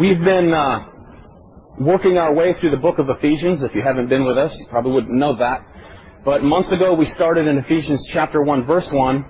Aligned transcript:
We've 0.00 0.18
been 0.18 0.54
uh, 0.54 0.88
working 1.78 2.16
our 2.16 2.32
way 2.32 2.54
through 2.54 2.70
the 2.70 2.78
book 2.78 2.98
of 2.98 3.10
Ephesians. 3.10 3.62
If 3.62 3.74
you 3.74 3.82
haven't 3.84 4.08
been 4.08 4.24
with 4.24 4.38
us, 4.38 4.58
you 4.58 4.64
probably 4.64 4.94
wouldn't 4.94 5.12
know 5.12 5.34
that. 5.34 5.66
But 6.24 6.42
months 6.42 6.72
ago, 6.72 6.94
we 6.94 7.04
started 7.04 7.46
in 7.46 7.58
Ephesians 7.58 8.06
chapter 8.06 8.40
1, 8.40 8.64
verse 8.64 8.90
1, 8.90 9.24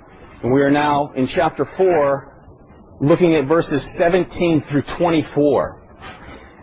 and 0.44 0.52
we 0.52 0.60
are 0.60 0.70
now 0.70 1.10
in 1.16 1.26
chapter 1.26 1.64
4, 1.64 2.98
looking 3.00 3.34
at 3.34 3.46
verses 3.46 3.82
17 3.82 4.60
through 4.60 4.82
24. 4.82 5.82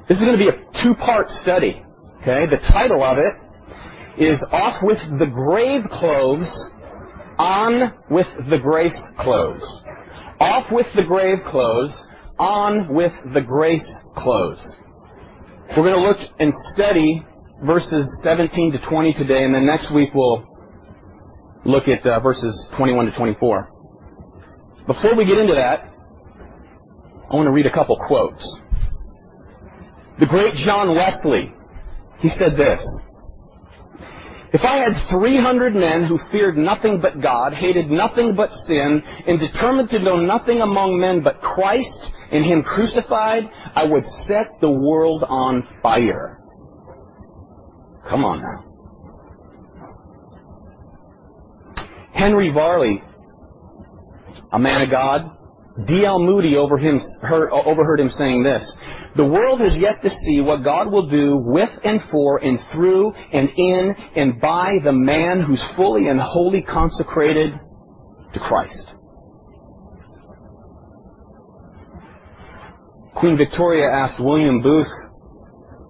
This 0.07 0.21
is 0.21 0.25
going 0.25 0.39
to 0.39 0.51
be 0.51 0.57
a 0.57 0.71
two-part 0.71 1.29
study. 1.29 1.83
Okay, 2.21 2.45
the 2.45 2.59
title 2.59 3.03
of 3.03 3.17
it 3.17 4.23
is 4.23 4.41
Off 4.53 4.81
with 4.81 5.19
the 5.19 5.27
Grave 5.27 5.89
Clothes, 5.89 6.73
On 7.37 7.93
with 8.09 8.33
the 8.47 8.57
Grace 8.57 9.11
Clothes. 9.17 9.83
Off 10.39 10.71
with 10.71 10.93
the 10.93 11.03
grave 11.03 11.43
clothes, 11.43 12.09
on 12.39 12.93
with 12.93 13.21
the 13.25 13.41
grace 13.41 14.05
clothes. 14.15 14.81
We're 15.70 15.84
going 15.84 15.95
to 15.95 16.02
look 16.02 16.20
and 16.39 16.53
study 16.53 17.25
verses 17.62 18.21
17 18.21 18.73
to 18.73 18.77
20 18.77 19.13
today, 19.13 19.43
and 19.43 19.53
then 19.53 19.66
next 19.66 19.91
week 19.91 20.13
we'll 20.13 20.45
look 21.65 21.88
at 21.88 22.05
uh, 22.05 22.20
verses 22.20 22.70
21 22.73 23.07
to 23.07 23.12
24. 23.12 23.71
Before 24.85 25.15
we 25.15 25.26
get 25.26 25.38
into 25.38 25.55
that, 25.55 25.93
I 27.29 27.35
want 27.35 27.48
to 27.48 27.52
read 27.52 27.65
a 27.65 27.71
couple 27.71 27.98
quotes. 27.98 28.62
The 30.17 30.26
great 30.26 30.54
John 30.54 30.95
Wesley, 30.95 31.54
he 32.20 32.29
said 32.29 32.55
this. 32.55 33.05
If 34.53 34.63
I 34.63 34.77
had 34.77 34.95
300 34.95 35.75
men 35.75 36.05
who 36.05 36.17
feared 36.17 36.57
nothing 36.57 37.01
but 37.01 37.19
God, 37.19 37.53
hated 37.53 37.91
nothing 37.91 38.35
but 38.35 38.53
sin, 38.53 39.03
and 39.25 39.39
determined 39.39 39.89
to 39.91 39.99
know 39.99 40.15
nothing 40.17 40.61
among 40.61 40.99
men 40.99 41.21
but 41.21 41.41
Christ 41.41 42.15
and 42.31 42.45
Him 42.45 42.63
crucified, 42.63 43.49
I 43.75 43.85
would 43.85 44.05
set 44.05 44.59
the 44.59 44.71
world 44.71 45.23
on 45.27 45.63
fire. 45.63 46.39
Come 48.07 48.23
on 48.23 48.41
now. 48.41 48.63
Henry 52.13 52.51
Varley, 52.51 53.04
a 54.51 54.57
man 54.57 54.82
of 54.82 54.89
God, 54.89 55.37
D.L. 55.85 56.20
Moody 56.20 56.57
over 56.57 56.77
him, 56.77 56.99
heard, 57.21 57.51
overheard 57.51 57.99
him 57.99 58.09
saying 58.09 58.41
this. 58.41 58.79
The 59.15 59.25
world 59.25 59.59
has 59.59 59.79
yet 59.79 60.01
to 60.01 60.09
see 60.09 60.41
what 60.41 60.63
God 60.63 60.91
will 60.91 61.05
do 61.05 61.37
with 61.37 61.79
and 61.83 62.01
for 62.01 62.43
and 62.43 62.59
through 62.59 63.13
and 63.31 63.51
in 63.55 63.95
and 64.16 64.39
by 64.39 64.79
the 64.79 64.91
man 64.91 65.41
who's 65.41 65.63
fully 65.63 66.07
and 66.07 66.19
wholly 66.19 66.63
consecrated 66.63 67.59
to 68.33 68.39
Christ. 68.39 68.97
Queen 73.13 73.38
Victoria 73.38 73.89
asked 73.91 74.19
William 74.19 74.61
Booth 74.61 74.91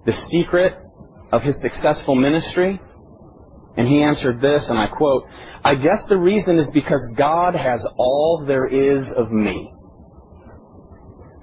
the 0.04 0.12
secret 0.12 0.72
of 1.32 1.42
his 1.42 1.60
successful 1.60 2.14
ministry, 2.14 2.80
and 3.76 3.86
he 3.86 4.02
answered 4.02 4.40
this, 4.40 4.70
and 4.70 4.78
I 4.78 4.86
quote, 4.86 5.24
I 5.64 5.74
guess 5.74 6.06
the 6.06 6.18
reason 6.18 6.56
is 6.56 6.70
because 6.72 7.12
God 7.16 7.54
has 7.54 7.86
all 7.96 8.44
there 8.46 8.66
is 8.66 9.12
of 9.12 9.30
me. 9.30 9.72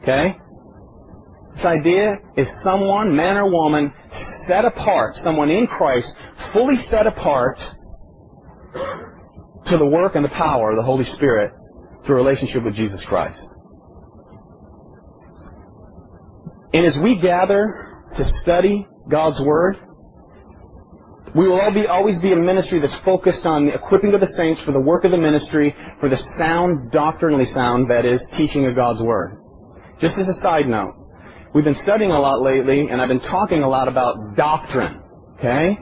Okay? 0.06 0.38
This 1.52 1.66
idea 1.66 2.18
is 2.38 2.62
someone, 2.62 3.16
man 3.16 3.38
or 3.38 3.50
woman, 3.50 3.92
set 4.10 4.66
apart, 4.66 5.16
someone 5.16 5.50
in 5.50 5.66
Christ, 5.66 6.16
fully 6.36 6.76
set 6.76 7.08
apart 7.08 7.76
to 9.66 9.78
the 9.78 9.88
work 9.88 10.14
and 10.14 10.24
the 10.24 10.30
power 10.30 10.72
of 10.72 10.78
the 10.78 10.84
Holy 10.84 11.06
Spirit 11.06 11.54
through 12.06 12.18
relationship 12.18 12.64
with 12.64 12.76
Jesus 12.76 13.04
Christ. 13.04 13.52
And 16.72 16.86
as 16.86 17.00
we 17.00 17.16
gather 17.16 18.04
to 18.16 18.24
study 18.24 18.86
God's 19.10 19.42
Word, 19.42 19.80
we 21.34 21.48
will 21.48 21.72
be, 21.72 21.88
always 21.88 22.22
be 22.22 22.32
a 22.32 22.36
ministry 22.36 22.78
that's 22.78 22.96
focused 22.96 23.48
on 23.48 23.66
the 23.66 23.74
equipping 23.74 24.14
of 24.14 24.20
the 24.20 24.28
saints 24.28 24.62
for 24.62 24.72
the 24.72 24.80
work 24.80 25.04
of 25.04 25.10
the 25.10 25.18
ministry, 25.18 25.76
for 26.00 26.10
the 26.10 26.18
sound, 26.18 26.92
doctrinally 26.92 27.46
sound, 27.46 27.90
that 27.90 28.06
is, 28.06 28.28
teaching 28.28 28.68
of 28.68 28.76
God's 28.76 29.02
Word. 29.02 29.42
Just 30.00 30.18
as 30.18 30.28
a 30.28 30.34
side 30.34 30.68
note, 30.68 30.96
we've 31.54 31.64
been 31.64 31.74
studying 31.74 32.12
a 32.12 32.20
lot 32.20 32.42
lately, 32.42 32.90
and 32.90 33.02
I've 33.02 33.08
been 33.08 33.20
talking 33.20 33.64
a 33.64 33.70
lot 33.70 33.88
about 33.88 34.36
doctrine. 34.36 35.02
Okay? 35.34 35.78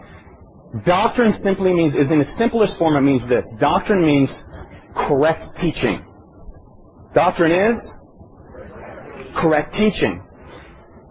Doctrine 0.84 1.32
simply 1.32 1.74
means, 1.74 1.96
is 1.96 2.12
in 2.12 2.22
its 2.22 2.34
simplest 2.34 2.78
form, 2.78 2.96
it 2.96 3.02
means 3.02 3.28
this. 3.28 3.52
Doctrine 3.54 4.04
means 4.06 4.46
correct 4.96 5.58
teaching. 5.58 6.06
Doctrine 7.14 7.52
is 7.52 7.98
correct 9.36 9.74
teaching. 9.74 10.24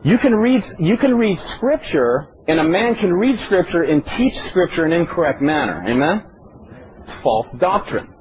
You 0.05 0.19
can 0.19 0.35
read, 0.35 0.65
you 0.81 0.97
can 0.97 1.17
read 1.17 1.39
scripture, 1.39 2.29
and 2.49 2.59
a 2.59 2.65
man 2.65 2.97
can 2.97 3.13
read 3.13 3.39
scripture 3.39 3.83
and 3.83 4.05
teach 4.05 4.35
scripture 4.35 4.85
in 4.85 4.93
an 4.93 5.03
incorrect 5.03 5.41
manner. 5.41 5.85
Amen? 5.87 6.25
It's 7.01 7.13
false 7.13 7.53
doctrine. 7.53 8.13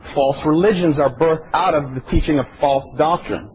False 0.00 0.44
religions 0.44 0.98
are 0.98 1.10
birthed 1.10 1.48
out 1.52 1.74
of 1.74 1.94
the 1.94 2.00
teaching 2.00 2.38
of 2.38 2.48
false 2.48 2.92
doctrine. 2.96 3.50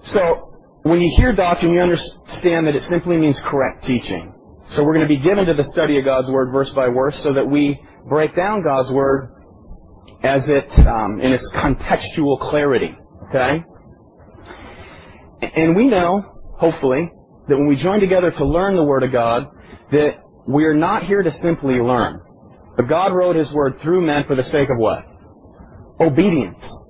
So, 0.00 0.56
when 0.82 1.00
you 1.00 1.12
hear 1.16 1.32
doctrine, 1.32 1.72
you 1.72 1.80
understand 1.80 2.68
that 2.68 2.76
it 2.76 2.82
simply 2.82 3.18
means 3.18 3.40
correct 3.40 3.82
teaching. 3.82 4.32
So 4.68 4.84
we're 4.84 4.94
going 4.94 5.08
to 5.08 5.14
be 5.14 5.20
given 5.20 5.46
to 5.46 5.54
the 5.54 5.64
study 5.64 5.98
of 5.98 6.04
God's 6.04 6.30
Word 6.30 6.50
verse 6.52 6.72
by 6.72 6.88
verse 6.88 7.16
so 7.16 7.32
that 7.32 7.48
we 7.48 7.80
break 8.08 8.34
down 8.34 8.62
God's 8.62 8.92
Word 8.92 9.32
as 10.22 10.48
it, 10.48 10.78
um, 10.86 11.20
in 11.20 11.32
its 11.32 11.50
contextual 11.52 12.38
clarity. 12.38 12.96
Okay? 13.28 13.64
And 15.54 15.76
we 15.76 15.88
know, 15.88 16.40
hopefully, 16.54 17.10
that 17.48 17.56
when 17.56 17.68
we 17.68 17.76
join 17.76 18.00
together 18.00 18.30
to 18.30 18.44
learn 18.44 18.76
the 18.76 18.84
Word 18.84 19.02
of 19.02 19.12
God, 19.12 19.46
that 19.90 20.18
we 20.46 20.64
are 20.64 20.74
not 20.74 21.04
here 21.04 21.22
to 21.22 21.30
simply 21.30 21.74
learn. 21.74 22.20
But 22.76 22.88
God 22.88 23.12
wrote 23.12 23.36
His 23.36 23.52
Word 23.52 23.76
through 23.78 24.02
men 24.02 24.24
for 24.26 24.34
the 24.34 24.42
sake 24.42 24.68
of 24.70 24.78
what? 24.78 25.04
Obedience. 26.00 26.85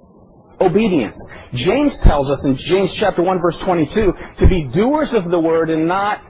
Obedience. 0.60 1.30
James 1.52 2.00
tells 2.00 2.30
us 2.30 2.44
in 2.44 2.56
James 2.56 2.94
chapter 2.94 3.22
1 3.22 3.40
verse 3.40 3.58
22 3.60 4.14
to 4.38 4.46
be 4.46 4.64
doers 4.64 5.14
of 5.14 5.30
the 5.30 5.40
Word 5.40 5.70
and 5.70 5.86
not 5.86 6.22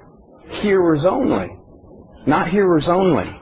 hearers 0.48 1.04
only. 1.04 1.48
Not 2.26 2.48
hearers 2.48 2.88
only. 2.88 3.40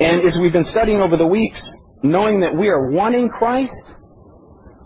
And 0.00 0.22
as 0.22 0.38
we've 0.38 0.52
been 0.52 0.64
studying 0.64 1.00
over 1.00 1.16
the 1.16 1.26
weeks, 1.26 1.72
knowing 2.02 2.40
that 2.40 2.56
we 2.56 2.68
are 2.68 2.90
one 2.90 3.14
in 3.14 3.28
Christ, 3.28 3.96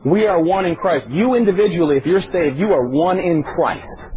we 0.04 0.26
are 0.26 0.40
one 0.40 0.66
in 0.66 0.76
Christ. 0.76 1.10
You 1.10 1.34
individually, 1.34 1.96
if 1.96 2.06
you're 2.06 2.20
saved, 2.20 2.58
you 2.58 2.74
are 2.74 2.86
one 2.86 3.18
in 3.18 3.42
Christ. 3.42 4.12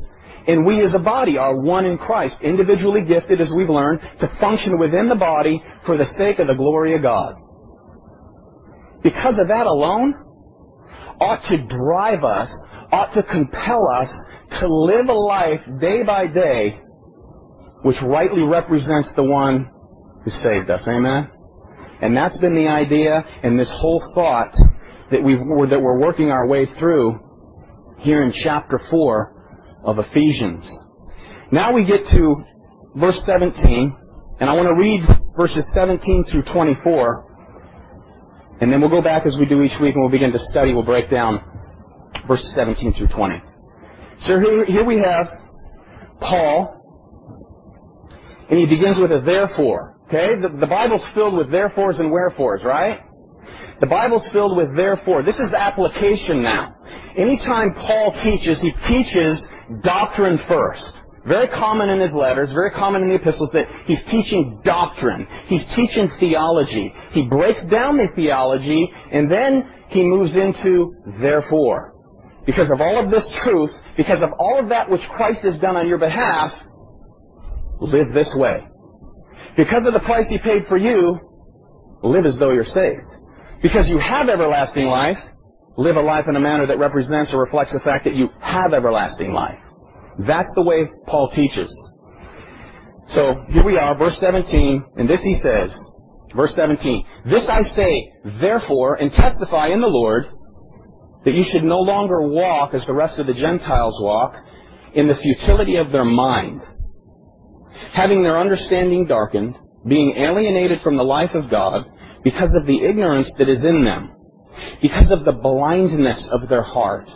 And 0.45 0.65
we 0.65 0.81
as 0.81 0.95
a 0.95 0.99
body 0.99 1.37
are 1.37 1.55
one 1.55 1.85
in 1.85 1.97
Christ, 1.97 2.41
individually 2.41 3.03
gifted, 3.03 3.41
as 3.41 3.53
we've 3.53 3.69
learned, 3.69 4.01
to 4.19 4.27
function 4.27 4.79
within 4.79 5.07
the 5.07 5.15
body 5.15 5.63
for 5.81 5.97
the 5.97 6.05
sake 6.05 6.39
of 6.39 6.47
the 6.47 6.55
glory 6.55 6.95
of 6.95 7.01
God. 7.01 7.35
Because 9.01 9.39
of 9.39 9.47
that 9.47 9.65
alone, 9.65 10.15
ought 11.19 11.43
to 11.45 11.57
drive 11.57 12.23
us, 12.23 12.69
ought 12.91 13.13
to 13.13 13.23
compel 13.23 13.87
us 13.87 14.29
to 14.59 14.67
live 14.67 15.09
a 15.09 15.13
life 15.13 15.69
day 15.79 16.03
by 16.03 16.27
day 16.27 16.81
which 17.81 18.01
rightly 18.01 18.43
represents 18.43 19.13
the 19.13 19.23
one 19.23 19.69
who 20.23 20.29
saved 20.29 20.69
us. 20.69 20.87
Amen? 20.87 21.29
And 22.01 22.15
that's 22.15 22.37
been 22.37 22.55
the 22.55 22.67
idea 22.67 23.25
and 23.43 23.59
this 23.59 23.71
whole 23.71 24.01
thought 24.13 24.55
that, 25.11 25.23
we 25.23 25.35
that 25.67 25.81
we're 25.81 25.99
working 25.99 26.31
our 26.31 26.47
way 26.47 26.65
through 26.65 27.19
here 27.99 28.21
in 28.21 28.31
chapter 28.31 28.77
4 28.77 29.81
of 29.83 29.99
Ephesians. 29.99 30.87
Now 31.51 31.73
we 31.73 31.83
get 31.83 32.07
to 32.07 32.43
verse 32.95 33.23
17, 33.25 33.95
and 34.39 34.49
I 34.49 34.53
want 34.53 34.67
to 34.67 34.75
read 34.75 35.05
verses 35.35 35.71
17 35.73 36.23
through 36.23 36.43
24, 36.43 37.28
and 38.61 38.71
then 38.71 38.81
we'll 38.81 38.89
go 38.89 39.01
back 39.01 39.25
as 39.25 39.37
we 39.39 39.45
do 39.45 39.61
each 39.61 39.79
week 39.79 39.93
and 39.93 40.03
we'll 40.03 40.11
begin 40.11 40.31
to 40.33 40.39
study. 40.39 40.73
We'll 40.73 40.83
break 40.83 41.09
down 41.09 41.43
verses 42.27 42.53
17 42.53 42.93
through 42.93 43.07
20. 43.07 43.41
So 44.17 44.39
here, 44.39 44.65
here 44.65 44.83
we 44.83 44.97
have 44.97 45.29
Paul, 46.19 46.75
and 48.49 48.59
he 48.59 48.65
begins 48.65 48.99
with 48.99 49.11
a 49.11 49.19
therefore. 49.19 49.97
Okay? 50.07 50.35
The, 50.35 50.49
the 50.49 50.67
Bible's 50.67 51.07
filled 51.07 51.35
with 51.35 51.49
therefores 51.49 51.99
and 51.99 52.11
wherefores, 52.11 52.65
right? 52.65 53.01
The 53.79 53.87
Bible's 53.87 54.27
filled 54.27 54.57
with 54.57 54.75
therefore. 54.75 55.23
This 55.23 55.39
is 55.39 55.53
application 55.53 56.41
now. 56.41 56.75
Anytime 57.15 57.73
Paul 57.73 58.11
teaches, 58.11 58.61
he 58.61 58.71
teaches 58.71 59.51
doctrine 59.81 60.37
first. 60.37 61.05
Very 61.29 61.47
common 61.47 61.89
in 61.89 61.99
his 61.99 62.15
letters, 62.15 62.53
very 62.53 62.71
common 62.71 63.03
in 63.03 63.09
the 63.09 63.15
epistles 63.15 63.51
that 63.51 63.69
he's 63.85 64.01
teaching 64.01 64.61
doctrine. 64.63 65.27
He's 65.45 65.63
teaching 65.75 66.07
theology. 66.07 66.91
He 67.11 67.27
breaks 67.27 67.67
down 67.67 67.97
the 67.97 68.07
theology 68.07 68.91
and 69.11 69.31
then 69.31 69.71
he 69.89 70.07
moves 70.07 70.37
into 70.37 70.95
therefore. 71.05 71.93
Because 72.47 72.71
of 72.71 72.81
all 72.81 72.97
of 72.97 73.11
this 73.11 73.31
truth, 73.31 73.79
because 73.95 74.23
of 74.23 74.31
all 74.39 74.59
of 74.59 74.69
that 74.69 74.89
which 74.89 75.07
Christ 75.07 75.43
has 75.43 75.59
done 75.59 75.77
on 75.77 75.87
your 75.87 75.99
behalf, 75.99 76.67
live 77.79 78.11
this 78.11 78.33
way. 78.33 78.67
Because 79.55 79.85
of 79.85 79.93
the 79.93 79.99
price 79.99 80.31
he 80.31 80.39
paid 80.39 80.65
for 80.65 80.77
you, 80.77 81.19
live 82.01 82.25
as 82.25 82.39
though 82.39 82.53
you're 82.53 82.63
saved. 82.63 83.05
Because 83.61 83.87
you 83.87 83.99
have 83.99 84.29
everlasting 84.29 84.87
life, 84.87 85.31
live 85.77 85.95
a 85.95 86.01
life 86.01 86.27
in 86.27 86.35
a 86.35 86.39
manner 86.39 86.65
that 86.65 86.79
represents 86.79 87.35
or 87.35 87.41
reflects 87.41 87.73
the 87.73 87.79
fact 87.79 88.05
that 88.05 88.15
you 88.15 88.29
have 88.39 88.73
everlasting 88.73 89.31
life. 89.31 89.59
That's 90.19 90.53
the 90.53 90.63
way 90.63 90.89
Paul 91.05 91.29
teaches. 91.29 91.93
So 93.05 93.43
here 93.49 93.63
we 93.63 93.77
are, 93.77 93.95
verse 93.95 94.17
17, 94.17 94.83
and 94.97 95.07
this 95.07 95.23
he 95.23 95.33
says, 95.33 95.91
verse 96.35 96.53
17, 96.53 97.05
This 97.25 97.49
I 97.49 97.61
say, 97.61 98.11
therefore, 98.23 98.95
and 98.95 99.11
testify 99.11 99.67
in 99.67 99.81
the 99.81 99.87
Lord, 99.87 100.27
that 101.23 101.33
you 101.33 101.43
should 101.43 101.63
no 101.63 101.79
longer 101.79 102.21
walk 102.21 102.73
as 102.73 102.85
the 102.85 102.93
rest 102.93 103.19
of 103.19 103.27
the 103.27 103.33
Gentiles 103.33 103.99
walk, 104.01 104.35
in 104.93 105.07
the 105.07 105.15
futility 105.15 105.77
of 105.77 105.91
their 105.91 106.05
mind, 106.05 106.61
having 107.91 108.21
their 108.21 108.37
understanding 108.37 109.05
darkened, 109.05 109.55
being 109.87 110.17
alienated 110.17 110.81
from 110.81 110.97
the 110.97 111.03
life 111.03 111.33
of 111.33 111.49
God, 111.49 111.85
because 112.23 112.55
of 112.55 112.65
the 112.65 112.83
ignorance 112.83 113.35
that 113.35 113.47
is 113.47 113.63
in 113.63 113.85
them, 113.85 114.11
because 114.81 115.11
of 115.11 115.23
the 115.23 115.31
blindness 115.31 116.27
of 116.27 116.49
their 116.49 116.63
heart, 116.63 117.09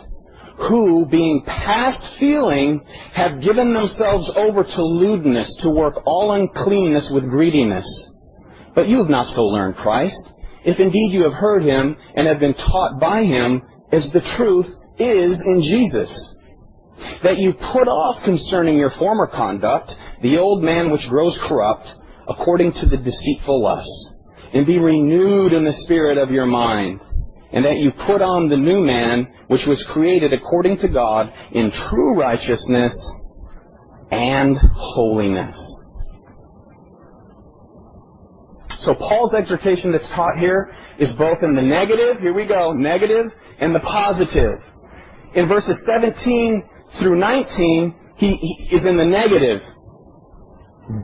who, 0.56 1.06
being 1.06 1.42
past 1.42 2.14
feeling, 2.14 2.84
have 3.12 3.40
given 3.40 3.74
themselves 3.74 4.30
over 4.30 4.64
to 4.64 4.82
lewdness, 4.82 5.56
to 5.56 5.70
work 5.70 6.02
all 6.06 6.32
uncleanness 6.32 7.10
with 7.10 7.28
greediness. 7.28 8.10
But 8.74 8.88
you 8.88 8.98
have 8.98 9.08
not 9.08 9.26
so 9.26 9.44
learned 9.44 9.76
Christ, 9.76 10.34
if 10.64 10.80
indeed 10.80 11.12
you 11.12 11.24
have 11.24 11.34
heard 11.34 11.64
him 11.64 11.96
and 12.14 12.26
have 12.26 12.40
been 12.40 12.54
taught 12.54 13.00
by 13.00 13.24
him, 13.24 13.62
as 13.92 14.12
the 14.12 14.20
truth 14.20 14.74
is 14.98 15.44
in 15.46 15.60
Jesus. 15.60 16.34
That 17.22 17.38
you 17.38 17.52
put 17.52 17.88
off 17.88 18.22
concerning 18.22 18.78
your 18.78 18.90
former 18.90 19.26
conduct 19.26 20.00
the 20.20 20.38
old 20.38 20.62
man 20.62 20.90
which 20.90 21.08
grows 21.08 21.38
corrupt 21.38 21.98
according 22.26 22.72
to 22.72 22.86
the 22.86 22.96
deceitful 22.96 23.60
lusts, 23.60 24.16
and 24.52 24.64
be 24.64 24.78
renewed 24.78 25.52
in 25.52 25.64
the 25.64 25.72
spirit 25.72 26.16
of 26.16 26.30
your 26.30 26.46
mind, 26.46 27.00
and 27.54 27.64
that 27.64 27.76
you 27.76 27.92
put 27.92 28.20
on 28.20 28.48
the 28.48 28.56
new 28.56 28.80
man 28.80 29.32
which 29.46 29.64
was 29.64 29.84
created 29.84 30.32
according 30.32 30.76
to 30.78 30.88
God 30.88 31.32
in 31.52 31.70
true 31.70 32.18
righteousness 32.18 33.22
and 34.10 34.56
holiness. 34.58 35.84
So 38.70 38.92
Paul's 38.92 39.34
exhortation 39.34 39.92
that's 39.92 40.08
taught 40.08 40.36
here 40.36 40.74
is 40.98 41.12
both 41.12 41.44
in 41.44 41.54
the 41.54 41.62
negative, 41.62 42.20
here 42.20 42.34
we 42.34 42.44
go, 42.44 42.72
negative, 42.72 43.32
and 43.60 43.72
the 43.72 43.80
positive. 43.80 44.68
In 45.32 45.46
verses 45.46 45.86
17 45.86 46.68
through 46.88 47.16
19, 47.16 47.94
he, 48.16 48.34
he 48.34 48.74
is 48.74 48.84
in 48.84 48.96
the 48.96 49.04
negative. 49.04 49.64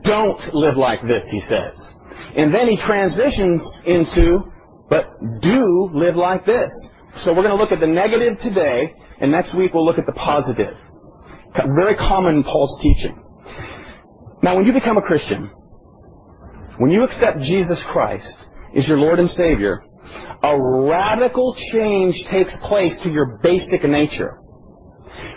Don't 0.01 0.53
live 0.53 0.75
like 0.75 1.01
this, 1.01 1.29
he 1.29 1.39
says. 1.39 1.95
And 2.35 2.53
then 2.53 2.67
he 2.67 2.75
transitions 2.75 3.81
into, 3.85 4.50
but 4.91 5.39
do 5.39 5.89
live 5.93 6.17
like 6.17 6.43
this. 6.43 6.93
So 7.15 7.31
we're 7.31 7.43
going 7.43 7.55
to 7.55 7.61
look 7.63 7.71
at 7.71 7.79
the 7.79 7.87
negative 7.87 8.37
today, 8.39 8.93
and 9.19 9.31
next 9.31 9.55
week 9.55 9.73
we'll 9.73 9.85
look 9.85 9.97
at 9.97 10.05
the 10.05 10.11
positive. 10.11 10.77
Very 11.55 11.95
common 11.95 12.35
in 12.35 12.43
Paul's 12.43 12.81
teaching. 12.81 13.17
Now, 14.43 14.57
when 14.57 14.65
you 14.65 14.73
become 14.73 14.97
a 14.97 15.01
Christian, 15.01 15.49
when 16.77 16.91
you 16.91 17.03
accept 17.03 17.39
Jesus 17.39 17.81
Christ 17.81 18.49
as 18.75 18.85
your 18.89 18.99
Lord 18.99 19.19
and 19.19 19.29
Savior, 19.29 19.81
a 20.43 20.59
radical 20.61 21.53
change 21.53 22.25
takes 22.25 22.57
place 22.57 22.99
to 23.03 23.13
your 23.13 23.39
basic 23.41 23.85
nature. 23.85 24.39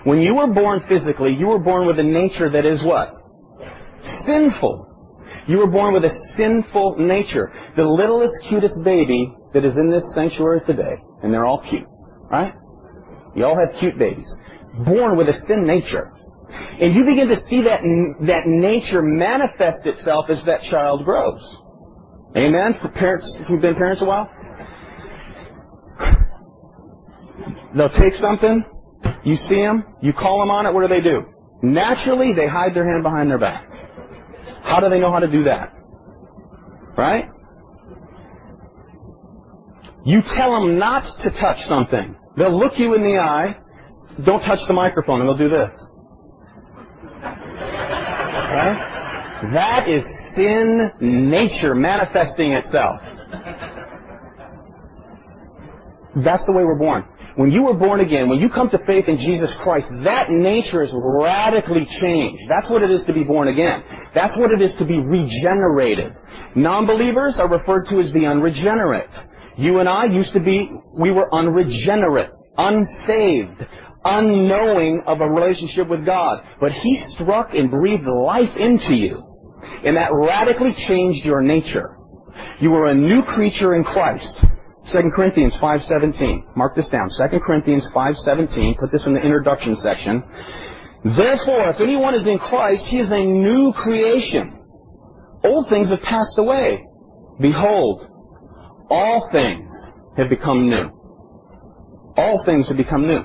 When 0.03 0.21
you 0.21 0.35
were 0.35 0.53
born 0.53 0.81
physically, 0.81 1.37
you 1.39 1.47
were 1.47 1.61
born 1.61 1.87
with 1.87 2.00
a 2.00 2.05
nature 2.05 2.50
that 2.50 2.67
is 2.67 2.83
what? 2.83 3.15
Sinful. 4.00 4.91
You 5.47 5.59
were 5.59 5.71
born 5.71 5.95
with 5.95 6.05
a 6.05 6.11
sinful 6.11 6.97
nature. 6.99 7.53
The 7.77 7.87
littlest, 7.87 8.45
cutest 8.47 8.83
baby 8.83 9.33
that 9.55 9.65
is 9.65 9.79
in 9.79 9.89
this 9.89 10.15
sanctuary 10.15 10.61
today, 10.61 10.97
and 11.23 11.33
they're 11.33 11.47
all 11.47 11.61
cute, 11.61 11.87
right? 12.31 12.55
You 13.35 13.47
all 13.47 13.56
have 13.56 13.77
cute 13.77 13.99
babies. 13.99 14.37
Born 14.75 15.17
with 15.17 15.29
a 15.29 15.33
sin 15.33 15.67
nature. 15.67 16.12
And 16.79 16.95
you 16.95 17.05
begin 17.05 17.29
to 17.29 17.37
see 17.37 17.62
that, 17.62 17.83
that 18.23 18.47
nature 18.47 19.01
manifest 19.01 19.87
itself 19.87 20.29
as 20.29 20.45
that 20.45 20.62
child 20.62 21.05
grows. 21.05 21.56
Amen? 22.37 22.75
For 22.75 22.89
parents 22.89 23.37
who've 23.37 23.62
been 23.62 23.77
parents 23.77 24.03
a 24.03 24.05
while? 24.05 24.29
They'll 27.75 27.89
take 27.89 28.15
something, 28.15 28.65
you 29.25 29.37
see 29.37 29.57
them, 29.57 29.85
you 30.00 30.12
call 30.12 30.41
them 30.41 30.50
on 30.50 30.67
it, 30.67 30.75
what 30.75 30.83
do 30.83 30.89
they 30.89 31.00
do? 31.00 31.23
Naturally, 31.62 32.33
they 32.33 32.47
hide 32.47 32.75
their 32.75 32.85
hand 32.85 33.03
behind 33.03 33.31
their 33.31 33.39
back. 33.39 33.69
How 34.62 34.81
do 34.81 34.89
they 34.89 35.00
know 35.00 35.11
how 35.12 35.21
to 35.21 35.29
do 35.29 35.45
that? 35.45 35.73
Right? 36.97 37.27
You 40.05 40.23
tell 40.23 40.59
them 40.59 40.79
not 40.79 41.05
to 41.21 41.31
touch 41.31 41.65
something. 41.65 42.17
They'll 42.37 42.59
look 42.59 42.79
you 42.79 42.95
in 42.95 43.03
the 43.03 43.19
eye, 43.19 43.59
don't 44.23 44.43
touch 44.43 44.67
the 44.67 44.75
microphone, 44.75 45.21
and 45.21 45.29
they'll 45.29 45.37
do 45.37 45.49
this. 45.49 45.87
Right? 48.55 48.91
That 49.53 49.89
is 49.89 50.35
sin 50.35 50.91
nature 51.01 51.75
manifesting 51.75 52.53
itself. 52.53 53.17
That's 56.17 56.47
the 56.47 56.53
way 56.53 56.65
we're 56.65 56.79
born. 56.79 57.05
When 57.37 57.50
you 57.50 57.65
were 57.65 57.75
born 57.75 57.99
again, 57.99 58.29
when 58.29 58.39
you 58.39 58.49
come 58.49 58.69
to 58.71 58.79
faith 58.79 59.09
in 59.09 59.17
Jesus 59.17 59.55
Christ, 59.55 59.93
that 60.03 60.31
nature 60.31 60.83
is 60.83 60.95
radically 60.95 61.85
changed. 61.85 62.49
That's 62.49 62.71
what 62.71 62.83
it 62.83 62.91
is 62.91 63.07
to 63.07 63.12
be 63.12 63.25
born 63.25 63.49
again. 63.49 63.83
That's 64.15 64.37
what 64.37 64.53
it 64.53 64.62
is 64.62 64.77
to 64.77 64.85
be 64.85 65.00
regenerated. 65.00 66.15
Non-believers 66.55 67.41
are 67.41 67.49
referred 67.49 67.87
to 67.87 67.99
as 67.99 68.12
the 68.12 68.27
unregenerate. 68.27 69.27
You 69.56 69.79
and 69.81 69.89
I 69.89 70.06
used 70.06 70.33
to 70.33 70.41
be, 70.41 70.71
we 70.93 71.11
were 71.11 71.33
unregenerate, 71.33 72.31
unsaved, 72.56 73.67
unknowing 74.05 75.03
of 75.03 75.21
a 75.21 75.29
relationship 75.29 75.89
with 75.89 76.05
God. 76.05 76.45
But 76.61 76.73
He 76.73 76.97
struck 76.97 77.55
and 77.55 77.71
breathed 77.71 78.06
life 78.06 78.56
into 78.56 78.97
you. 78.97 79.25
And 79.85 79.97
that 79.97 80.11
radically 80.12 80.73
changed 80.73 81.25
your 81.25 81.43
nature. 81.43 81.97
You 82.61 82.71
were 82.71 82.87
a 82.87 82.95
new 82.95 83.23
creature 83.23 83.75
in 83.75 83.85
Christ. 83.85 84.45
2 84.87 85.11
Corinthians 85.11 85.57
5.17. 85.57 86.57
Mark 86.57 86.75
this 86.75 86.91
down. 86.91 87.09
2 87.09 87.41
Corinthians 87.41 87.91
5.17. 87.91 88.77
Put 88.77 88.93
this 88.93 89.07
in 89.07 89.15
the 89.15 89.23
introduction 89.23 89.77
section. 89.77 90.25
Therefore, 91.05 91.69
if 91.69 91.81
anyone 91.81 92.15
is 92.15 92.27
in 92.27 92.39
Christ, 92.39 92.89
he 92.89 92.99
is 92.99 93.11
a 93.11 93.23
new 93.23 93.73
creation. 93.73 94.59
Old 95.43 95.69
things 95.69 95.91
have 95.91 96.03
passed 96.03 96.39
away. 96.39 96.87
Behold, 97.39 98.11
all 98.91 99.29
things 99.31 99.99
have 100.17 100.29
become 100.29 100.69
new. 100.69 100.91
All 102.17 102.45
things 102.45 102.69
have 102.69 102.77
become 102.77 103.07
new 103.07 103.25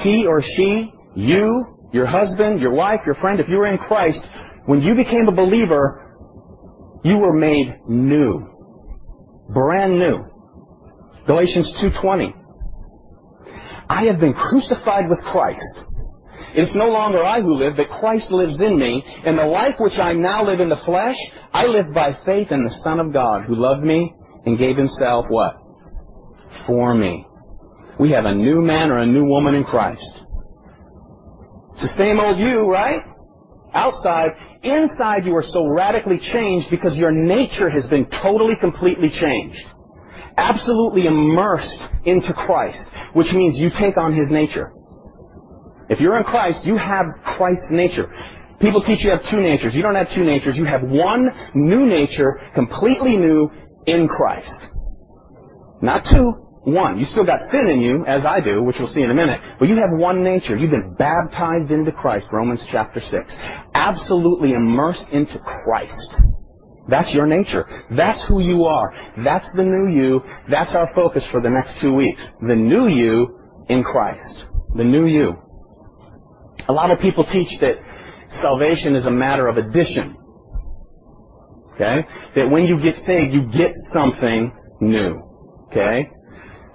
he 0.00 0.26
or 0.26 0.40
she, 0.40 0.92
you, 1.14 1.78
your 1.92 2.06
husband, 2.06 2.60
your 2.60 2.72
wife, 2.72 3.00
your 3.04 3.14
friend, 3.14 3.40
if 3.40 3.48
you 3.48 3.56
were 3.56 3.66
in 3.66 3.78
Christ, 3.78 4.28
when 4.66 4.80
you 4.80 4.94
became 4.94 5.28
a 5.28 5.32
believer, 5.32 6.06
you 7.02 7.18
were 7.18 7.32
made 7.32 7.80
new. 7.88 8.46
Brand 9.48 9.98
new. 9.98 10.26
Galatians 11.26 11.72
2.20. 11.72 12.34
I 13.88 14.04
have 14.04 14.20
been 14.20 14.34
crucified 14.34 15.08
with 15.08 15.22
Christ. 15.22 15.88
It 16.52 16.58
is 16.58 16.74
no 16.74 16.86
longer 16.86 17.24
I 17.24 17.40
who 17.40 17.54
live, 17.54 17.76
but 17.76 17.90
Christ 17.90 18.32
lives 18.32 18.60
in 18.60 18.78
me. 18.78 19.04
And 19.24 19.38
the 19.38 19.46
life 19.46 19.76
which 19.78 19.98
I 19.98 20.14
now 20.14 20.42
live 20.44 20.60
in 20.60 20.68
the 20.68 20.76
flesh, 20.76 21.18
I 21.52 21.66
live 21.66 21.92
by 21.92 22.12
faith 22.12 22.52
in 22.52 22.64
the 22.64 22.70
Son 22.70 22.98
of 22.98 23.12
God, 23.12 23.44
who 23.46 23.54
loved 23.54 23.84
me 23.84 24.14
and 24.44 24.58
gave 24.58 24.76
himself 24.76 25.26
what? 25.28 25.56
For 26.50 26.94
me. 26.94 27.26
We 27.98 28.10
have 28.10 28.24
a 28.24 28.34
new 28.34 28.62
man 28.62 28.90
or 28.90 28.98
a 28.98 29.06
new 29.06 29.24
woman 29.24 29.54
in 29.54 29.64
Christ. 29.64 30.24
It's 31.70 31.82
the 31.82 31.88
same 31.88 32.18
old 32.18 32.38
you, 32.38 32.70
right? 32.70 33.04
Outside. 33.72 34.30
Inside 34.62 35.26
you 35.26 35.36
are 35.36 35.42
so 35.42 35.68
radically 35.68 36.18
changed 36.18 36.70
because 36.70 36.98
your 36.98 37.12
nature 37.12 37.70
has 37.70 37.88
been 37.88 38.06
totally, 38.06 38.56
completely 38.56 39.10
changed. 39.10 39.68
Absolutely 40.36 41.06
immersed 41.06 41.94
into 42.04 42.32
Christ, 42.32 42.90
which 43.12 43.34
means 43.34 43.60
you 43.60 43.70
take 43.70 43.96
on 43.96 44.12
His 44.12 44.30
nature. 44.30 44.72
If 45.90 46.00
you're 46.00 46.16
in 46.16 46.24
Christ, 46.24 46.66
you 46.66 46.76
have 46.76 47.06
Christ's 47.22 47.72
nature. 47.72 48.10
People 48.60 48.80
teach 48.80 49.04
you 49.04 49.10
have 49.10 49.24
two 49.24 49.42
natures. 49.42 49.76
You 49.76 49.82
don't 49.82 49.96
have 49.96 50.10
two 50.10 50.24
natures. 50.24 50.56
You 50.56 50.66
have 50.66 50.82
one 50.84 51.34
new 51.54 51.86
nature, 51.86 52.40
completely 52.54 53.16
new, 53.16 53.50
in 53.86 54.06
Christ. 54.06 54.72
Not 55.82 56.04
two, 56.04 56.30
one. 56.62 56.98
You 56.98 57.04
still 57.04 57.24
got 57.24 57.42
sin 57.42 57.68
in 57.68 57.80
you, 57.80 58.04
as 58.06 58.26
I 58.26 58.40
do, 58.40 58.62
which 58.62 58.78
we'll 58.78 58.88
see 58.88 59.02
in 59.02 59.10
a 59.10 59.14
minute, 59.14 59.40
but 59.58 59.68
you 59.68 59.76
have 59.76 59.90
one 59.92 60.22
nature. 60.22 60.56
You've 60.56 60.70
been 60.70 60.94
baptized 60.94 61.70
into 61.70 61.90
Christ, 61.90 62.30
Romans 62.32 62.66
chapter 62.66 63.00
6. 63.00 63.40
Absolutely 63.74 64.52
immersed 64.52 65.10
into 65.10 65.38
Christ. 65.38 66.22
That's 66.86 67.14
your 67.14 67.26
nature. 67.26 67.66
That's 67.90 68.22
who 68.22 68.40
you 68.40 68.66
are. 68.66 68.94
That's 69.16 69.52
the 69.52 69.64
new 69.64 69.94
you. 69.94 70.22
That's 70.48 70.74
our 70.74 70.86
focus 70.92 71.26
for 71.26 71.40
the 71.40 71.50
next 71.50 71.80
two 71.80 71.94
weeks. 71.94 72.34
The 72.40 72.56
new 72.56 72.86
you 72.86 73.38
in 73.68 73.82
Christ. 73.82 74.50
The 74.74 74.84
new 74.84 75.06
you. 75.06 75.49
A 76.70 76.72
lot 76.72 76.92
of 76.92 77.00
people 77.00 77.24
teach 77.24 77.58
that 77.58 77.80
salvation 78.28 78.94
is 78.94 79.06
a 79.06 79.10
matter 79.10 79.48
of 79.48 79.58
addition. 79.58 80.16
Okay? 81.74 82.06
That 82.36 82.48
when 82.48 82.68
you 82.68 82.78
get 82.78 82.96
saved, 82.96 83.34
you 83.34 83.46
get 83.46 83.72
something 83.74 84.52
new. 84.80 85.20
Okay? 85.66 86.10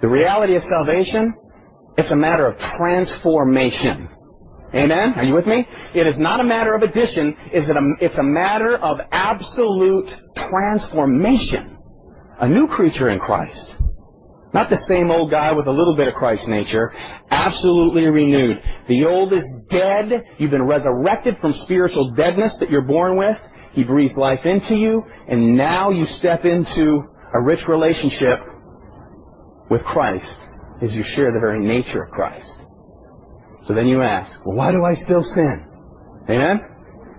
The 0.02 0.08
reality 0.08 0.54
of 0.54 0.62
salvation, 0.62 1.32
it's 1.96 2.10
a 2.10 2.16
matter 2.16 2.46
of 2.46 2.58
transformation. 2.58 4.10
Amen? 4.74 5.14
Are 5.16 5.24
you 5.24 5.32
with 5.32 5.46
me? 5.46 5.66
It 5.94 6.06
is 6.06 6.20
not 6.20 6.40
a 6.40 6.44
matter 6.44 6.74
of 6.74 6.82
addition. 6.82 7.34
Is 7.50 7.70
it 7.70 7.78
a, 7.78 7.94
it's 7.98 8.18
a 8.18 8.22
matter 8.22 8.76
of 8.76 9.00
absolute 9.10 10.20
transformation. 10.34 11.78
A 12.38 12.46
new 12.46 12.68
creature 12.68 13.08
in 13.08 13.18
Christ. 13.18 13.80
Not 14.52 14.70
the 14.70 14.76
same 14.76 15.10
old 15.10 15.30
guy 15.30 15.52
with 15.52 15.66
a 15.66 15.72
little 15.72 15.96
bit 15.96 16.08
of 16.08 16.14
Christ 16.14 16.48
nature. 16.48 16.94
Absolutely 17.30 18.08
renewed. 18.08 18.62
The 18.86 19.04
old 19.04 19.32
is 19.32 19.58
dead. 19.68 20.24
You've 20.38 20.50
been 20.50 20.66
resurrected 20.66 21.38
from 21.38 21.52
spiritual 21.52 22.12
deadness 22.12 22.58
that 22.58 22.70
you're 22.70 22.86
born 22.86 23.18
with. 23.18 23.46
He 23.72 23.84
breathes 23.84 24.16
life 24.16 24.46
into 24.46 24.78
you, 24.78 25.04
and 25.28 25.54
now 25.54 25.90
you 25.90 26.06
step 26.06 26.46
into 26.46 27.02
a 27.34 27.42
rich 27.42 27.68
relationship 27.68 28.38
with 29.68 29.84
Christ 29.84 30.48
as 30.80 30.96
you 30.96 31.02
share 31.02 31.32
the 31.32 31.40
very 31.40 31.60
nature 31.60 32.04
of 32.04 32.10
Christ. 32.10 32.60
So 33.64 33.74
then 33.74 33.86
you 33.86 34.00
ask, 34.00 34.44
well, 34.46 34.56
why 34.56 34.72
do 34.72 34.84
I 34.84 34.94
still 34.94 35.22
sin? 35.22 35.66
Amen? 36.30 36.60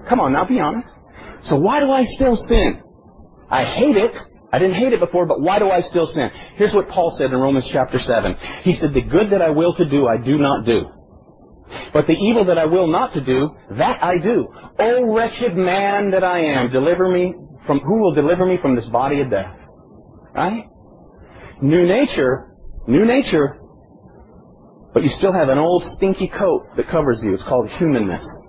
Come 0.05 0.19
on, 0.19 0.33
now 0.33 0.45
be 0.45 0.59
honest. 0.59 0.95
So 1.41 1.57
why 1.57 1.81
do 1.81 1.91
I 1.91 2.03
still 2.03 2.35
sin? 2.35 2.81
I 3.49 3.63
hate 3.63 3.97
it. 3.97 4.27
I 4.51 4.59
didn't 4.59 4.75
hate 4.75 4.93
it 4.93 4.99
before, 4.99 5.25
but 5.25 5.41
why 5.41 5.59
do 5.59 5.69
I 5.69 5.81
still 5.81 6.07
sin? 6.07 6.31
Here's 6.55 6.73
what 6.73 6.87
Paul 6.87 7.11
said 7.11 7.31
in 7.31 7.37
Romans 7.37 7.67
chapter 7.67 7.99
7. 7.99 8.37
He 8.63 8.71
said, 8.71 8.93
the 8.93 9.01
good 9.01 9.31
that 9.31 9.41
I 9.41 9.49
will 9.49 9.73
to 9.75 9.85
do, 9.85 10.07
I 10.07 10.17
do 10.17 10.37
not 10.37 10.65
do. 10.65 10.89
But 11.91 12.07
the 12.07 12.15
evil 12.15 12.45
that 12.45 12.57
I 12.57 12.65
will 12.65 12.87
not 12.87 13.13
to 13.13 13.21
do, 13.21 13.55
that 13.71 14.01
I 14.01 14.19
do. 14.19 14.53
O 14.79 15.13
wretched 15.13 15.55
man 15.55 16.11
that 16.11 16.23
I 16.23 16.39
am, 16.45 16.71
deliver 16.71 17.11
me 17.11 17.35
from, 17.61 17.79
who 17.79 18.01
will 18.01 18.13
deliver 18.13 18.45
me 18.45 18.55
from 18.55 18.75
this 18.75 18.87
body 18.87 19.19
of 19.19 19.29
death? 19.29 19.57
Right? 20.33 20.69
New 21.61 21.85
nature, 21.85 22.55
new 22.87 23.03
nature, 23.03 23.59
but 24.93 25.03
you 25.03 25.09
still 25.09 25.33
have 25.33 25.49
an 25.49 25.57
old 25.57 25.83
stinky 25.83 26.27
coat 26.27 26.77
that 26.77 26.87
covers 26.87 27.23
you. 27.23 27.33
It's 27.33 27.43
called 27.43 27.69
humanness. 27.69 28.47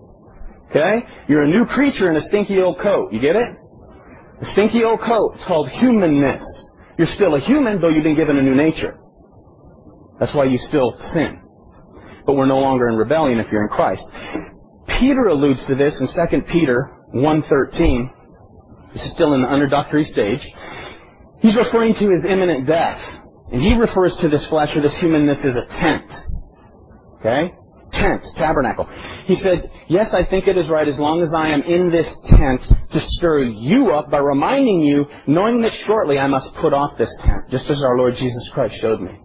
Okay? 0.71 1.03
You're 1.27 1.43
a 1.43 1.49
new 1.49 1.67
creature 1.67 2.09
in 2.09 2.17
a 2.17 2.21
stinky 2.21 2.61
old 2.63 2.79
coat. 2.79 3.13
You 3.13 3.19
get 3.19 3.35
it? 3.35 3.49
A 4.41 4.45
stinky 4.45 4.85
old 4.85 5.01
coat. 5.01 5.33
It's 5.35 5.45
called 5.45 5.71
humanness. 5.71 6.73
You're 6.97 7.07
still 7.07 7.35
a 7.35 7.41
human, 7.41 7.81
though 7.81 7.89
you've 7.89 8.05
been 8.05 8.17
given 8.17 8.37
a 8.37 8.43
new 8.43 8.55
nature. 8.55 8.99
That's 10.19 10.35
why 10.35 10.45
you 10.45 10.59
still 10.59 10.97
sin. 10.99 11.41
But 12.27 12.37
we're 12.37 12.47
no 12.47 12.61
longer 12.61 12.89
in 12.89 12.97
rebellion 12.97 13.41
if 13.41 13.51
you're 13.51 13.63
in 13.63 13.69
Christ. 13.69 14.11
Peter 14.87 15.27
alludes 15.27 15.67
to 15.67 15.75
this 15.75 16.01
in 16.01 16.29
2 16.29 16.43
Peter 16.43 16.91
1.13. 17.15 18.13
This 18.93 19.07
is 19.07 19.13
still 19.13 19.35
in 19.35 19.43
the 19.43 19.53
introductory 19.53 20.05
stage. 20.05 20.55
He's 21.41 21.57
referring 21.57 21.95
to 21.95 22.11
his 22.11 22.25
imminent 22.25 22.67
death. 22.67 23.17
And 23.51 23.63
he 23.63 23.77
refers 23.77 24.17
to 24.17 24.29
this 24.29 24.47
flesh 24.47 24.77
or 24.77 24.81
this 24.81 24.97
humanness 24.97 25.45
as 25.45 25.57
a 25.57 25.67
tent. 25.67 26.29
Okay? 27.21 27.55
Tent, 27.91 28.27
tabernacle. 28.37 28.85
He 29.25 29.35
said, 29.35 29.71
Yes, 29.87 30.15
I 30.15 30.23
think 30.23 30.47
it 30.47 30.57
is 30.57 30.69
right 30.69 30.87
as 30.87 31.01
long 31.01 31.23
as 31.23 31.33
I 31.33 31.49
am 31.49 31.63
in 31.63 31.91
this 31.91 32.19
tent 32.21 32.73
to 32.91 33.01
stir 33.01 33.45
you 33.45 33.95
up 33.95 34.11
by 34.11 34.19
reminding 34.19 34.81
you, 34.81 35.09
knowing 35.27 35.63
that 35.63 35.73
shortly 35.73 36.19
I 36.19 36.27
must 36.27 36.55
put 36.55 36.73
off 36.73 36.99
this 36.99 37.17
tent, 37.23 37.49
just 37.49 37.71
as 37.71 37.83
our 37.83 37.97
Lord 37.97 38.15
Jesus 38.15 38.49
Christ 38.51 38.79
showed 38.79 39.01
me. 39.01 39.19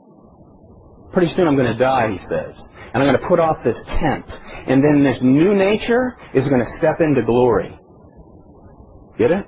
Pretty 1.12 1.28
soon 1.28 1.48
I'm 1.48 1.56
going 1.56 1.72
to 1.72 1.78
die, 1.78 2.12
he 2.12 2.18
says. 2.18 2.72
And 2.94 3.04
I'm 3.04 3.10
going 3.10 3.20
to 3.20 3.28
put 3.28 3.40
off 3.40 3.64
this 3.64 3.86
tent. 3.86 4.42
And 4.66 4.84
then 4.84 5.04
this 5.04 5.22
new 5.22 5.54
nature 5.54 6.18
is 6.34 6.48
going 6.48 6.64
to 6.64 6.70
step 6.70 7.02
into 7.02 7.22
glory. 7.24 7.78
Get 9.18 9.32
it? 9.32 9.46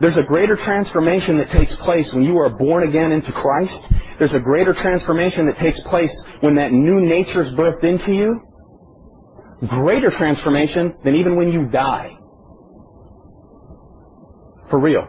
There's 0.00 0.16
a 0.16 0.22
greater 0.22 0.56
transformation 0.56 1.38
that 1.38 1.50
takes 1.50 1.76
place 1.76 2.12
when 2.12 2.24
you 2.24 2.38
are 2.38 2.50
born 2.50 2.82
again 2.88 3.12
into 3.12 3.32
Christ. 3.32 3.92
There's 4.18 4.34
a 4.34 4.40
greater 4.40 4.72
transformation 4.72 5.46
that 5.46 5.56
takes 5.56 5.80
place 5.80 6.26
when 6.40 6.56
that 6.56 6.72
new 6.72 7.00
nature 7.00 7.42
is 7.42 7.54
birthed 7.54 7.84
into 7.84 8.14
you. 8.14 8.40
Greater 9.66 10.10
transformation 10.10 10.94
than 11.04 11.14
even 11.14 11.36
when 11.36 11.52
you 11.52 11.66
die. 11.68 12.18
For 14.66 14.80
real. 14.80 15.08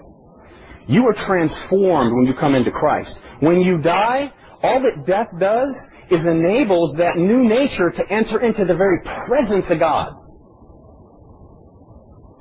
You 0.88 1.08
are 1.08 1.14
transformed 1.14 2.14
when 2.14 2.26
you 2.28 2.34
come 2.34 2.54
into 2.54 2.72
Christ. 2.72 3.22
When 3.40 3.62
you 3.62 3.80
die, 3.80 4.32
all 4.62 4.82
that 4.82 5.06
death 5.06 5.34
does 5.40 5.92
is 6.10 6.28
enables 6.28 6.98
that 6.98 7.18
new 7.18 7.44
nature 7.44 7.90
to 7.90 8.14
enter 8.14 8.44
into 8.44 8.66
the 8.66 8.76
very 8.76 9.02
presence 9.02 9.72
of 9.72 9.80
God. 9.80 10.14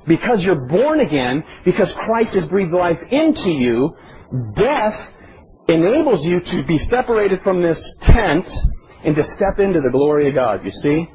Because 0.07 0.45
you're 0.45 0.67
born 0.67 0.99
again, 0.99 1.43
because 1.63 1.93
Christ 1.93 2.35
has 2.35 2.47
breathed 2.47 2.73
life 2.73 3.01
into 3.11 3.51
you, 3.51 3.95
death 4.53 5.13
enables 5.67 6.25
you 6.25 6.39
to 6.39 6.63
be 6.63 6.77
separated 6.77 7.41
from 7.41 7.61
this 7.61 7.97
tent 8.01 8.51
and 9.03 9.15
to 9.15 9.23
step 9.23 9.59
into 9.59 9.81
the 9.81 9.89
glory 9.89 10.29
of 10.29 10.35
God, 10.35 10.63
you 10.63 10.71
see? 10.71 11.07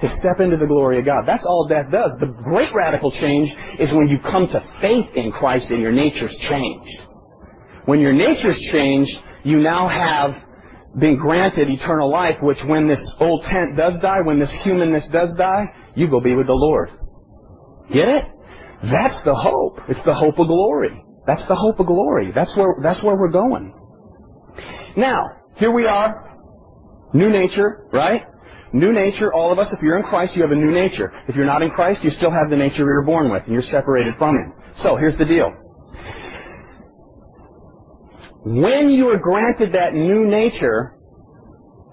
To 0.00 0.08
step 0.08 0.40
into 0.40 0.56
the 0.56 0.66
glory 0.66 0.98
of 0.98 1.06
God. 1.06 1.26
That's 1.26 1.46
all 1.46 1.66
death 1.66 1.90
does. 1.90 2.18
The 2.18 2.26
great 2.26 2.72
radical 2.72 3.10
change 3.10 3.56
is 3.78 3.92
when 3.92 4.08
you 4.08 4.18
come 4.20 4.46
to 4.48 4.60
faith 4.60 5.14
in 5.16 5.32
Christ 5.32 5.70
and 5.70 5.82
your 5.82 5.92
nature's 5.92 6.36
changed. 6.36 7.00
When 7.84 8.00
your 8.00 8.12
nature's 8.12 8.60
changed, 8.60 9.22
you 9.44 9.58
now 9.58 9.88
have 9.88 10.44
been 10.96 11.16
granted 11.16 11.68
eternal 11.68 12.08
life, 12.08 12.42
which 12.42 12.64
when 12.64 12.86
this 12.86 13.14
old 13.20 13.42
tent 13.44 13.76
does 13.76 14.00
die, 14.00 14.20
when 14.22 14.38
this 14.38 14.52
humanness 14.52 15.08
does 15.08 15.34
die, 15.36 15.66
you 15.94 16.06
go 16.06 16.20
be 16.20 16.34
with 16.34 16.46
the 16.46 16.54
Lord. 16.54 16.90
Get 17.90 18.08
it? 18.08 18.24
That's 18.82 19.20
the 19.20 19.34
hope. 19.34 19.80
It's 19.88 20.02
the 20.02 20.14
hope 20.14 20.38
of 20.38 20.46
glory. 20.46 21.04
That's 21.26 21.46
the 21.46 21.54
hope 21.54 21.80
of 21.80 21.86
glory. 21.86 22.32
That's 22.32 22.56
where, 22.56 22.76
that's 22.80 23.02
where 23.02 23.16
we're 23.16 23.30
going. 23.30 23.72
Now, 24.96 25.30
here 25.56 25.70
we 25.70 25.86
are. 25.86 26.38
New 27.12 27.30
nature, 27.30 27.86
right? 27.92 28.22
New 28.72 28.92
nature, 28.92 29.32
all 29.32 29.52
of 29.52 29.58
us, 29.58 29.72
if 29.72 29.82
you're 29.82 29.96
in 29.96 30.02
Christ, 30.02 30.36
you 30.36 30.42
have 30.42 30.50
a 30.50 30.56
new 30.56 30.72
nature. 30.72 31.12
If 31.28 31.36
you're 31.36 31.46
not 31.46 31.62
in 31.62 31.70
Christ, 31.70 32.04
you 32.04 32.10
still 32.10 32.30
have 32.30 32.50
the 32.50 32.56
nature 32.56 32.82
you 32.82 32.86
were 32.86 33.04
born 33.04 33.30
with, 33.30 33.44
and 33.44 33.52
you're 33.52 33.62
separated 33.62 34.16
from 34.16 34.36
Him. 34.36 34.52
So, 34.74 34.96
here's 34.96 35.16
the 35.16 35.24
deal. 35.24 35.50
When 38.44 38.90
you 38.90 39.10
are 39.10 39.18
granted 39.18 39.72
that 39.72 39.94
new 39.94 40.26
nature, 40.26 40.96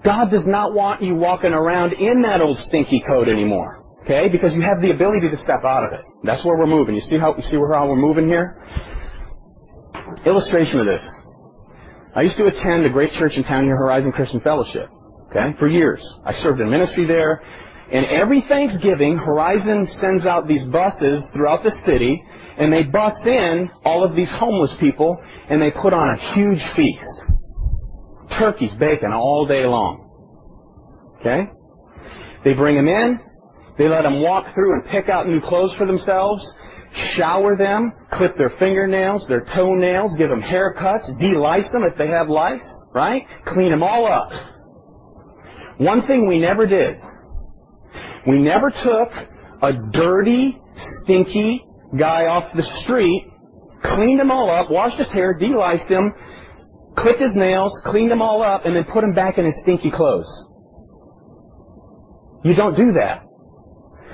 God 0.02 0.28
does 0.30 0.48
not 0.48 0.74
want 0.74 1.02
you 1.02 1.14
walking 1.14 1.52
around 1.52 1.94
in 1.94 2.22
that 2.22 2.40
old 2.40 2.58
stinky 2.58 3.00
coat 3.00 3.28
anymore. 3.28 3.81
Okay? 4.02 4.28
Because 4.28 4.56
you 4.56 4.62
have 4.62 4.80
the 4.80 4.90
ability 4.90 5.28
to 5.30 5.36
step 5.36 5.64
out 5.64 5.84
of 5.84 5.92
it. 5.92 6.04
That's 6.22 6.44
where 6.44 6.56
we're 6.56 6.66
moving. 6.66 6.94
You 6.94 7.00
see 7.00 7.18
how, 7.18 7.36
you 7.36 7.42
see 7.42 7.56
where 7.56 7.72
how 7.72 7.88
we're 7.88 7.96
moving 7.96 8.28
here? 8.28 8.60
Illustration 10.24 10.80
of 10.80 10.86
this. 10.86 11.20
I 12.14 12.22
used 12.22 12.36
to 12.36 12.46
attend 12.46 12.84
a 12.84 12.90
great 12.90 13.12
church 13.12 13.38
in 13.38 13.44
town 13.44 13.64
here, 13.64 13.76
Horizon 13.76 14.12
Christian 14.12 14.40
Fellowship. 14.40 14.88
Okay? 15.30 15.56
For 15.58 15.68
years. 15.68 16.20
I 16.24 16.32
served 16.32 16.60
in 16.60 16.68
ministry 16.68 17.04
there. 17.04 17.42
And 17.90 18.06
every 18.06 18.40
Thanksgiving, 18.40 19.18
Horizon 19.18 19.86
sends 19.86 20.26
out 20.26 20.46
these 20.46 20.64
buses 20.64 21.28
throughout 21.28 21.62
the 21.62 21.70
city, 21.70 22.24
and 22.56 22.72
they 22.72 22.84
bus 22.84 23.26
in 23.26 23.70
all 23.84 24.04
of 24.04 24.16
these 24.16 24.34
homeless 24.34 24.74
people, 24.74 25.22
and 25.48 25.60
they 25.60 25.70
put 25.70 25.92
on 25.92 26.10
a 26.10 26.16
huge 26.16 26.62
feast. 26.62 27.26
Turkeys, 28.30 28.74
bacon 28.74 29.12
all 29.12 29.46
day 29.46 29.66
long. 29.66 30.08
Okay? 31.20 31.46
They 32.44 32.54
bring 32.54 32.76
them 32.76 32.88
in, 32.88 33.20
they 33.76 33.88
let 33.88 34.02
them 34.02 34.20
walk 34.20 34.48
through 34.48 34.74
and 34.74 34.84
pick 34.84 35.08
out 35.08 35.26
new 35.26 35.40
clothes 35.40 35.74
for 35.74 35.86
themselves, 35.86 36.56
shower 36.92 37.56
them, 37.56 37.92
clip 38.10 38.34
their 38.34 38.50
fingernails, 38.50 39.26
their 39.26 39.40
toenails, 39.40 40.16
give 40.16 40.28
them 40.28 40.42
haircuts, 40.42 41.18
de-lice 41.18 41.72
them 41.72 41.84
if 41.84 41.96
they 41.96 42.08
have 42.08 42.28
lice, 42.28 42.84
right? 42.92 43.26
Clean 43.44 43.70
them 43.70 43.82
all 43.82 44.06
up. 44.06 44.32
One 45.78 46.02
thing 46.02 46.28
we 46.28 46.38
never 46.38 46.66
did, 46.66 47.00
we 48.26 48.40
never 48.40 48.70
took 48.70 49.10
a 49.62 49.72
dirty, 49.72 50.60
stinky 50.74 51.64
guy 51.96 52.26
off 52.26 52.52
the 52.52 52.62
street, 52.62 53.26
cleaned 53.80 54.20
him 54.20 54.30
all 54.30 54.50
up, 54.50 54.70
washed 54.70 54.98
his 54.98 55.10
hair, 55.10 55.34
de-liced 55.34 55.88
him, 55.88 56.12
clipped 56.94 57.20
his 57.20 57.36
nails, 57.36 57.80
cleaned 57.84 58.12
him 58.12 58.20
all 58.20 58.42
up, 58.42 58.66
and 58.66 58.76
then 58.76 58.84
put 58.84 59.02
him 59.02 59.14
back 59.14 59.38
in 59.38 59.44
his 59.44 59.60
stinky 59.62 59.90
clothes. 59.90 60.46
You 62.44 62.54
don't 62.54 62.76
do 62.76 62.92
that. 62.92 63.26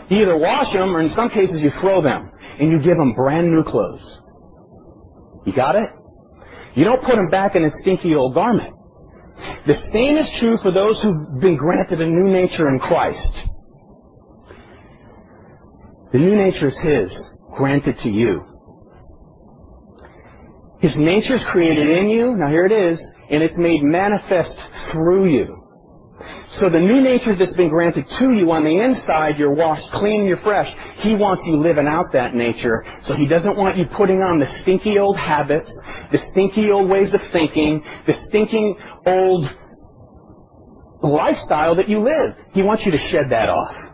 You 0.08 0.22
either 0.22 0.36
wash 0.36 0.72
them, 0.72 0.94
or 0.94 1.00
in 1.00 1.08
some 1.08 1.28
cases 1.28 1.60
you 1.60 1.70
throw 1.70 2.00
them, 2.00 2.30
and 2.58 2.70
you 2.70 2.78
give 2.78 2.96
them 2.96 3.12
brand 3.14 3.50
new 3.50 3.62
clothes. 3.62 4.20
You 5.44 5.52
got 5.52 5.76
it? 5.76 5.90
You 6.74 6.84
don't 6.84 7.02
put 7.02 7.16
them 7.16 7.28
back 7.28 7.56
in 7.56 7.64
a 7.64 7.70
stinky 7.70 8.14
old 8.14 8.34
garment. 8.34 8.74
The 9.66 9.74
same 9.74 10.16
is 10.16 10.30
true 10.30 10.56
for 10.56 10.70
those 10.70 11.02
who've 11.02 11.40
been 11.40 11.56
granted 11.56 12.00
a 12.00 12.06
new 12.06 12.30
nature 12.32 12.68
in 12.68 12.78
Christ. 12.78 13.48
The 16.10 16.18
new 16.18 16.36
nature 16.36 16.68
is 16.68 16.78
His, 16.78 17.34
granted 17.52 17.98
to 17.98 18.10
you. 18.10 18.44
His 20.80 20.98
nature 20.98 21.34
is 21.34 21.44
created 21.44 21.88
in 21.98 22.08
you, 22.08 22.36
now 22.36 22.48
here 22.48 22.64
it 22.64 22.72
is, 22.72 23.14
and 23.28 23.42
it's 23.42 23.58
made 23.58 23.82
manifest 23.82 24.60
through 24.72 25.26
you. 25.26 25.67
So 26.50 26.70
the 26.70 26.80
new 26.80 27.02
nature 27.02 27.34
that's 27.34 27.56
been 27.56 27.68
granted 27.68 28.08
to 28.08 28.32
you 28.32 28.50
on 28.52 28.64
the 28.64 28.80
inside, 28.80 29.38
you're 29.38 29.52
washed 29.52 29.90
clean, 29.90 30.26
you're 30.26 30.38
fresh. 30.38 30.76
He 30.96 31.14
wants 31.14 31.46
you 31.46 31.56
living 31.56 31.86
out 31.86 32.12
that 32.12 32.34
nature. 32.34 32.86
So 33.02 33.14
he 33.14 33.26
doesn't 33.26 33.56
want 33.56 33.76
you 33.76 33.84
putting 33.84 34.22
on 34.22 34.38
the 34.38 34.46
stinky 34.46 34.98
old 34.98 35.18
habits, 35.18 35.84
the 36.10 36.16
stinky 36.16 36.70
old 36.70 36.88
ways 36.88 37.12
of 37.12 37.22
thinking, 37.22 37.84
the 38.06 38.14
stinking 38.14 38.76
old 39.04 39.58
lifestyle 41.02 41.74
that 41.76 41.90
you 41.90 42.00
live. 42.00 42.34
He 42.54 42.62
wants 42.62 42.86
you 42.86 42.92
to 42.92 42.98
shed 42.98 43.30
that 43.30 43.50
off. 43.50 43.86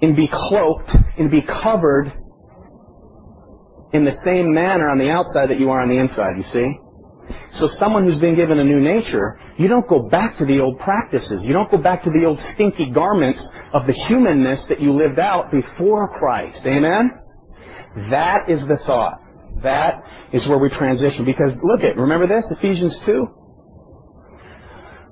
And 0.00 0.14
be 0.14 0.28
cloaked 0.28 0.94
and 1.16 1.32
be 1.32 1.42
covered 1.42 2.12
in 3.92 4.04
the 4.04 4.12
same 4.12 4.54
manner 4.54 4.88
on 4.88 4.98
the 4.98 5.10
outside 5.10 5.50
that 5.50 5.58
you 5.58 5.70
are 5.70 5.80
on 5.80 5.88
the 5.88 5.98
inside, 5.98 6.36
you 6.36 6.44
see? 6.44 6.78
So 7.50 7.66
someone 7.66 8.04
who's 8.04 8.20
been 8.20 8.34
given 8.34 8.58
a 8.58 8.64
new 8.64 8.80
nature, 8.80 9.38
you 9.56 9.68
don't 9.68 9.86
go 9.86 10.08
back 10.08 10.36
to 10.36 10.44
the 10.44 10.60
old 10.60 10.78
practices. 10.78 11.46
You 11.46 11.54
don't 11.54 11.70
go 11.70 11.78
back 11.78 12.04
to 12.04 12.10
the 12.10 12.24
old 12.26 12.38
stinky 12.38 12.90
garments 12.90 13.54
of 13.72 13.86
the 13.86 13.92
humanness 13.92 14.66
that 14.66 14.80
you 14.80 14.92
lived 14.92 15.18
out 15.18 15.50
before 15.50 16.08
Christ. 16.08 16.66
Amen? 16.66 17.10
That 18.10 18.48
is 18.48 18.66
the 18.66 18.76
thought. 18.76 19.20
That 19.62 20.04
is 20.32 20.46
where 20.46 20.58
we 20.58 20.68
transition. 20.68 21.24
Because 21.24 21.62
look 21.64 21.82
at, 21.84 21.96
remember 21.96 22.26
this, 22.26 22.50
Ephesians 22.50 22.98
2? 23.00 23.26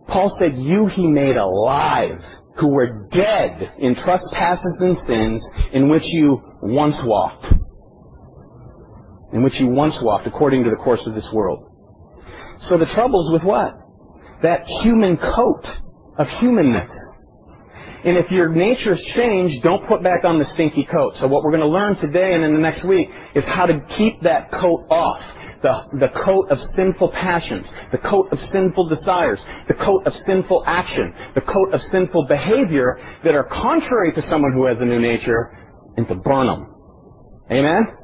Paul 0.06 0.30
said, 0.30 0.56
you 0.56 0.86
he 0.86 1.08
made 1.08 1.36
alive 1.36 2.24
who 2.54 2.68
were 2.68 3.06
dead 3.10 3.72
in 3.78 3.94
trespasses 3.94 4.80
and 4.80 4.96
sins 4.96 5.52
in 5.72 5.88
which 5.88 6.08
you 6.12 6.42
once 6.62 7.02
walked. 7.02 7.52
In 9.32 9.42
which 9.42 9.60
you 9.60 9.68
once 9.68 10.00
walked 10.00 10.26
according 10.26 10.64
to 10.64 10.70
the 10.70 10.76
course 10.76 11.06
of 11.06 11.14
this 11.14 11.32
world. 11.32 11.75
So 12.58 12.76
the 12.76 12.86
trouble's 12.86 13.30
with 13.30 13.44
what? 13.44 13.74
That 14.42 14.68
human 14.68 15.16
coat 15.16 15.80
of 16.16 16.28
humanness. 16.28 17.16
And 18.04 18.16
if 18.16 18.30
your 18.30 18.48
nature's 18.48 19.02
changed, 19.02 19.62
don't 19.62 19.86
put 19.86 20.02
back 20.02 20.24
on 20.24 20.38
the 20.38 20.44
stinky 20.44 20.84
coat. 20.84 21.16
So 21.16 21.26
what 21.26 21.42
we're 21.42 21.50
going 21.50 21.62
to 21.62 21.68
learn 21.68 21.96
today 21.96 22.34
and 22.34 22.44
in 22.44 22.54
the 22.54 22.60
next 22.60 22.84
week 22.84 23.10
is 23.34 23.48
how 23.48 23.66
to 23.66 23.80
keep 23.80 24.20
that 24.20 24.52
coat 24.52 24.86
off. 24.90 25.36
The, 25.62 25.88
the 25.94 26.08
coat 26.10 26.50
of 26.50 26.60
sinful 26.60 27.08
passions, 27.08 27.74
the 27.90 27.98
coat 27.98 28.30
of 28.30 28.40
sinful 28.40 28.88
desires, 28.88 29.46
the 29.66 29.74
coat 29.74 30.06
of 30.06 30.14
sinful 30.14 30.62
action, 30.66 31.14
the 31.34 31.40
coat 31.40 31.72
of 31.72 31.82
sinful 31.82 32.26
behavior 32.26 33.00
that 33.24 33.34
are 33.34 33.42
contrary 33.42 34.12
to 34.12 34.22
someone 34.22 34.52
who 34.52 34.66
has 34.66 34.82
a 34.82 34.86
new 34.86 35.00
nature, 35.00 35.56
and 35.96 36.06
to 36.08 36.14
burn 36.14 36.46
them. 36.46 36.74
Amen? 37.50 37.95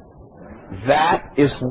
That 0.85 1.33
is, 1.37 1.63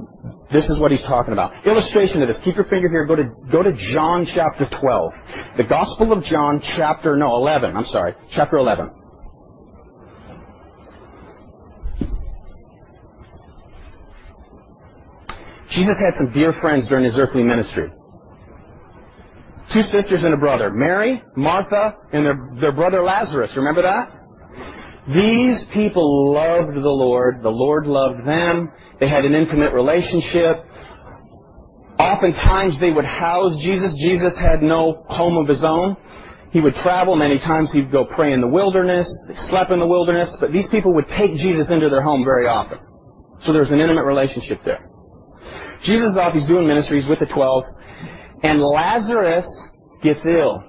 this 0.51 0.71
is 0.71 0.79
what 0.79 0.91
he's 0.91 1.03
talking 1.03 1.33
about. 1.33 1.67
Illustration 1.67 2.23
of 2.23 2.29
this. 2.29 2.41
Keep 2.41 2.57
your 2.57 2.65
finger 2.65 2.89
here. 2.89 3.05
Go 3.05 3.17
to, 3.17 3.25
go 3.51 3.63
to 3.63 3.73
John 3.73 4.27
chapter 4.27 4.65
12. 4.65 5.57
The 5.57 5.65
Gospel 5.65 6.13
of 6.13 6.25
John 6.25 6.61
chapter, 6.61 7.17
no, 7.17 7.35
11. 7.37 7.77
I'm 7.77 7.85
sorry. 7.85 8.15
Chapter 8.29 8.59
11. 8.59 8.91
Jesus 15.69 15.99
had 15.99 16.15
some 16.15 16.31
dear 16.31 16.53
friends 16.53 16.89
during 16.89 17.05
his 17.05 17.19
earthly 17.19 17.43
ministry. 17.43 17.91
Two 19.71 19.83
sisters 19.83 20.25
and 20.25 20.35
a 20.35 20.37
brother. 20.37 20.71
Mary, 20.71 21.23
Martha, 21.35 21.97
and 22.13 22.27
their, 22.27 22.49
their 22.53 22.73
brother 22.73 23.01
Lazarus. 23.01 23.57
Remember 23.57 23.83
that? 23.83 24.22
These 25.07 25.65
people 25.65 26.33
loved 26.33 26.75
the 26.75 26.91
Lord. 26.91 27.43
The 27.43 27.51
Lord 27.51 27.87
loved 27.87 28.25
them. 28.25 28.71
They 29.01 29.09
had 29.09 29.25
an 29.25 29.35
intimate 29.35 29.73
relationship. 29.73 30.65
Oftentimes 31.99 32.79
they 32.79 32.91
would 32.91 33.05
house 33.05 33.61
Jesus. 33.61 33.97
Jesus 33.97 34.39
had 34.39 34.63
no 34.63 35.05
home 35.09 35.37
of 35.37 35.49
his 35.49 35.65
own. 35.65 35.97
He 36.53 36.61
would 36.61 36.75
travel. 36.75 37.17
Many 37.17 37.39
times 37.39 37.73
he'd 37.73 37.91
go 37.91 38.05
pray 38.05 38.33
in 38.33 38.41
the 38.41 38.49
wilderness. 38.49 39.25
They 39.27 39.35
slept 39.35 39.73
in 39.73 39.79
the 39.81 39.89
wilderness. 39.89 40.37
But 40.37 40.53
these 40.53 40.69
people 40.69 40.95
would 40.95 41.09
take 41.09 41.35
Jesus 41.35 41.71
into 41.71 41.89
their 41.89 42.03
home 42.03 42.25
very 42.25 42.47
often. 42.47 42.79
So 43.39 43.53
there 43.53 43.63
was 43.63 43.73
an 43.73 43.81
intimate 43.81 44.05
relationship 44.05 44.63
there. 44.65 44.89
Jesus 45.81 46.11
is 46.11 46.17
off. 46.17 46.33
He's 46.33 46.47
doing 46.47 46.69
ministries 46.69 47.09
with 47.09 47.19
the 47.19 47.27
twelve. 47.27 47.65
And 48.43 48.61
Lazarus 48.61 49.69
gets 50.01 50.27
ill. 50.27 50.63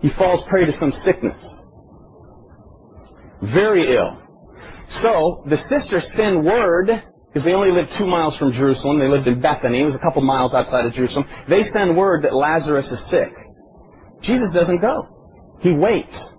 He 0.00 0.08
falls 0.08 0.44
prey 0.46 0.64
to 0.64 0.72
some 0.72 0.92
sickness. 0.92 1.63
Very 3.44 3.94
ill. 3.94 4.22
So 4.88 5.42
the 5.46 5.56
sisters 5.56 6.12
send 6.12 6.44
word, 6.44 6.86
because 7.26 7.44
they 7.44 7.52
only 7.52 7.72
lived 7.72 7.92
two 7.92 8.06
miles 8.06 8.36
from 8.36 8.52
Jerusalem. 8.52 8.98
They 8.98 9.08
lived 9.08 9.26
in 9.26 9.40
Bethany. 9.40 9.80
It 9.80 9.84
was 9.84 9.94
a 9.94 9.98
couple 9.98 10.22
miles 10.22 10.54
outside 10.54 10.86
of 10.86 10.92
Jerusalem. 10.92 11.28
They 11.48 11.62
send 11.62 11.96
word 11.96 12.22
that 12.22 12.34
Lazarus 12.34 12.90
is 12.90 13.00
sick. 13.00 13.32
Jesus 14.20 14.52
doesn't 14.52 14.80
go. 14.80 15.56
He 15.60 15.72
waits. 15.72 16.34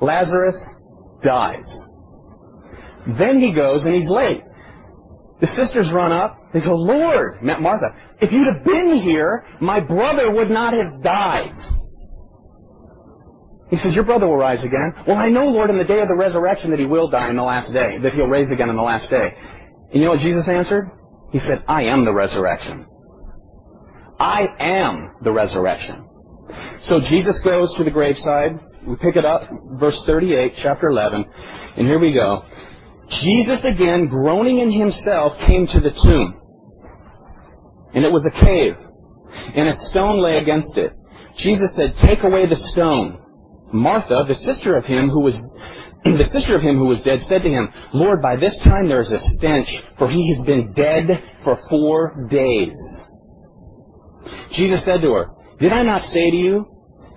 Lazarus 0.00 0.76
dies. 1.22 1.90
Then 3.06 3.38
he 3.38 3.52
goes 3.52 3.86
and 3.86 3.94
he's 3.94 4.10
late. 4.10 4.42
The 5.40 5.46
sisters 5.46 5.90
run 5.90 6.12
up. 6.12 6.52
They 6.52 6.60
go, 6.60 6.74
Lord, 6.74 7.42
met 7.42 7.60
Martha, 7.60 7.94
if 8.20 8.32
you'd 8.32 8.54
have 8.54 8.64
been 8.64 8.96
here, 8.98 9.46
my 9.60 9.80
brother 9.80 10.30
would 10.30 10.50
not 10.50 10.72
have 10.72 11.02
died. 11.02 11.54
He 13.70 13.76
says, 13.76 13.94
Your 13.94 14.04
brother 14.04 14.26
will 14.26 14.36
rise 14.36 14.64
again. 14.64 14.94
Well, 15.06 15.16
I 15.16 15.28
know, 15.28 15.48
Lord, 15.48 15.70
in 15.70 15.78
the 15.78 15.84
day 15.84 16.00
of 16.00 16.08
the 16.08 16.16
resurrection 16.16 16.70
that 16.70 16.80
he 16.80 16.86
will 16.86 17.08
die 17.08 17.30
in 17.30 17.36
the 17.36 17.42
last 17.42 17.72
day, 17.72 17.98
that 18.00 18.12
he'll 18.12 18.26
raise 18.26 18.50
again 18.50 18.68
in 18.68 18.76
the 18.76 18.82
last 18.82 19.10
day. 19.10 19.34
And 19.92 19.94
you 19.94 20.04
know 20.04 20.10
what 20.10 20.20
Jesus 20.20 20.48
answered? 20.48 20.90
He 21.30 21.38
said, 21.38 21.62
I 21.68 21.84
am 21.84 22.04
the 22.04 22.12
resurrection. 22.12 22.86
I 24.18 24.46
am 24.58 25.14
the 25.22 25.32
resurrection. 25.32 26.04
So 26.80 27.00
Jesus 27.00 27.40
goes 27.40 27.74
to 27.74 27.84
the 27.84 27.90
graveside. 27.92 28.58
We 28.84 28.96
pick 28.96 29.16
it 29.16 29.24
up, 29.24 29.48
verse 29.74 30.04
38, 30.04 30.54
chapter 30.56 30.88
11. 30.88 31.24
And 31.76 31.86
here 31.86 32.00
we 32.00 32.12
go. 32.12 32.44
Jesus 33.08 33.64
again, 33.64 34.06
groaning 34.06 34.58
in 34.58 34.72
himself, 34.72 35.38
came 35.38 35.66
to 35.68 35.80
the 35.80 35.90
tomb. 35.90 36.40
And 37.92 38.04
it 38.04 38.12
was 38.12 38.26
a 38.26 38.30
cave. 38.30 38.76
And 39.54 39.68
a 39.68 39.72
stone 39.72 40.20
lay 40.20 40.38
against 40.38 40.76
it. 40.76 40.92
Jesus 41.36 41.74
said, 41.74 41.96
Take 41.96 42.24
away 42.24 42.46
the 42.46 42.56
stone. 42.56 43.29
Martha, 43.72 44.24
the 44.26 44.34
sister 44.34 44.76
of 44.76 44.86
him 44.86 45.08
who 45.08 45.20
was 45.20 45.46
the 46.04 46.24
sister 46.24 46.56
of 46.56 46.62
him 46.62 46.76
who 46.76 46.86
was 46.86 47.02
dead 47.02 47.22
said 47.22 47.42
to 47.42 47.50
him, 47.50 47.72
Lord, 47.92 48.22
by 48.22 48.36
this 48.36 48.58
time 48.58 48.88
there 48.88 49.00
is 49.00 49.12
a 49.12 49.18
stench, 49.18 49.84
for 49.96 50.08
he 50.08 50.28
has 50.28 50.44
been 50.44 50.72
dead 50.72 51.22
for 51.44 51.56
four 51.56 52.26
days. 52.28 53.10
Jesus 54.50 54.82
said 54.82 55.02
to 55.02 55.12
her, 55.12 55.30
Did 55.58 55.72
I 55.72 55.82
not 55.82 56.02
say 56.02 56.30
to 56.30 56.36
you 56.36 56.66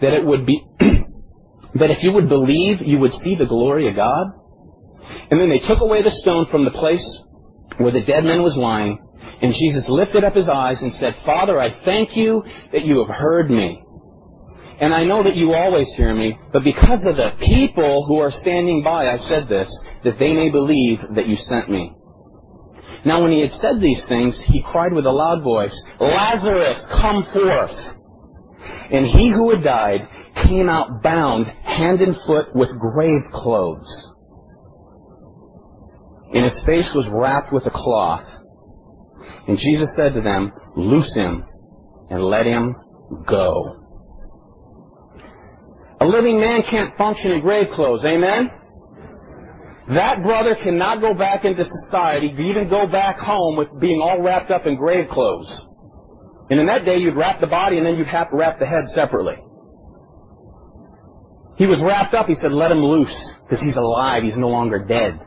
that 0.01 0.13
it 0.13 0.25
would 0.25 0.45
be 0.45 0.65
that 1.75 1.91
if 1.91 2.03
you 2.03 2.13
would 2.13 2.27
believe, 2.27 2.81
you 2.81 2.99
would 2.99 3.13
see 3.13 3.35
the 3.35 3.45
glory 3.45 3.87
of 3.89 3.95
God? 3.95 4.33
And 5.29 5.39
then 5.39 5.49
they 5.49 5.59
took 5.59 5.81
away 5.81 6.01
the 6.01 6.11
stone 6.11 6.45
from 6.45 6.65
the 6.65 6.71
place 6.71 7.23
where 7.77 7.91
the 7.91 8.01
dead 8.01 8.23
man 8.23 8.41
was 8.41 8.57
lying, 8.57 8.99
and 9.41 9.53
Jesus 9.53 9.89
lifted 9.89 10.23
up 10.23 10.35
his 10.35 10.49
eyes 10.49 10.83
and 10.83 10.93
said, 10.93 11.15
Father, 11.15 11.59
I 11.59 11.71
thank 11.71 12.15
you 12.15 12.43
that 12.71 12.83
you 12.83 12.99
have 12.99 13.15
heard 13.15 13.49
me. 13.49 13.82
And 14.79 14.93
I 14.93 15.05
know 15.05 15.23
that 15.23 15.35
you 15.35 15.53
always 15.53 15.93
hear 15.93 16.13
me, 16.13 16.37
but 16.51 16.63
because 16.63 17.05
of 17.05 17.17
the 17.17 17.35
people 17.39 18.05
who 18.05 18.19
are 18.19 18.31
standing 18.31 18.83
by, 18.83 19.09
I 19.09 19.17
said 19.17 19.47
this, 19.47 19.83
that 20.03 20.17
they 20.17 20.33
may 20.33 20.49
believe 20.49 21.15
that 21.15 21.27
you 21.27 21.35
sent 21.35 21.69
me. 21.69 21.93
Now 23.05 23.21
when 23.21 23.31
he 23.31 23.41
had 23.41 23.51
said 23.51 23.79
these 23.79 24.05
things, 24.05 24.41
he 24.41 24.61
cried 24.61 24.93
with 24.93 25.05
a 25.05 25.11
loud 25.11 25.43
voice, 25.43 25.83
Lazarus, 25.99 26.87
come 26.87 27.23
forth! 27.23 27.97
And 28.89 29.05
he 29.05 29.29
who 29.29 29.51
had 29.53 29.63
died 29.63 30.07
came 30.35 30.69
out 30.69 31.01
bound 31.01 31.47
hand 31.63 32.01
and 32.01 32.15
foot 32.15 32.55
with 32.55 32.79
grave 32.79 33.31
clothes. 33.31 34.11
And 36.33 36.43
his 36.43 36.63
face 36.63 36.93
was 36.95 37.07
wrapped 37.07 37.53
with 37.53 37.67
a 37.67 37.71
cloth. 37.71 38.41
And 39.47 39.57
Jesus 39.57 39.95
said 39.95 40.13
to 40.13 40.21
them, 40.21 40.51
Loose 40.75 41.13
him 41.13 41.45
and 42.09 42.23
let 42.23 42.45
him 42.45 42.75
go. 43.25 43.82
A 46.03 46.05
living 46.05 46.37
man 46.37 46.63
can't 46.63 46.93
function 46.97 47.31
in 47.31 47.39
grave 47.39 47.69
clothes. 47.69 48.05
Amen? 48.05 48.51
That 49.87 50.21
brother 50.21 50.53
cannot 50.53 50.99
go 50.99 51.13
back 51.13 51.45
into 51.45 51.63
society, 51.63 52.27
even 52.39 52.67
go 52.67 52.87
back 52.87 53.21
home 53.21 53.55
with 53.55 53.79
being 53.79 54.01
all 54.01 54.21
wrapped 54.21 54.51
up 54.51 54.67
in 54.67 54.75
grave 54.75 55.07
clothes. 55.07 55.65
And 56.49 56.59
in 56.59 56.65
that 56.65 56.83
day, 56.83 56.97
you'd 56.97 57.15
wrap 57.15 57.39
the 57.39 57.47
body 57.47 57.77
and 57.77 57.87
then 57.87 57.97
you'd 57.97 58.07
have 58.07 58.31
to 58.31 58.35
wrap 58.35 58.59
the 58.59 58.65
head 58.65 58.89
separately. 58.89 59.37
He 61.57 61.67
was 61.67 61.81
wrapped 61.81 62.13
up. 62.13 62.27
He 62.27 62.35
said, 62.35 62.51
let 62.51 62.71
him 62.71 62.83
loose 62.83 63.37
because 63.37 63.61
he's 63.61 63.77
alive. 63.77 64.23
He's 64.23 64.37
no 64.37 64.49
longer 64.49 64.79
dead. 64.79 65.21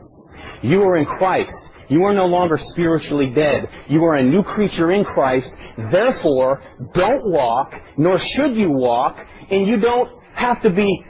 You 0.61 0.83
are 0.83 0.95
in 0.95 1.05
Christ. 1.05 1.73
You 1.89 2.03
are 2.03 2.13
no 2.13 2.25
longer 2.25 2.57
spiritually 2.57 3.31
dead. 3.31 3.71
You 3.87 4.03
are 4.03 4.13
a 4.13 4.23
new 4.23 4.43
creature 4.43 4.91
in 4.91 5.05
Christ. 5.05 5.57
Therefore, 5.75 6.61
don't 6.93 7.31
walk, 7.31 7.73
nor 7.97 8.19
should 8.19 8.55
you 8.55 8.69
walk, 8.69 9.25
and 9.49 9.65
you 9.65 9.77
don't 9.77 10.16
have 10.37 10.61
to 10.61 10.69
be 10.69 11.03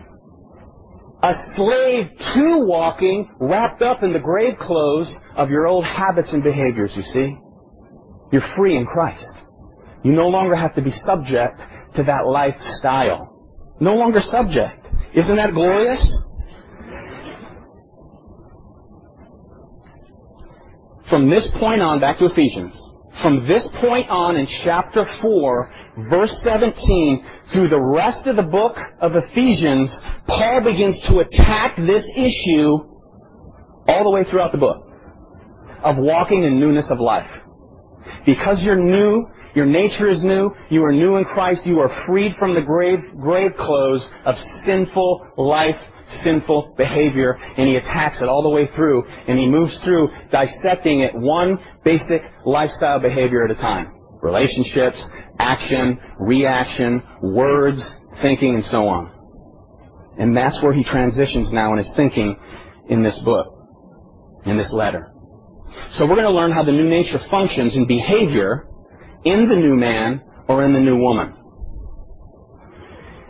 a 1.21 1.33
slave 1.33 2.17
to 2.17 2.65
walking, 2.65 3.29
wrapped 3.39 3.81
up 3.81 4.03
in 4.03 4.13
the 4.13 4.19
grave 4.19 4.57
clothes 4.57 5.21
of 5.35 5.49
your 5.49 5.67
old 5.67 5.83
habits 5.83 6.33
and 6.33 6.43
behaviors, 6.43 6.95
you 6.95 7.03
see. 7.03 7.37
You're 8.31 8.41
free 8.41 8.77
in 8.77 8.85
Christ. 8.85 9.45
You 10.03 10.13
no 10.13 10.29
longer 10.29 10.55
have 10.55 10.75
to 10.75 10.81
be 10.81 10.91
subject 10.91 11.61
to 11.95 12.03
that 12.03 12.25
lifestyle. 12.25 13.75
No 13.79 13.95
longer 13.95 14.21
subject. 14.21 14.91
Isn't 15.13 15.35
that 15.35 15.53
glorious? 15.53 16.23
From 21.03 21.29
this 21.29 21.49
point 21.49 21.81
on, 21.81 21.99
back 21.99 22.17
to 22.19 22.25
Ephesians. 22.25 22.93
From 23.17 23.47
this 23.47 23.67
point 23.67 24.09
on 24.09 24.37
in 24.37 24.45
chapter 24.45 25.03
4, 25.03 25.71
verse 25.97 26.39
17, 26.43 27.25
through 27.45 27.67
the 27.67 27.81
rest 27.81 28.27
of 28.27 28.35
the 28.35 28.43
book 28.43 28.79
of 28.99 29.15
Ephesians, 29.15 29.99
Paul 30.27 30.61
begins 30.61 30.99
to 31.07 31.21
attack 31.21 31.77
this 31.77 32.15
issue 32.15 32.77
all 33.87 34.03
the 34.03 34.11
way 34.11 34.23
throughout 34.23 34.51
the 34.51 34.59
book 34.59 34.87
of 35.81 35.97
walking 35.97 36.43
in 36.43 36.59
newness 36.59 36.91
of 36.91 36.99
life. 36.99 37.31
Because 38.23 38.63
you're 38.63 38.75
new, 38.75 39.25
your 39.55 39.65
nature 39.65 40.07
is 40.07 40.23
new, 40.23 40.51
you 40.69 40.83
are 40.85 40.91
new 40.91 41.15
in 41.15 41.25
Christ, 41.25 41.65
you 41.65 41.79
are 41.79 41.89
freed 41.89 42.35
from 42.35 42.53
the 42.53 42.61
grave, 42.61 43.17
grave 43.17 43.57
clothes 43.57 44.13
of 44.25 44.37
sinful 44.37 45.25
life 45.37 45.81
sinful 46.07 46.73
behavior 46.77 47.37
and 47.57 47.67
he 47.67 47.75
attacks 47.75 48.21
it 48.21 48.29
all 48.29 48.41
the 48.41 48.49
way 48.49 48.65
through 48.65 49.05
and 49.27 49.37
he 49.37 49.47
moves 49.47 49.79
through 49.79 50.11
dissecting 50.31 51.01
it 51.01 51.13
one 51.13 51.59
basic 51.83 52.23
lifestyle 52.45 52.99
behavior 52.99 53.43
at 53.43 53.51
a 53.51 53.55
time. 53.55 53.93
Relationships, 54.21 55.11
action, 55.37 55.99
reaction, 56.17 57.03
words, 57.21 58.01
thinking, 58.17 58.55
and 58.55 58.65
so 58.65 58.87
on. 58.87 59.11
And 60.17 60.35
that's 60.35 60.63
where 60.63 60.73
he 60.73 60.83
transitions 60.83 61.53
now 61.53 61.71
in 61.71 61.77
his 61.77 61.93
thinking 61.93 62.39
in 62.87 63.03
this 63.03 63.19
book, 63.19 63.53
in 64.45 64.57
this 64.57 64.73
letter. 64.73 65.13
So 65.89 66.05
we're 66.05 66.15
going 66.15 66.27
to 66.27 66.33
learn 66.33 66.51
how 66.51 66.63
the 66.63 66.71
new 66.71 66.87
nature 66.87 67.19
functions 67.19 67.77
in 67.77 67.85
behavior 67.85 68.67
in 69.23 69.47
the 69.47 69.55
new 69.55 69.75
man 69.75 70.21
or 70.47 70.63
in 70.63 70.73
the 70.73 70.79
new 70.79 70.97
woman. 70.97 71.35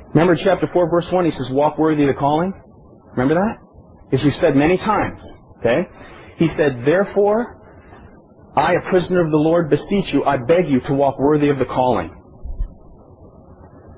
Remember 0.09 0.35
chapter 0.35 0.67
4 0.67 0.89
verse 0.89 1.11
1, 1.11 1.25
he 1.25 1.31
says, 1.31 1.51
walk 1.51 1.77
worthy 1.77 2.03
of 2.03 2.07
the 2.07 2.13
calling. 2.13 2.53
Remember 3.17 3.33
that? 3.33 3.57
As 4.13 4.23
we've 4.23 4.33
said 4.33 4.55
many 4.55 4.77
times. 4.77 5.41
Okay? 5.59 5.87
He 6.37 6.47
said, 6.47 6.85
Therefore, 6.85 7.57
I, 8.55 8.75
a 8.75 8.81
prisoner 8.81 9.21
of 9.21 9.31
the 9.31 9.37
Lord, 9.37 9.69
beseech 9.71 10.13
you, 10.13 10.23
I 10.23 10.37
beg 10.37 10.69
you 10.69 10.79
to 10.81 10.93
walk 10.93 11.19
worthy 11.19 11.49
of 11.49 11.57
the 11.57 11.65
calling. 11.65 12.13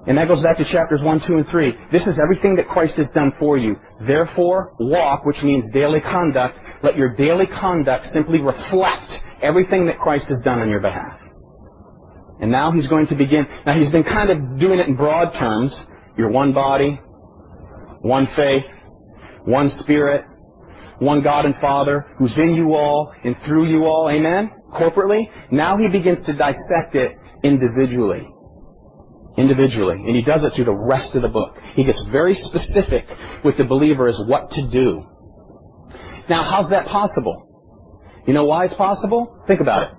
And 0.07 0.17
that 0.17 0.29
goes 0.29 0.41
back 0.41 0.57
to 0.57 0.65
chapters 0.65 1.03
1, 1.03 1.19
2, 1.19 1.33
and 1.33 1.45
3. 1.45 1.73
This 1.91 2.07
is 2.07 2.17
everything 2.17 2.55
that 2.55 2.69
Christ 2.69 2.95
has 2.95 3.11
done 3.11 3.31
for 3.31 3.57
you. 3.57 3.75
Therefore, 3.99 4.73
walk, 4.79 5.25
which 5.25 5.43
means 5.43 5.69
daily 5.71 5.99
conduct. 5.99 6.59
Let 6.81 6.97
your 6.97 7.13
daily 7.13 7.45
conduct 7.45 8.05
simply 8.05 8.41
reflect 8.41 9.21
everything 9.41 9.85
that 9.87 9.99
Christ 9.99 10.29
has 10.29 10.41
done 10.41 10.59
on 10.59 10.69
your 10.69 10.79
behalf. 10.79 11.21
And 12.39 12.49
now 12.49 12.71
he's 12.71 12.87
going 12.87 13.07
to 13.07 13.15
begin. 13.15 13.47
Now 13.65 13.73
he's 13.73 13.89
been 13.89 14.05
kind 14.05 14.29
of 14.29 14.57
doing 14.57 14.79
it 14.79 14.87
in 14.87 14.95
broad 14.95 15.33
terms. 15.33 15.89
You're 16.17 16.31
one 16.31 16.53
body, 16.53 17.01
one 18.01 18.27
faith, 18.27 18.78
one 19.49 19.67
Spirit, 19.67 20.25
one 20.99 21.21
God 21.21 21.45
and 21.45 21.55
Father 21.55 22.05
who's 22.17 22.37
in 22.37 22.53
you 22.53 22.75
all 22.75 23.13
and 23.23 23.35
through 23.35 23.65
you 23.65 23.85
all, 23.85 24.09
amen? 24.09 24.51
Corporately. 24.71 25.31
Now 25.51 25.77
he 25.77 25.87
begins 25.87 26.23
to 26.23 26.33
dissect 26.33 26.95
it 26.95 27.17
individually. 27.43 28.29
Individually. 29.37 29.95
And 29.95 30.15
he 30.15 30.21
does 30.21 30.43
it 30.43 30.53
through 30.53 30.65
the 30.65 30.75
rest 30.75 31.15
of 31.15 31.23
the 31.23 31.29
book. 31.29 31.57
He 31.73 31.83
gets 31.83 32.03
very 32.03 32.35
specific 32.35 33.07
with 33.43 33.57
the 33.57 33.65
believer 33.65 34.07
as 34.07 34.21
what 34.23 34.51
to 34.51 34.61
do. 34.61 35.07
Now, 36.29 36.43
how's 36.43 36.69
that 36.69 36.85
possible? 36.85 37.47
You 38.27 38.33
know 38.33 38.45
why 38.45 38.65
it's 38.65 38.75
possible? 38.75 39.43
Think 39.47 39.61
about 39.61 39.83
it. 39.83 39.89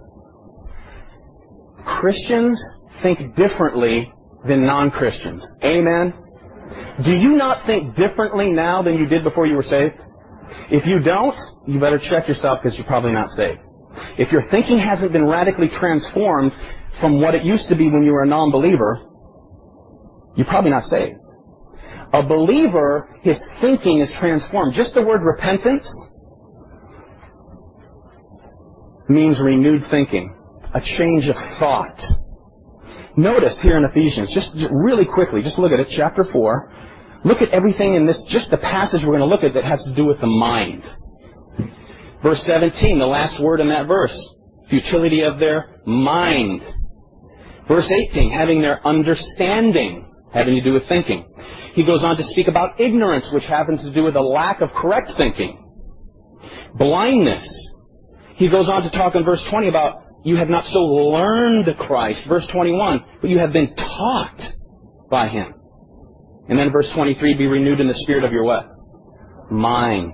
Christians 1.85 2.63
think 2.97 3.35
differently 3.35 4.13
than 4.45 4.65
non-Christians. 4.65 5.57
Amen? 5.65 6.15
Do 7.03 7.17
you 7.17 7.33
not 7.33 7.63
think 7.63 7.95
differently 7.95 8.53
now 8.53 8.83
than 8.83 8.99
you 8.99 9.07
did 9.07 9.25
before 9.25 9.47
you 9.47 9.57
were 9.57 9.63
saved? 9.63 10.01
If 10.71 10.87
you 10.87 11.01
don't, 11.01 11.37
you 11.67 11.79
better 11.79 11.99
check 11.99 12.29
yourself 12.29 12.61
because 12.63 12.77
you're 12.79 12.87
probably 12.87 13.13
not 13.13 13.31
saved. 13.31 13.61
If 14.19 14.33
your 14.33 14.43
thinking 14.43 14.79
hasn't 14.79 15.13
been 15.13 15.27
radically 15.27 15.69
transformed 15.69 16.57
from 16.91 17.21
what 17.21 17.35
it 17.35 17.45
used 17.45 17.69
to 17.69 17.75
be 17.75 17.89
when 17.89 18.03
you 18.03 18.13
were 18.13 18.23
a 18.23 18.27
non-believer, 18.27 19.01
you're 20.37 20.47
probably 20.47 20.71
not 20.71 20.85
saved. 20.85 21.17
A 22.13 22.23
believer, 22.23 23.19
his 23.23 23.47
thinking 23.61 24.01
is 24.01 24.13
transformed. 24.13 24.75
Just 24.75 24.95
the 24.95 25.03
word 25.03 25.23
repentance 25.23 26.09
means 29.09 29.41
renewed 29.41 29.85
thinking, 29.85 30.35
a 30.75 30.81
change 30.81 31.29
of 31.29 31.37
thought. 31.37 32.05
Notice 33.21 33.61
here 33.61 33.77
in 33.77 33.85
Ephesians, 33.85 34.33
just, 34.33 34.69
really 34.71 35.05
quickly, 35.05 35.43
just 35.43 35.59
look 35.59 35.73
at 35.73 35.81
it, 35.81 35.89
chapter 35.91 36.25
4. 36.25 36.73
Look 37.23 37.43
at 37.43 37.51
everything 37.51 37.95
in 37.95 38.07
this, 38.07 38.25
just 38.25 38.51
the 38.51 38.57
passage 38.57 39.05
we're 39.05 39.19
going 39.19 39.21
to 39.21 39.27
look 39.27 39.45
at 39.45 39.55
that 39.55 39.65
has 39.65 39.85
to 39.85 39.91
do 39.91 40.07
with 40.07 40.21
the 40.21 40.27
mind. 40.27 40.83
Verse 42.23 42.43
17, 42.43 42.99
the 42.99 43.07
last 43.07 43.39
word 43.39 43.61
in 43.61 43.69
that 43.69 43.87
verse. 43.87 44.35
Futility 44.69 45.23
of 45.23 45.39
their 45.39 45.83
mind. 45.85 46.63
Verse 47.69 47.93
18, 47.93 48.33
having 48.33 48.63
their 48.63 48.81
understanding, 48.87 50.11
having 50.33 50.55
to 50.55 50.63
do 50.63 50.73
with 50.73 50.87
thinking. 50.87 51.31
He 51.75 51.83
goes 51.83 52.05
on 52.05 52.17
to 52.17 52.23
speak 52.23 52.49
about 52.49 52.81
ignorance, 52.81 53.31
which 53.31 53.47
happens 53.47 53.85
to 53.85 53.91
do 53.91 54.03
with 54.03 54.17
a 54.17 54.23
lack 54.23 54.63
of 54.63 54.73
correct 54.73 55.11
thinking. 55.11 55.63
Blindness. 56.75 57.71
He 58.37 58.49
goes 58.49 58.71
on 58.71 58.83
to 58.83 58.91
talk 58.91 59.15
in 59.15 59.25
verse 59.25 59.47
20 59.47 59.69
about 59.69 60.10
you 60.23 60.37
have 60.37 60.49
not 60.49 60.67
so 60.67 60.85
learned 60.85 61.77
Christ. 61.79 62.27
Verse 62.27 62.47
21, 62.47 63.05
but 63.21 63.31
you 63.31 63.39
have 63.39 63.53
been 63.53 63.75
taught 63.75 64.57
by 65.11 65.29
Him. 65.29 65.55
And 66.49 66.59
then 66.59 66.73
verse 66.73 66.93
23, 66.93 67.35
be 67.35 67.47
renewed 67.47 67.81
in 67.81 67.87
the 67.87 67.95
spirit 67.95 68.25
of 68.25 68.33
your 68.33 68.45
what? 68.45 68.67
Mind. 69.51 70.13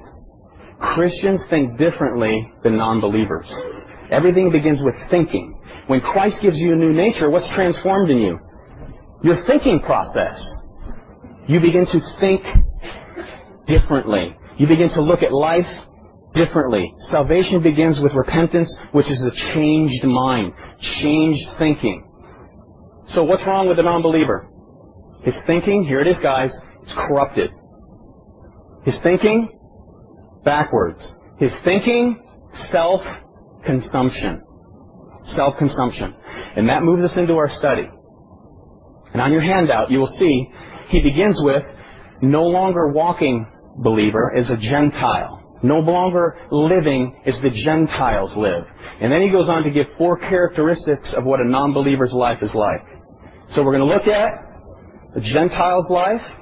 Christians 0.78 1.46
think 1.46 1.78
differently 1.78 2.52
than 2.62 2.76
non-believers. 2.76 3.66
Everything 4.10 4.50
begins 4.50 4.82
with 4.82 4.96
thinking. 4.96 5.60
When 5.86 6.00
Christ 6.00 6.42
gives 6.42 6.60
you 6.60 6.72
a 6.72 6.76
new 6.76 6.92
nature, 6.92 7.30
what's 7.30 7.48
transformed 7.48 8.10
in 8.10 8.18
you? 8.18 8.38
Your 9.22 9.36
thinking 9.36 9.80
process. 9.80 10.60
You 11.48 11.60
begin 11.60 11.86
to 11.86 12.00
think 12.00 12.44
differently. 13.66 14.36
You 14.56 14.66
begin 14.66 14.88
to 14.90 15.00
look 15.00 15.22
at 15.22 15.32
life 15.32 15.86
differently. 16.36 16.92
Salvation 16.98 17.62
begins 17.62 18.00
with 18.00 18.14
repentance, 18.14 18.78
which 18.92 19.10
is 19.10 19.24
a 19.24 19.30
changed 19.30 20.04
mind, 20.04 20.52
changed 20.78 21.48
thinking. 21.52 22.06
So 23.06 23.24
what's 23.24 23.46
wrong 23.46 23.66
with 23.68 23.78
the 23.78 23.82
non-believer? 23.82 24.48
His 25.22 25.42
thinking, 25.42 25.84
here 25.84 26.00
it 26.00 26.06
is 26.06 26.20
guys, 26.20 26.64
it's 26.82 26.94
corrupted. 26.94 27.50
His 28.84 29.00
thinking, 29.00 29.48
backwards. 30.44 31.18
His 31.38 31.58
thinking, 31.58 32.22
self-consumption. 32.50 34.42
Self-consumption. 35.22 36.14
And 36.54 36.68
that 36.68 36.82
moves 36.82 37.04
us 37.04 37.16
into 37.16 37.36
our 37.36 37.48
study. 37.48 37.88
And 39.12 39.22
on 39.22 39.32
your 39.32 39.40
handout, 39.40 39.90
you 39.90 39.98
will 39.98 40.06
see 40.06 40.52
he 40.88 41.02
begins 41.02 41.42
with 41.42 41.76
no 42.20 42.44
longer 42.46 42.88
walking 42.88 43.46
believer 43.78 44.32
is 44.36 44.50
a 44.50 44.56
Gentile 44.56 45.45
no 45.62 45.80
longer 45.80 46.38
living 46.50 47.20
as 47.24 47.40
the 47.40 47.50
Gentiles 47.50 48.36
live. 48.36 48.68
And 49.00 49.10
then 49.10 49.22
he 49.22 49.30
goes 49.30 49.48
on 49.48 49.64
to 49.64 49.70
give 49.70 49.90
four 49.90 50.18
characteristics 50.18 51.12
of 51.12 51.24
what 51.24 51.40
a 51.40 51.44
non-believer's 51.44 52.14
life 52.14 52.42
is 52.42 52.54
like. 52.54 52.86
So 53.48 53.62
we're 53.64 53.76
going 53.76 53.88
to 53.88 53.94
look 53.94 54.08
at 54.08 54.46
the 55.14 55.20
Gentile's 55.20 55.90
life, 55.90 56.38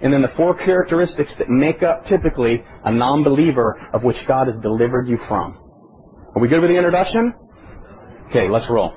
and 0.00 0.12
then 0.12 0.22
the 0.22 0.28
four 0.28 0.54
characteristics 0.54 1.36
that 1.36 1.48
make 1.48 1.82
up 1.82 2.04
typically 2.04 2.64
a 2.84 2.92
non-believer 2.92 3.88
of 3.92 4.04
which 4.04 4.26
God 4.26 4.46
has 4.46 4.58
delivered 4.60 5.08
you 5.08 5.16
from. 5.16 5.58
Are 6.34 6.40
we 6.42 6.48
good 6.48 6.60
with 6.60 6.70
the 6.70 6.76
introduction? 6.76 7.34
Okay, 8.26 8.48
let's 8.48 8.68
roll. 8.68 8.94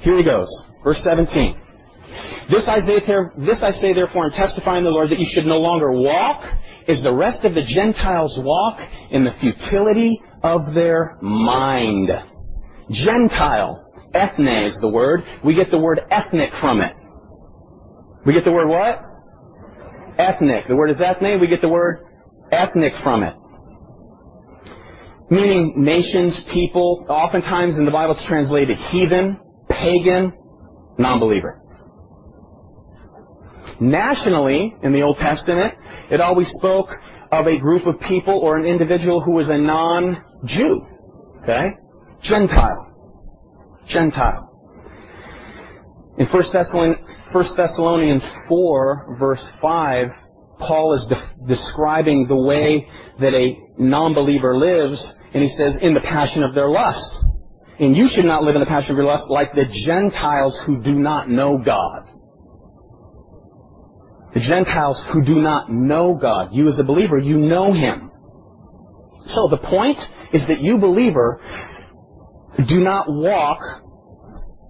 Here 0.00 0.16
he 0.16 0.22
goes. 0.22 0.68
Verse 0.84 1.02
17. 1.02 1.60
This 2.48 2.68
I, 2.68 2.80
say, 2.80 3.00
this 3.36 3.62
I 3.62 3.70
say 3.70 3.92
therefore 3.92 4.24
and 4.24 4.32
testify 4.32 4.78
in 4.78 4.84
the 4.84 4.90
Lord 4.90 5.10
that 5.10 5.18
you 5.18 5.26
should 5.26 5.46
no 5.46 5.60
longer 5.60 5.90
walk 5.92 6.44
as 6.86 7.02
the 7.02 7.12
rest 7.12 7.44
of 7.44 7.54
the 7.54 7.62
Gentiles 7.62 8.38
walk 8.38 8.80
in 9.10 9.24
the 9.24 9.30
futility 9.30 10.20
of 10.42 10.74
their 10.74 11.16
mind. 11.22 12.10
Gentile, 12.90 13.90
ethne 14.12 14.48
is 14.48 14.78
the 14.78 14.88
word. 14.88 15.24
We 15.42 15.54
get 15.54 15.70
the 15.70 15.80
word 15.80 16.00
ethnic 16.10 16.54
from 16.54 16.80
it. 16.82 16.94
We 18.26 18.32
get 18.32 18.44
the 18.44 18.52
word 18.52 18.68
what? 18.68 19.02
Ethnic. 20.18 20.66
The 20.66 20.76
word 20.76 20.90
is 20.90 21.00
ethne. 21.00 21.40
We 21.40 21.46
get 21.46 21.60
the 21.60 21.68
word 21.68 22.04
ethnic 22.50 22.94
from 22.94 23.22
it. 23.22 23.34
Meaning 25.30 25.82
nations, 25.82 26.44
people. 26.44 27.06
Oftentimes 27.08 27.78
in 27.78 27.86
the 27.86 27.90
Bible 27.90 28.12
it's 28.12 28.24
translated 28.24 28.76
heathen, 28.76 29.38
pagan, 29.68 30.32
non-believer. 30.98 31.63
Nationally, 33.80 34.76
in 34.82 34.92
the 34.92 35.02
Old 35.02 35.18
Testament, 35.18 35.74
it 36.10 36.20
always 36.20 36.50
spoke 36.50 36.90
of 37.32 37.46
a 37.46 37.58
group 37.58 37.86
of 37.86 38.00
people 38.00 38.38
or 38.38 38.56
an 38.58 38.66
individual 38.66 39.20
who 39.20 39.32
was 39.32 39.50
a 39.50 39.58
non-Jew. 39.58 40.86
Okay? 41.42 41.62
Gentile. 42.20 42.90
Gentile. 43.86 44.50
In 46.16 46.26
1 46.26 46.42
Thessalonians 47.56 48.26
4, 48.48 49.16
verse 49.18 49.48
5, 49.48 50.16
Paul 50.58 50.92
is 50.92 51.06
de- 51.06 51.46
describing 51.46 52.26
the 52.26 52.36
way 52.36 52.88
that 53.18 53.34
a 53.34 53.60
non-believer 53.76 54.56
lives, 54.56 55.18
and 55.32 55.42
he 55.42 55.48
says, 55.48 55.82
in 55.82 55.94
the 55.94 56.00
passion 56.00 56.44
of 56.44 56.54
their 56.54 56.68
lust. 56.68 57.24
And 57.80 57.96
you 57.96 58.06
should 58.06 58.24
not 58.24 58.44
live 58.44 58.54
in 58.54 58.60
the 58.60 58.66
passion 58.66 58.92
of 58.92 58.98
your 58.98 59.06
lust 59.06 59.28
like 59.30 59.52
the 59.52 59.66
Gentiles 59.66 60.58
who 60.58 60.80
do 60.80 60.98
not 60.98 61.28
know 61.28 61.58
God. 61.58 62.08
The 64.34 64.40
Gentiles 64.40 65.02
who 65.02 65.22
do 65.22 65.40
not 65.40 65.70
know 65.70 66.16
God. 66.16 66.50
You 66.52 66.66
as 66.66 66.80
a 66.80 66.84
believer, 66.84 67.18
you 67.18 67.36
know 67.36 67.72
Him. 67.72 68.10
So 69.24 69.48
the 69.48 69.56
point 69.56 70.12
is 70.32 70.48
that 70.48 70.60
you 70.60 70.78
believer 70.78 71.40
do 72.66 72.82
not 72.82 73.06
walk, 73.08 73.60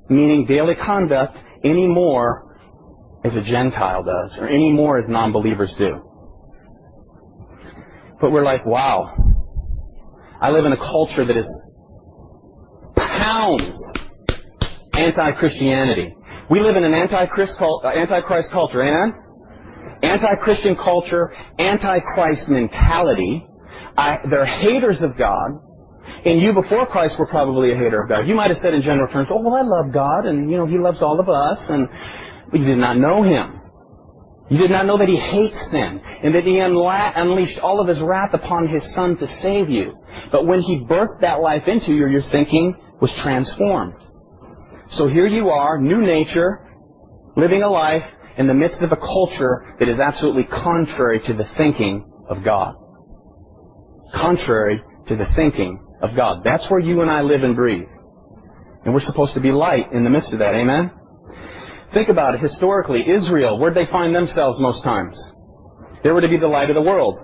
meaning 0.09 0.45
daily 0.45 0.75
conduct, 0.75 1.43
anymore 1.65 2.57
as 3.25 3.37
a 3.37 3.43
Gentile 3.43 4.03
does, 4.03 4.39
or 4.39 4.47
any 4.47 4.71
more 4.71 4.99
as 4.99 5.09
non-believers 5.09 5.77
do. 5.77 6.11
But 8.21 8.33
we're 8.33 8.45
like, 8.45 8.67
wow, 8.67 9.17
I 10.41 10.51
live 10.51 10.67
in 10.67 10.73
a 10.73 10.77
culture 10.77 11.25
that 11.25 11.37
is 11.37 11.69
pounds 12.97 14.09
anti-Christianity. 14.93 16.15
We 16.51 16.61
live 16.61 16.77
in 16.77 16.85
an 16.85 16.93
anti-Christ, 16.93 17.61
uh, 17.63 17.89
anti-Christ 17.89 18.51
culture, 18.51 18.83
amen? 18.83 19.24
Anti-Christian 20.05 20.77
culture, 20.77 21.35
anti-Christ 21.59 22.49
mentality. 22.49 23.47
I, 23.97 24.21
they're 24.29 24.47
haters 24.47 25.03
of 25.03 25.17
God. 25.17 25.61
And 26.25 26.41
you 26.41 26.53
before 26.53 26.87
Christ 26.87 27.19
were 27.19 27.27
probably 27.27 27.73
a 27.73 27.77
hater 27.77 28.03
of 28.03 28.09
God. 28.09 28.29
You 28.29 28.35
might 28.35 28.49
have 28.49 28.59
said 28.59 28.75
in 28.75 28.83
general 28.83 29.09
terms, 29.09 29.29
oh, 29.31 29.41
well, 29.41 29.55
I 29.55 29.63
love 29.63 29.93
God, 29.93 30.27
and, 30.27 30.51
you 30.51 30.57
know, 30.57 30.67
He 30.67 30.79
loves 30.79 31.03
all 31.03 31.21
of 31.21 31.29
us, 31.29 31.71
and 31.71 31.89
but 32.51 32.61
you 32.61 32.67
did 32.67 32.79
not 32.79 32.97
know 32.97 33.23
Him. 33.23 33.61
You 34.51 34.59
did 34.59 34.71
not 34.71 34.85
know 34.85 34.99
that 34.99 35.09
He 35.09 35.17
hates 35.17 35.71
sin, 35.71 36.01
and 36.23 36.35
that 36.35 36.45
He 36.45 36.57
unla- 36.57 37.13
unleashed 37.17 37.61
all 37.61 37.81
of 37.81 37.89
His 37.89 38.01
wrath 38.01 38.35
upon 38.35 38.69
His 38.69 38.85
Son 38.85 39.17
to 39.17 39.27
save 39.27 39.71
you. 39.71 39.99
But 40.31 40.47
when 40.47 40.61
He 40.61 40.81
birthed 40.81 41.21
that 41.21 41.41
life 41.41 41.69
into 41.69 41.95
you, 41.95 42.07
your 42.09 42.21
thinking 42.21 42.75
was 43.01 43.15
transformed. 43.17 43.95
So 44.87 45.09
here 45.09 45.27
you 45.27 45.51
are, 45.51 45.81
new 45.81 46.01
nature, 46.03 46.61
living 47.37 47.63
a 47.63 47.69
life 47.69 48.15
in 48.37 48.47
the 48.47 48.55
midst 48.55 48.83
of 48.83 48.93
a 48.93 48.97
culture 48.97 49.75
that 49.79 49.89
is 49.89 50.01
absolutely 50.01 50.45
contrary 50.45 51.21
to 51.21 51.33
the 51.33 51.45
thinking 51.45 52.11
of 52.29 52.43
God. 52.43 52.75
Contrary 54.13 54.83
to 55.07 55.17
the 55.17 55.27
thinking 55.27 55.85
of 56.01 56.15
God. 56.15 56.43
That's 56.45 56.71
where 56.71 56.81
you 56.81 57.03
and 57.03 57.11
I 57.11 57.23
live 57.23 57.43
and 57.43 57.55
breathe. 57.55 57.89
And 58.85 58.93
we're 58.93 59.01
supposed 59.01 59.35
to 59.35 59.41
be 59.41 59.53
light 59.53 59.93
in 59.93 60.05
the 60.05 60.11
midst 60.11 60.33
of 60.33 60.41
that. 60.41 60.55
Amen? 60.55 60.93
Think 61.91 62.09
about 62.09 62.35
it. 62.35 62.41
Historically, 62.41 63.09
Israel, 63.09 63.59
where'd 63.59 63.75
they 63.75 63.87
find 63.87 64.15
themselves 64.15 64.61
most 64.61 64.83
times? 64.83 65.33
They 66.03 66.11
were 66.11 66.21
to 66.21 66.29
be 66.29 66.37
the 66.37 66.49
light 66.49 66.71
of 66.71 66.75
the 66.75 66.83
world. 66.83 67.21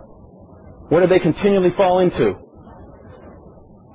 What 0.88 1.00
did 1.00 1.10
they 1.10 1.18
continually 1.18 1.70
fall 1.70 2.00
into? 2.00 2.38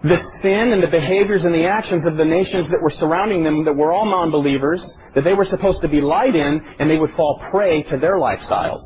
The 0.05 0.17
sin 0.17 0.71
and 0.71 0.83
the 0.83 0.87
behaviors 0.87 1.45
and 1.45 1.55
the 1.55 1.65
actions 1.65 2.05
of 2.05 2.15
the 2.15 2.25
nations 2.25 2.69
that 2.69 2.79
were 2.79 2.91
surrounding 2.91 3.41
them 3.41 3.65
that 3.65 3.73
were 3.73 3.91
all 3.91 4.05
non-believers, 4.05 4.99
that 5.15 5.23
they 5.23 5.33
were 5.33 5.45
supposed 5.45 5.81
to 5.81 5.87
be 5.87 5.99
light 5.99 6.35
in, 6.35 6.61
and 6.77 6.87
they 6.87 6.99
would 6.99 7.09
fall 7.09 7.39
prey 7.49 7.81
to 7.81 7.97
their 7.97 8.17
lifestyles. 8.17 8.83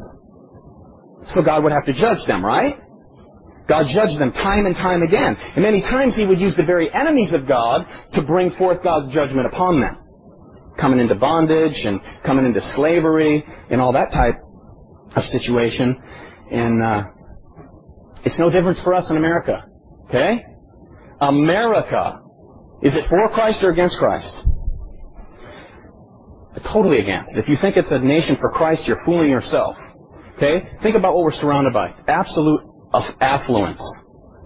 So 1.23 1.41
God 1.41 1.63
would 1.63 1.73
have 1.73 1.84
to 1.88 1.93
judge 1.93 2.23
them, 2.23 2.45
right? 2.45 2.75
God 3.67 3.88
judged 3.88 4.17
them 4.17 4.32
time 4.32 4.65
and 4.65 4.73
time 4.73 5.01
again. 5.01 5.36
And 5.55 5.63
many 5.63 5.82
times 5.82 6.15
He 6.15 6.25
would 6.25 6.39
use 6.39 6.55
the 6.55 6.63
very 6.63 6.89
enemies 6.89 7.34
of 7.34 7.45
God 7.45 7.86
to 8.13 8.21
bring 8.21 8.51
forth 8.51 8.82
God's 8.82 9.13
judgment 9.13 9.45
upon 9.45 9.82
them. 9.82 9.97
Coming 10.77 10.99
into 10.99 11.15
bondage 11.15 11.86
and 11.86 11.99
coming 12.23 12.45
into 12.45 12.62
slavery 12.62 13.45
and 13.69 13.82
all 13.82 13.91
that 13.91 14.13
type 14.13 14.36
of 15.17 15.25
situation. 15.25 16.01
And 16.49 16.82
uh, 16.82 17.03
it's 18.23 18.39
no 18.39 18.49
difference 18.49 18.82
for 18.82 18.93
us 18.93 19.10
in 19.10 19.17
America. 19.17 19.65
Okay? 20.05 20.45
America. 21.21 22.21
Is 22.82 22.95
it 22.95 23.03
for 23.03 23.27
Christ 23.29 23.63
or 23.63 23.71
against 23.71 23.97
Christ? 23.97 24.45
Totally 26.63 26.99
against. 26.99 27.38
If 27.38 27.47
you 27.49 27.55
think 27.55 27.77
it's 27.77 27.91
a 27.91 27.99
nation 27.99 28.36
for 28.36 28.49
Christ, 28.49 28.88
you're 28.88 29.01
fooling 29.03 29.29
yourself. 29.29 29.77
Okay? 30.36 30.69
Think 30.79 30.95
about 30.95 31.13
what 31.15 31.23
we're 31.23 31.32
surrounded 31.32 31.73
by. 31.73 31.93
Absolute 32.08 32.62
affluence. 33.21 33.84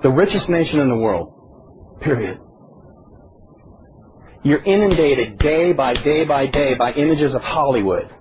The 0.01 0.12
richest 0.12 0.49
nation 0.49 0.79
in 0.79 0.89
the 0.89 0.97
world. 0.97 1.99
Period. 2.01 2.39
You're 4.43 4.62
inundated 4.63 5.38
day 5.38 5.71
by 5.71 5.93
day 5.93 6.25
by 6.25 6.47
day 6.47 6.75
by 6.75 6.93
images 6.93 7.33
of 7.33 7.43
Hollywood. 7.43 8.13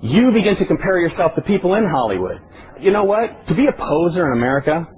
You 0.00 0.32
begin 0.32 0.56
to 0.56 0.64
compare 0.64 0.98
yourself 0.98 1.34
to 1.34 1.42
people 1.42 1.74
in 1.74 1.84
Hollywood. 1.88 2.40
You 2.80 2.90
know 2.90 3.04
what? 3.04 3.46
To 3.48 3.54
be 3.54 3.66
a 3.66 3.72
poser 3.72 4.26
in 4.26 4.32
America, 4.32 4.88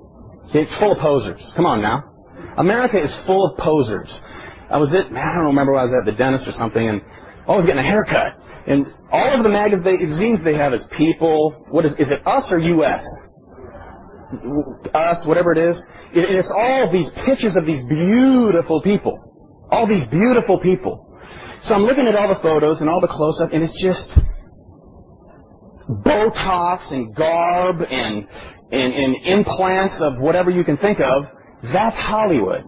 it's 0.52 0.74
full 0.74 0.92
of 0.92 0.98
posers. 0.98 1.52
Come 1.52 1.66
on 1.66 1.82
now. 1.82 2.12
America 2.56 2.98
is 2.98 3.14
full 3.14 3.50
of 3.50 3.58
posers. 3.58 4.24
I 4.70 4.78
was 4.78 4.94
at, 4.94 5.06
I 5.06 5.34
don't 5.36 5.46
remember, 5.46 5.74
I 5.74 5.82
was 5.82 5.94
at 5.94 6.04
the 6.04 6.12
dentist 6.12 6.48
or 6.48 6.52
something, 6.52 6.88
and 6.88 7.02
I 7.46 7.54
was 7.54 7.66
getting 7.66 7.84
a 7.84 7.86
haircut. 7.86 8.38
And 8.66 8.86
all 9.10 9.36
of 9.36 9.42
the 9.42 9.50
magazines 9.50 10.42
they 10.42 10.54
have 10.54 10.72
is 10.72 10.84
people. 10.84 11.66
What 11.68 11.84
is 11.84 11.98
is 11.98 12.10
it 12.10 12.26
us 12.26 12.50
or 12.50 12.58
U.S. 12.58 13.28
Us, 14.94 15.26
whatever 15.26 15.52
it 15.52 15.58
is. 15.58 15.88
it's 16.12 16.50
all 16.50 16.90
these 16.90 17.10
pictures 17.10 17.56
of 17.56 17.66
these 17.66 17.84
beautiful 17.84 18.80
people, 18.80 19.66
all 19.70 19.86
these 19.86 20.06
beautiful 20.06 20.58
people. 20.58 21.06
So 21.60 21.74
I'm 21.74 21.82
looking 21.82 22.06
at 22.06 22.16
all 22.16 22.28
the 22.28 22.34
photos 22.34 22.80
and 22.80 22.90
all 22.90 23.00
the 23.00 23.08
close-up, 23.08 23.52
and 23.52 23.62
it's 23.62 23.80
just 23.80 24.18
Botox 25.88 26.92
and 26.92 27.14
garb 27.14 27.86
and, 27.90 28.28
and 28.70 29.14
implants 29.24 30.00
of 30.00 30.18
whatever 30.18 30.50
you 30.50 30.64
can 30.64 30.76
think 30.76 31.00
of. 31.00 31.30
That's 31.62 31.98
Hollywood. 31.98 32.64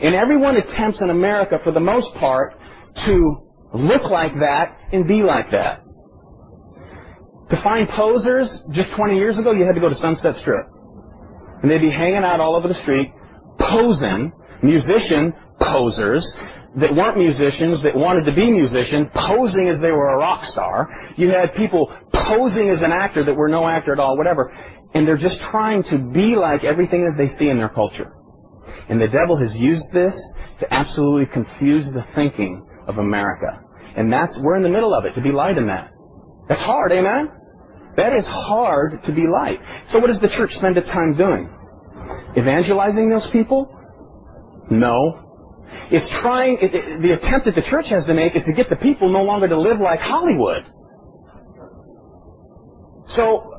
And 0.00 0.14
everyone 0.14 0.56
attempts 0.56 1.00
in 1.00 1.10
America, 1.10 1.58
for 1.58 1.72
the 1.72 1.80
most 1.80 2.14
part, 2.14 2.54
to 2.94 3.48
look 3.74 4.10
like 4.10 4.34
that 4.34 4.78
and 4.92 5.06
be 5.06 5.22
like 5.22 5.50
that. 5.50 5.82
To 7.50 7.56
find 7.56 7.88
posers, 7.88 8.62
just 8.70 8.92
20 8.92 9.16
years 9.16 9.38
ago, 9.38 9.52
you 9.52 9.64
had 9.64 9.74
to 9.74 9.80
go 9.80 9.88
to 9.88 9.94
Sunset 9.94 10.36
Strip. 10.36 10.66
And 11.62 11.70
they'd 11.70 11.80
be 11.80 11.90
hanging 11.90 12.24
out 12.24 12.40
all 12.40 12.56
over 12.56 12.68
the 12.68 12.74
street, 12.74 13.12
posing, 13.58 14.32
musician 14.62 15.34
posers, 15.60 16.36
that 16.76 16.92
weren't 16.92 17.18
musicians, 17.18 17.82
that 17.82 17.94
wanted 17.94 18.24
to 18.24 18.32
be 18.32 18.50
musician, 18.50 19.10
posing 19.12 19.68
as 19.68 19.80
they 19.80 19.92
were 19.92 20.08
a 20.08 20.16
rock 20.16 20.44
star. 20.44 20.88
You 21.16 21.30
had 21.30 21.54
people 21.54 21.94
posing 22.12 22.68
as 22.68 22.82
an 22.82 22.92
actor 22.92 23.22
that 23.24 23.34
were 23.34 23.48
no 23.48 23.66
actor 23.68 23.92
at 23.92 23.98
all, 23.98 24.16
whatever. 24.16 24.56
And 24.94 25.06
they're 25.06 25.16
just 25.16 25.40
trying 25.40 25.82
to 25.84 25.98
be 25.98 26.36
like 26.36 26.64
everything 26.64 27.04
that 27.04 27.16
they 27.16 27.26
see 27.26 27.48
in 27.48 27.58
their 27.58 27.68
culture. 27.68 28.14
And 28.88 29.00
the 29.00 29.08
devil 29.08 29.36
has 29.36 29.60
used 29.60 29.92
this 29.92 30.34
to 30.58 30.72
absolutely 30.72 31.26
confuse 31.26 31.92
the 31.92 32.02
thinking 32.02 32.66
of 32.86 32.98
America. 32.98 33.60
And 33.94 34.12
that's, 34.12 34.38
we're 34.38 34.56
in 34.56 34.62
the 34.62 34.68
middle 34.68 34.94
of 34.94 35.04
it, 35.04 35.14
to 35.14 35.20
be 35.20 35.30
light 35.30 35.58
in 35.58 35.66
that. 35.66 35.92
That's 36.48 36.62
hard, 36.62 36.92
amen? 36.92 37.30
That 37.96 38.16
is 38.16 38.26
hard 38.26 39.02
to 39.04 39.12
be 39.12 39.26
light. 39.26 39.60
So 39.84 39.98
what 39.98 40.06
does 40.06 40.20
the 40.20 40.28
church 40.28 40.54
spend 40.54 40.78
its 40.78 40.90
time 40.90 41.14
doing? 41.14 41.54
Evangelizing 42.36 43.10
those 43.10 43.28
people? 43.28 43.78
No. 44.70 45.21
It's 45.90 46.08
trying, 46.08 46.58
it, 46.60 46.74
it, 46.74 47.02
the 47.02 47.12
attempt 47.12 47.46
that 47.46 47.54
the 47.54 47.62
church 47.62 47.90
has 47.90 48.06
to 48.06 48.14
make 48.14 48.34
is 48.36 48.44
to 48.44 48.52
get 48.52 48.68
the 48.68 48.76
people 48.76 49.10
no 49.10 49.22
longer 49.24 49.48
to 49.48 49.56
live 49.56 49.80
like 49.80 50.00
Hollywood. 50.00 50.64
So, 53.04 53.52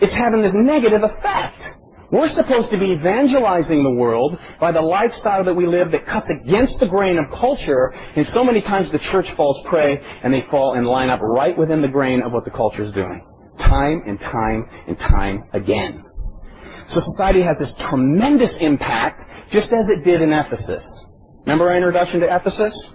it's 0.00 0.14
having 0.14 0.42
this 0.42 0.54
negative 0.54 1.02
effect. 1.02 1.76
We're 2.10 2.28
supposed 2.28 2.70
to 2.70 2.78
be 2.78 2.92
evangelizing 2.92 3.82
the 3.82 3.90
world 3.90 4.38
by 4.60 4.70
the 4.70 4.82
lifestyle 4.82 5.42
that 5.44 5.54
we 5.54 5.66
live 5.66 5.90
that 5.90 6.06
cuts 6.06 6.30
against 6.30 6.78
the 6.78 6.86
grain 6.86 7.18
of 7.18 7.30
culture, 7.30 7.92
and 8.14 8.24
so 8.24 8.44
many 8.44 8.60
times 8.60 8.92
the 8.92 8.98
church 8.98 9.30
falls 9.32 9.60
prey 9.64 10.00
and 10.22 10.32
they 10.32 10.42
fall 10.42 10.74
and 10.74 10.86
line 10.86 11.10
up 11.10 11.20
right 11.20 11.56
within 11.56 11.82
the 11.82 11.88
grain 11.88 12.22
of 12.22 12.32
what 12.32 12.44
the 12.44 12.50
culture 12.50 12.82
is 12.82 12.92
doing. 12.92 13.26
Time 13.58 14.02
and 14.06 14.20
time 14.20 14.68
and 14.86 14.98
time 14.98 15.44
again. 15.52 16.04
So 16.86 17.00
society 17.00 17.40
has 17.40 17.58
this 17.58 17.74
tremendous 17.74 18.58
impact, 18.58 19.28
just 19.48 19.72
as 19.72 19.88
it 19.88 20.04
did 20.04 20.22
in 20.22 20.32
Ephesus. 20.32 21.05
Remember 21.46 21.70
our 21.70 21.76
introduction 21.76 22.20
to 22.20 22.34
Ephesus? 22.34 22.92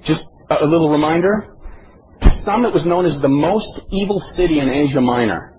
Just 0.00 0.30
a 0.48 0.64
little 0.64 0.90
reminder. 0.90 1.56
To 2.20 2.30
some 2.30 2.64
it 2.64 2.72
was 2.72 2.86
known 2.86 3.04
as 3.04 3.20
the 3.20 3.28
most 3.28 3.88
evil 3.90 4.20
city 4.20 4.60
in 4.60 4.68
Asia 4.68 5.00
Minor. 5.00 5.58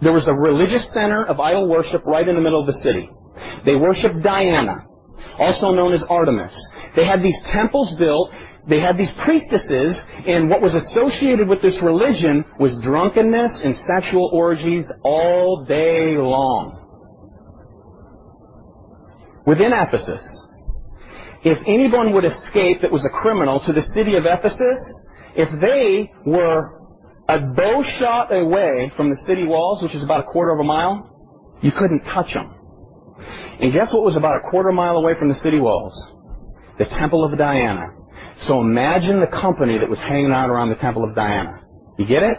There 0.00 0.12
was 0.12 0.26
a 0.26 0.34
religious 0.34 0.92
center 0.92 1.24
of 1.24 1.38
idol 1.38 1.68
worship 1.68 2.04
right 2.04 2.26
in 2.26 2.34
the 2.34 2.40
middle 2.40 2.58
of 2.58 2.66
the 2.66 2.72
city. 2.72 3.08
They 3.64 3.76
worshiped 3.76 4.22
Diana, 4.22 4.88
also 5.38 5.72
known 5.72 5.92
as 5.92 6.02
Artemis. 6.02 6.72
They 6.96 7.04
had 7.04 7.22
these 7.22 7.40
temples 7.42 7.94
built. 7.94 8.32
They 8.66 8.80
had 8.80 8.98
these 8.98 9.12
priestesses, 9.12 10.08
and 10.26 10.50
what 10.50 10.60
was 10.60 10.74
associated 10.74 11.48
with 11.48 11.62
this 11.62 11.80
religion 11.80 12.44
was 12.58 12.80
drunkenness 12.80 13.64
and 13.64 13.76
sexual 13.76 14.30
orgies 14.32 14.90
all 15.04 15.64
day 15.64 16.16
long. 16.16 16.81
Within 19.44 19.72
Ephesus. 19.72 20.48
if 21.44 21.66
anyone 21.66 22.12
would 22.12 22.24
escape 22.24 22.82
that 22.82 22.92
was 22.92 23.04
a 23.04 23.10
criminal 23.10 23.58
to 23.60 23.72
the 23.72 23.82
city 23.82 24.14
of 24.14 24.26
Ephesus, 24.26 25.02
if 25.34 25.50
they 25.50 26.12
were 26.24 26.80
a 27.28 27.40
bow 27.40 27.82
shot 27.82 28.32
away 28.32 28.90
from 28.94 29.10
the 29.10 29.16
city 29.16 29.44
walls, 29.44 29.82
which 29.82 29.94
is 29.94 30.04
about 30.04 30.20
a 30.20 30.24
quarter 30.24 30.52
of 30.52 30.60
a 30.60 30.64
mile, 30.64 31.56
you 31.60 31.72
couldn't 31.72 32.04
touch 32.04 32.34
them. 32.34 32.54
And 33.58 33.72
guess 33.72 33.92
what 33.92 34.04
was 34.04 34.16
about 34.16 34.36
a 34.36 34.40
quarter 34.40 34.72
mile 34.72 34.96
away 34.96 35.14
from 35.14 35.28
the 35.28 35.34
city 35.34 35.60
walls? 35.60 36.14
The 36.78 36.84
Temple 36.84 37.24
of 37.24 37.36
Diana. 37.36 37.88
So 38.36 38.60
imagine 38.60 39.20
the 39.20 39.26
company 39.26 39.78
that 39.78 39.88
was 39.88 40.00
hanging 40.00 40.32
out 40.32 40.48
around 40.48 40.70
the 40.70 40.76
Temple 40.76 41.04
of 41.04 41.14
Diana. 41.14 41.60
You 41.98 42.06
get 42.06 42.22
it? 42.22 42.38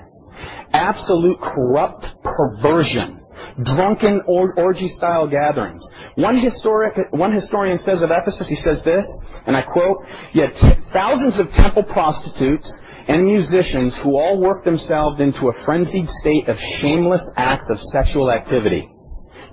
Absolute 0.71 1.39
corrupt 1.39 2.13
perversion. 2.23 3.22
Drunken 3.61 4.21
or- 4.27 4.53
orgy 4.57 4.87
style 4.87 5.27
gatherings. 5.27 5.93
One, 6.15 6.37
historic, 6.39 6.97
one 7.11 7.33
historian 7.33 7.77
says 7.77 8.01
of 8.01 8.11
Ephesus, 8.11 8.47
he 8.47 8.55
says 8.55 8.83
this, 8.83 9.23
and 9.45 9.55
I 9.55 9.61
quote, 9.61 10.05
Yet 10.31 10.57
thousands 10.57 11.39
of 11.39 11.53
temple 11.53 11.83
prostitutes 11.83 12.81
and 13.07 13.25
musicians 13.25 13.97
who 13.97 14.17
all 14.17 14.39
worked 14.39 14.65
themselves 14.65 15.19
into 15.19 15.49
a 15.49 15.53
frenzied 15.53 16.09
state 16.09 16.47
of 16.47 16.59
shameless 16.59 17.33
acts 17.35 17.69
of 17.69 17.81
sexual 17.81 18.31
activity, 18.31 18.89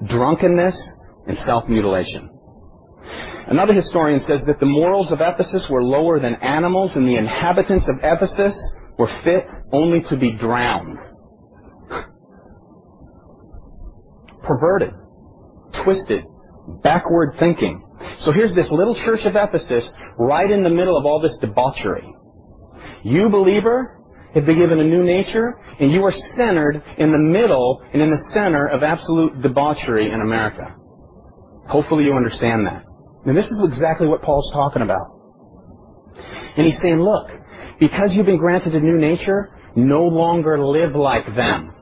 drunkenness, 0.04 0.96
and 1.26 1.36
self-mutilation. 1.36 2.30
Another 3.46 3.74
historian 3.74 4.20
says 4.20 4.46
that 4.46 4.60
the 4.60 4.66
morals 4.66 5.10
of 5.10 5.20
Ephesus 5.20 5.68
were 5.68 5.82
lower 5.82 6.20
than 6.20 6.36
animals 6.36 6.96
and 6.96 7.06
the 7.06 7.16
inhabitants 7.16 7.88
of 7.88 7.98
Ephesus 8.02 8.76
were 8.96 9.08
fit 9.08 9.44
only 9.72 10.02
to 10.02 10.16
be 10.16 10.32
drowned. 10.32 10.98
Perverted, 14.50 14.94
twisted, 15.70 16.24
backward 16.82 17.36
thinking. 17.36 17.86
So 18.16 18.32
here's 18.32 18.52
this 18.52 18.72
little 18.72 18.96
church 18.96 19.24
of 19.24 19.36
Ephesus 19.36 19.96
right 20.18 20.50
in 20.50 20.64
the 20.64 20.70
middle 20.70 20.98
of 20.98 21.06
all 21.06 21.20
this 21.20 21.38
debauchery. 21.38 22.12
You, 23.04 23.28
believer, 23.28 24.00
have 24.34 24.46
been 24.46 24.58
given 24.58 24.80
a 24.80 24.84
new 24.84 25.04
nature, 25.04 25.60
and 25.78 25.92
you 25.92 26.04
are 26.04 26.10
centered 26.10 26.82
in 26.98 27.12
the 27.12 27.18
middle 27.18 27.80
and 27.92 28.02
in 28.02 28.10
the 28.10 28.18
center 28.18 28.66
of 28.66 28.82
absolute 28.82 29.40
debauchery 29.40 30.10
in 30.10 30.20
America. 30.20 30.74
Hopefully 31.68 32.02
you 32.02 32.14
understand 32.14 32.66
that. 32.66 32.84
And 33.26 33.36
this 33.36 33.52
is 33.52 33.62
exactly 33.62 34.08
what 34.08 34.20
Paul's 34.20 34.50
talking 34.52 34.82
about. 34.82 35.16
And 36.56 36.66
he's 36.66 36.80
saying, 36.80 36.98
look, 36.98 37.30
because 37.78 38.16
you've 38.16 38.26
been 38.26 38.38
granted 38.38 38.74
a 38.74 38.80
new 38.80 38.98
nature, 38.98 39.56
no 39.76 40.08
longer 40.08 40.58
live 40.58 40.96
like 40.96 41.36
them. 41.36 41.76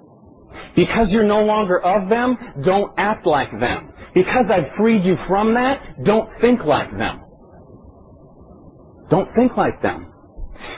Because 0.74 1.12
you're 1.12 1.24
no 1.24 1.44
longer 1.44 1.80
of 1.80 2.08
them, 2.08 2.36
don't 2.60 2.92
act 2.96 3.26
like 3.26 3.50
them. 3.58 3.92
Because 4.14 4.50
I've 4.50 4.70
freed 4.70 5.04
you 5.04 5.16
from 5.16 5.54
that, 5.54 6.02
don't 6.02 6.30
think 6.30 6.64
like 6.64 6.92
them. 6.92 7.22
Don't 9.08 9.32
think 9.34 9.56
like 9.56 9.82
them. 9.82 10.12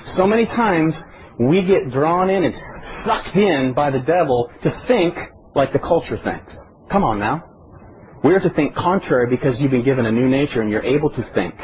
So 0.03 0.27
many 0.27 0.47
times 0.47 1.09
we 1.39 1.63
get 1.63 1.91
drawn 1.91 2.31
in 2.31 2.45
and 2.45 2.55
sucked 2.55 3.37
in 3.37 3.73
by 3.73 3.91
the 3.91 4.01
devil 4.01 4.51
to 4.63 4.71
think 4.71 5.19
like 5.55 5.73
the 5.73 5.79
culture 5.79 6.17
thinks. 6.17 6.71
Come 6.89 7.05
on 7.05 7.19
now. 7.19 7.45
We 8.23 8.35
are 8.35 8.41
to 8.41 8.51
think 8.51 8.75
contrary 8.75 9.29
because 9.31 9.63
you've 9.63 9.71
been 9.71 9.85
given 9.85 10.05
a 10.05 10.13
new 10.13 10.29
nature 10.29 10.61
and 10.61 10.71
you're 10.71 10.85
able 10.85 11.11
to 11.11 11.23
think 11.23 11.55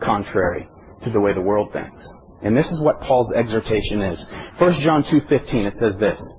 contrary 0.00 0.68
to 1.02 1.10
the 1.10 1.20
way 1.20 1.32
the 1.32 1.40
world 1.40 1.72
thinks. 1.72 2.20
And 2.42 2.56
this 2.56 2.70
is 2.70 2.82
what 2.82 3.00
Paul's 3.00 3.32
exhortation 3.32 4.02
is. 4.02 4.30
1 4.58 4.72
John 4.74 5.02
2.15, 5.02 5.66
it 5.66 5.74
says 5.74 5.98
this. 5.98 6.38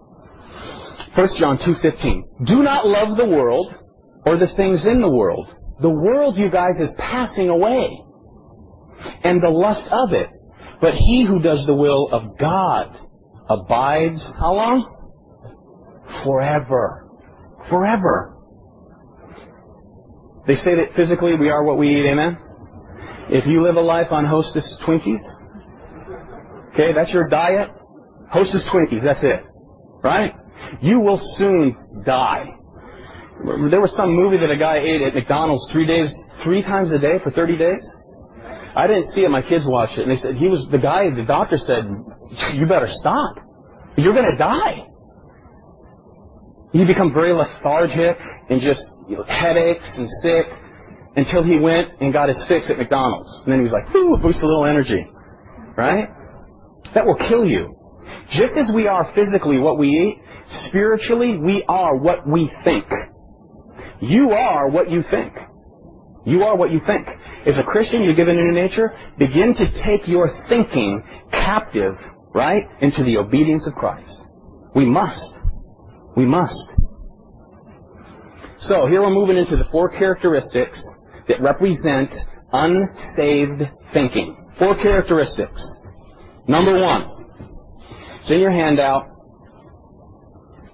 1 1.20 1.28
John 1.36 1.58
2.15, 1.58 2.46
Do 2.46 2.64
not 2.64 2.88
love 2.88 3.18
the 3.18 3.26
world 3.26 3.76
or 4.26 4.38
the 4.38 4.48
things 4.48 4.86
in 4.86 5.02
the 5.02 5.14
world. 5.14 5.54
The 5.80 5.90
world, 5.90 6.38
you 6.38 6.50
guys, 6.50 6.80
is 6.80 6.94
passing 6.94 7.50
away. 7.50 8.02
And 9.26 9.44
the 9.44 9.50
lust 9.50 9.92
of 9.92 10.14
it. 10.14 10.30
But 10.80 10.96
he 10.96 11.24
who 11.24 11.42
does 11.42 11.66
the 11.66 11.76
will 11.76 12.08
of 12.08 12.38
God 12.38 12.98
abides, 13.50 14.34
how 14.34 14.54
long? 14.54 16.06
Forever. 16.06 17.10
Forever. 17.66 18.38
They 20.46 20.56
say 20.56 20.76
that 20.76 20.94
physically 20.94 21.36
we 21.36 21.50
are 21.50 21.66
what 21.66 21.78
we 21.78 21.98
eat, 21.98 22.06
amen? 22.06 22.38
If 23.30 23.46
you 23.46 23.62
live 23.62 23.76
a 23.76 23.82
life 23.82 24.14
on 24.14 24.24
Hostess 24.24 24.78
Twinkies, 24.78 25.24
okay, 26.70 26.94
that's 26.94 27.12
your 27.12 27.28
diet, 27.28 27.70
Hostess 28.30 28.70
Twinkies, 28.70 29.04
that's 29.04 29.26
it. 29.26 29.42
Right? 30.02 30.34
You 30.82 31.00
will 31.00 31.18
soon 31.18 32.04
die. 32.04 32.56
There 33.44 33.82
was 33.82 33.96
some 33.96 34.14
movie 34.14 34.38
that 34.38 34.52
a 34.52 34.58
guy 34.58 34.78
ate 34.78 35.02
at 35.02 35.14
McDonald's 35.14 35.72
three 35.72 35.86
days, 35.86 36.26
three 36.34 36.62
times 36.62 36.92
a 36.92 37.00
day 37.00 37.18
for 37.20 37.30
30 37.30 37.58
days. 37.58 38.00
I 38.76 38.88
didn't 38.88 39.06
see 39.06 39.24
it. 39.24 39.30
My 39.30 39.42
kids 39.42 39.66
watched 39.66 39.98
it, 39.98 40.04
and 40.04 40.12
they 40.12 40.16
said 40.16 40.36
he 40.36 40.48
was 40.48 40.68
the 40.68 40.78
guy. 40.78 41.10
The 41.10 41.24
doctor 41.24 41.58
said, 41.58 41.86
"You 42.54 42.66
better 42.66 42.88
stop. 42.88 43.40
You're 43.98 44.14
going 44.14 44.30
to 44.30 44.38
die." 44.38 44.86
He 46.72 46.86
become 46.86 47.12
very 47.12 47.34
lethargic 47.34 48.22
and 48.50 48.62
just 48.62 48.92
you 49.08 49.18
know, 49.18 49.24
headaches 49.24 49.98
and 49.98 50.08
sick 50.08 50.54
until 51.16 51.42
he 51.42 51.58
went 51.58 51.94
and 52.00 52.14
got 52.14 52.28
his 52.28 52.44
fix 52.44 52.70
at 52.70 52.78
McDonald's, 52.78 53.42
and 53.44 53.52
then 53.52 53.60
he 53.60 53.64
was 53.64 53.74
like, 53.74 53.94
"Ooh, 53.96 54.18
boost 54.18 54.44
a 54.44 54.46
little 54.46 54.66
energy." 54.66 55.08
Right? 55.76 56.10
That 56.94 57.06
will 57.06 57.16
kill 57.16 57.46
you. 57.46 57.79
Just 58.28 58.58
as 58.58 58.72
we 58.72 58.88
are 58.88 59.04
physically 59.04 59.60
what 59.60 59.78
we 59.78 59.90
eat, 59.90 60.22
spiritually 60.48 61.38
we 61.38 61.64
are 61.64 61.98
what 61.98 62.28
we 62.28 62.48
think. 62.48 62.86
You 64.02 64.32
are 64.32 64.70
what 64.70 64.90
you 64.90 65.02
think. 65.02 65.38
You 66.26 66.44
are 66.44 66.56
what 66.56 66.72
you 66.72 66.80
think. 66.80 67.08
As 67.46 67.60
a 67.60 67.64
Christian, 67.64 68.04
you're 68.04 68.14
given 68.14 68.38
a 68.38 68.42
new 68.42 68.54
nature. 68.54 68.96
Begin 69.18 69.54
to 69.56 69.72
take 69.72 70.08
your 70.08 70.28
thinking 70.28 71.04
captive, 71.32 71.98
right, 72.34 72.64
into 72.82 73.04
the 73.04 73.18
obedience 73.18 73.68
of 73.68 73.76
Christ. 73.76 74.22
We 74.76 74.86
must. 74.86 75.42
We 76.16 76.26
must. 76.26 76.76
So 78.58 78.88
here 78.88 79.02
we're 79.02 79.10
moving 79.10 79.38
into 79.38 79.56
the 79.56 79.64
four 79.64 79.90
characteristics 79.90 80.82
that 81.28 81.40
represent 81.40 82.28
unsaved 82.52 83.70
thinking. 83.86 84.50
Four 84.52 84.76
characteristics. 84.76 85.80
Number 86.48 86.80
one. 86.82 87.19
It's 88.30 88.36
in 88.36 88.42
your 88.42 88.52
handout. 88.52 89.10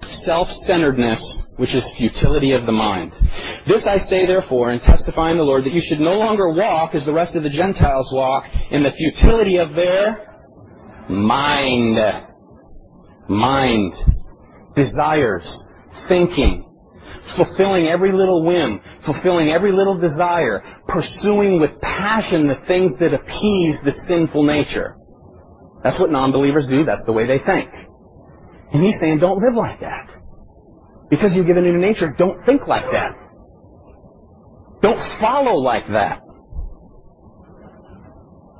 Self-centeredness, 0.02 1.46
which 1.56 1.74
is 1.74 1.90
futility 1.90 2.52
of 2.52 2.66
the 2.66 2.72
mind. 2.72 3.14
This 3.64 3.86
I 3.86 3.96
say 3.96 4.26
therefore, 4.26 4.68
in 4.68 4.78
testifying 4.78 5.38
the 5.38 5.42
Lord, 5.42 5.64
that 5.64 5.72
you 5.72 5.80
should 5.80 5.98
no 5.98 6.16
longer 6.16 6.50
walk 6.50 6.94
as 6.94 7.06
the 7.06 7.14
rest 7.14 7.34
of 7.34 7.44
the 7.44 7.48
Gentiles 7.48 8.12
walk 8.12 8.44
in 8.70 8.82
the 8.82 8.90
futility 8.90 9.56
of 9.56 9.74
their 9.74 10.36
mind. 11.08 11.96
Mind. 13.26 13.94
Desires. 14.74 15.66
Thinking. 15.92 16.70
Fulfilling 17.22 17.86
every 17.88 18.12
little 18.12 18.42
whim. 18.44 18.82
Fulfilling 19.00 19.48
every 19.48 19.72
little 19.72 19.96
desire. 19.96 20.62
Pursuing 20.86 21.58
with 21.58 21.80
passion 21.80 22.48
the 22.48 22.54
things 22.54 22.98
that 22.98 23.14
appease 23.14 23.80
the 23.80 23.92
sinful 23.92 24.42
nature. 24.42 24.98
That's 25.82 25.98
what 25.98 26.10
non-believers 26.10 26.68
do. 26.68 26.84
That's 26.84 27.04
the 27.04 27.12
way 27.12 27.26
they 27.26 27.38
think. 27.38 27.70
And 28.72 28.82
he's 28.82 28.98
saying, 28.98 29.18
don't 29.18 29.40
live 29.40 29.54
like 29.54 29.80
that. 29.80 30.16
Because 31.08 31.36
you're 31.36 31.44
given 31.44 31.64
a 31.66 31.72
new 31.72 31.78
nature, 31.78 32.12
don't 32.16 32.40
think 32.40 32.66
like 32.66 32.84
that. 32.84 33.12
Don't 34.80 34.98
follow 34.98 35.54
like 35.54 35.86
that. 35.88 36.22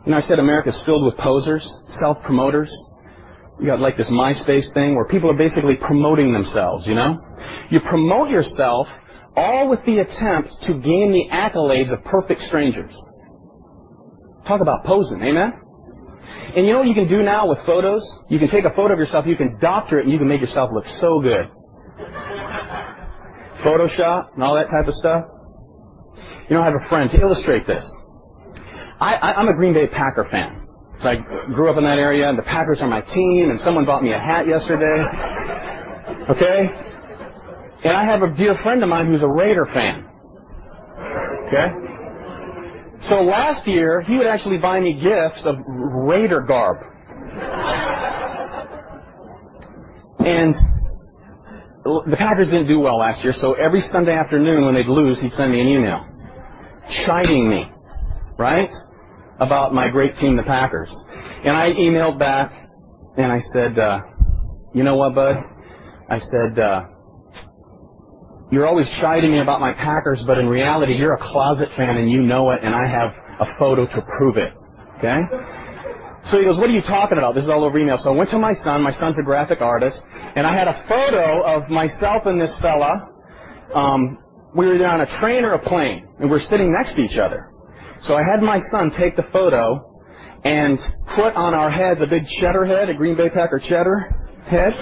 You 0.04 0.12
know, 0.12 0.16
I 0.16 0.20
said 0.20 0.38
America's 0.38 0.80
filled 0.84 1.04
with 1.04 1.16
posers, 1.16 1.82
self-promoters. 1.88 2.72
You 3.58 3.66
got 3.66 3.80
like 3.80 3.96
this 3.96 4.10
MySpace 4.10 4.72
thing 4.72 4.94
where 4.94 5.06
people 5.06 5.30
are 5.30 5.36
basically 5.36 5.76
promoting 5.76 6.32
themselves, 6.32 6.86
you 6.86 6.94
know? 6.94 7.18
You 7.70 7.80
promote 7.80 8.30
yourself 8.30 9.02
all 9.34 9.68
with 9.68 9.84
the 9.84 9.98
attempt 9.98 10.62
to 10.64 10.74
gain 10.74 11.12
the 11.12 11.28
accolades 11.32 11.92
of 11.92 12.04
perfect 12.04 12.42
strangers. 12.42 13.10
Talk 14.44 14.60
about 14.60 14.84
posing, 14.84 15.22
amen? 15.22 15.54
And 16.54 16.66
you 16.66 16.72
know 16.72 16.78
what 16.78 16.88
you 16.88 16.94
can 16.94 17.08
do 17.08 17.22
now 17.22 17.48
with 17.48 17.60
photos? 17.60 18.22
You 18.28 18.38
can 18.38 18.48
take 18.48 18.64
a 18.64 18.70
photo 18.70 18.94
of 18.94 18.98
yourself, 18.98 19.26
you 19.26 19.36
can 19.36 19.58
doctor 19.58 19.98
it, 19.98 20.04
and 20.04 20.12
you 20.12 20.18
can 20.18 20.28
make 20.28 20.40
yourself 20.40 20.70
look 20.72 20.86
so 20.86 21.20
good. 21.20 21.50
Photoshop 23.56 24.34
and 24.34 24.42
all 24.42 24.54
that 24.54 24.68
type 24.70 24.86
of 24.86 24.94
stuff. 24.94 25.24
You 26.48 26.56
know, 26.56 26.62
I 26.62 26.64
have 26.64 26.74
a 26.74 26.84
friend 26.84 27.10
to 27.10 27.20
illustrate 27.20 27.66
this. 27.66 27.94
I, 29.00 29.34
am 29.38 29.48
a 29.48 29.54
Green 29.54 29.74
Bay 29.74 29.86
Packer 29.86 30.24
fan. 30.24 30.66
So 30.98 31.10
I 31.10 31.16
grew 31.16 31.68
up 31.68 31.76
in 31.76 31.84
that 31.84 31.98
area, 31.98 32.28
and 32.28 32.38
the 32.38 32.42
Packers 32.42 32.82
are 32.82 32.88
my 32.88 33.02
team, 33.02 33.50
and 33.50 33.60
someone 33.60 33.84
bought 33.84 34.02
me 34.02 34.12
a 34.12 34.18
hat 34.18 34.46
yesterday. 34.46 35.02
Okay? 36.30 36.68
And 37.84 37.96
I 37.96 38.04
have 38.04 38.22
a 38.22 38.32
dear 38.32 38.54
friend 38.54 38.82
of 38.82 38.88
mine 38.88 39.06
who's 39.06 39.22
a 39.22 39.28
Raider 39.28 39.66
fan. 39.66 40.08
Okay? 41.46 41.85
So 42.98 43.20
last 43.22 43.66
year, 43.66 44.00
he 44.00 44.18
would 44.18 44.26
actually 44.26 44.58
buy 44.58 44.80
me 44.80 44.94
gifts 44.94 45.44
of 45.46 45.56
Raider 45.66 46.40
garb. 46.40 46.78
And 50.18 50.54
the 51.84 52.16
Packers 52.16 52.50
didn't 52.50 52.66
do 52.66 52.80
well 52.80 52.96
last 52.98 53.22
year, 53.22 53.32
so 53.32 53.54
every 53.54 53.80
Sunday 53.80 54.12
afternoon 54.12 54.64
when 54.64 54.74
they'd 54.74 54.86
lose, 54.86 55.20
he'd 55.20 55.32
send 55.32 55.52
me 55.52 55.60
an 55.60 55.68
email 55.68 56.06
chiding 56.88 57.48
me. 57.48 57.70
right? 58.38 58.74
About 59.38 59.72
my 59.72 59.88
great 59.90 60.16
team, 60.16 60.36
the 60.36 60.42
Packers. 60.42 61.06
And 61.10 61.56
I 61.56 61.72
emailed 61.72 62.18
back 62.18 62.52
and 63.16 63.32
I 63.32 63.38
said, 63.38 63.78
uh, 63.78 64.00
you 64.72 64.82
know 64.82 64.96
what, 64.96 65.14
bud? 65.14 65.36
I 66.08 66.18
said, 66.18 66.58
uh, 66.58 66.86
you're 68.50 68.66
always 68.66 68.88
chiding 68.88 69.32
me 69.32 69.40
about 69.40 69.60
my 69.60 69.72
Packers, 69.72 70.24
but 70.24 70.38
in 70.38 70.48
reality, 70.48 70.94
you're 70.94 71.14
a 71.14 71.18
closet 71.18 71.70
fan 71.72 71.96
and 71.96 72.10
you 72.10 72.22
know 72.22 72.50
it, 72.52 72.60
and 72.62 72.74
I 72.74 72.86
have 72.86 73.20
a 73.40 73.44
photo 73.44 73.86
to 73.86 74.02
prove 74.02 74.36
it. 74.36 74.52
Okay? 74.98 75.20
So 76.22 76.38
he 76.38 76.44
goes, 76.44 76.58
what 76.58 76.70
are 76.70 76.72
you 76.72 76.82
talking 76.82 77.18
about? 77.18 77.34
This 77.34 77.44
is 77.44 77.50
all 77.50 77.64
over 77.64 77.78
email. 77.78 77.98
So 77.98 78.12
I 78.12 78.16
went 78.16 78.30
to 78.30 78.38
my 78.38 78.52
son. 78.52 78.82
My 78.82 78.90
son's 78.90 79.18
a 79.18 79.22
graphic 79.22 79.60
artist. 79.60 80.06
And 80.34 80.46
I 80.46 80.56
had 80.58 80.66
a 80.66 80.74
photo 80.74 81.44
of 81.44 81.70
myself 81.70 82.26
and 82.26 82.40
this 82.40 82.58
fella. 82.58 83.10
Um, 83.72 84.18
we 84.54 84.66
were 84.66 84.74
either 84.74 84.88
on 84.88 85.00
a 85.00 85.06
train 85.06 85.44
or 85.44 85.52
a 85.52 85.58
plane. 85.58 86.08
And 86.18 86.28
we're 86.28 86.40
sitting 86.40 86.72
next 86.72 86.94
to 86.96 87.04
each 87.04 87.18
other. 87.18 87.52
So 88.00 88.16
I 88.16 88.22
had 88.28 88.42
my 88.42 88.58
son 88.58 88.90
take 88.90 89.14
the 89.14 89.22
photo 89.22 90.02
and 90.42 90.78
put 91.06 91.34
on 91.36 91.54
our 91.54 91.70
heads 91.70 92.00
a 92.00 92.06
big 92.06 92.26
cheddar 92.26 92.64
head, 92.64 92.88
a 92.88 92.94
Green 92.94 93.14
Bay 93.14 93.30
Packer 93.30 93.58
cheddar 93.58 94.28
head, 94.44 94.72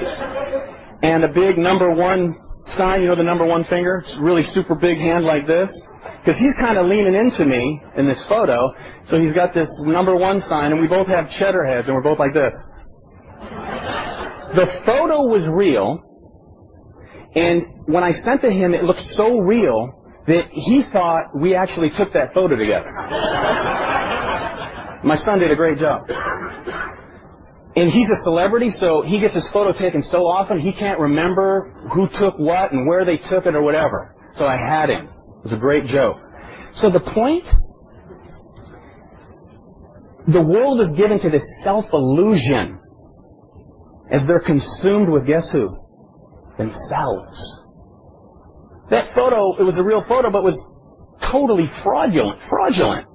and 1.02 1.24
a 1.24 1.28
big 1.28 1.58
number 1.58 1.90
one 1.90 2.36
sign, 2.64 3.02
you 3.02 3.06
know, 3.06 3.14
the 3.14 3.22
number 3.22 3.44
one 3.44 3.64
finger. 3.64 3.96
It's 3.96 4.16
really 4.16 4.42
super 4.42 4.74
big 4.74 4.98
hand 4.98 5.24
like 5.24 5.46
this. 5.46 5.88
Because 6.20 6.38
he's 6.38 6.54
kind 6.54 6.78
of 6.78 6.86
leaning 6.86 7.14
into 7.14 7.44
me 7.44 7.82
in 7.96 8.06
this 8.06 8.22
photo. 8.22 8.72
So 9.04 9.20
he's 9.20 9.34
got 9.34 9.52
this 9.54 9.80
number 9.80 10.16
one 10.16 10.40
sign, 10.40 10.72
and 10.72 10.80
we 10.80 10.88
both 10.88 11.06
have 11.08 11.30
cheddar 11.30 11.64
heads, 11.64 11.88
and 11.88 11.96
we're 11.96 12.02
both 12.02 12.18
like 12.18 12.32
this. 12.32 12.54
The 14.54 14.66
photo 14.66 15.26
was 15.26 15.48
real, 15.48 16.02
and 17.34 17.66
when 17.86 18.04
I 18.04 18.12
sent 18.12 18.42
to 18.42 18.50
him, 18.50 18.72
it 18.72 18.84
looked 18.84 19.00
so 19.00 19.40
real 19.40 20.02
that 20.26 20.48
he 20.52 20.82
thought 20.82 21.36
we 21.38 21.54
actually 21.54 21.90
took 21.90 22.12
that 22.12 22.32
photo 22.32 22.56
together. 22.56 22.90
My 25.02 25.16
son 25.16 25.40
did 25.40 25.50
a 25.50 25.56
great 25.56 25.78
job. 25.78 26.06
And 27.76 27.90
he's 27.90 28.08
a 28.10 28.16
celebrity, 28.16 28.70
so 28.70 29.02
he 29.02 29.18
gets 29.18 29.34
his 29.34 29.48
photo 29.48 29.72
taken 29.72 30.02
so 30.02 30.26
often 30.26 30.60
he 30.60 30.72
can't 30.72 31.00
remember 31.00 31.72
who 31.92 32.06
took 32.06 32.38
what 32.38 32.72
and 32.72 32.86
where 32.86 33.04
they 33.04 33.16
took 33.16 33.46
it 33.46 33.54
or 33.56 33.62
whatever. 33.62 34.14
So 34.32 34.46
I 34.46 34.56
had 34.56 34.88
him. 34.90 35.06
It 35.06 35.42
was 35.42 35.52
a 35.52 35.58
great 35.58 35.86
joke. 35.86 36.18
So 36.72 36.88
the 36.88 37.00
point, 37.00 37.52
the 40.26 40.40
world 40.42 40.80
is 40.80 40.92
given 40.92 41.18
to 41.20 41.30
this 41.30 41.62
self-illusion 41.62 42.80
as 44.10 44.26
they're 44.26 44.40
consumed 44.40 45.08
with 45.08 45.26
guess 45.26 45.50
who? 45.50 45.76
Themselves. 46.56 47.62
That 48.90 49.06
photo, 49.06 49.56
it 49.56 49.64
was 49.64 49.78
a 49.78 49.84
real 49.84 50.00
photo, 50.00 50.30
but 50.30 50.44
was 50.44 50.70
totally 51.20 51.66
fraudulent. 51.66 52.40
Fraudulent. 52.40 53.06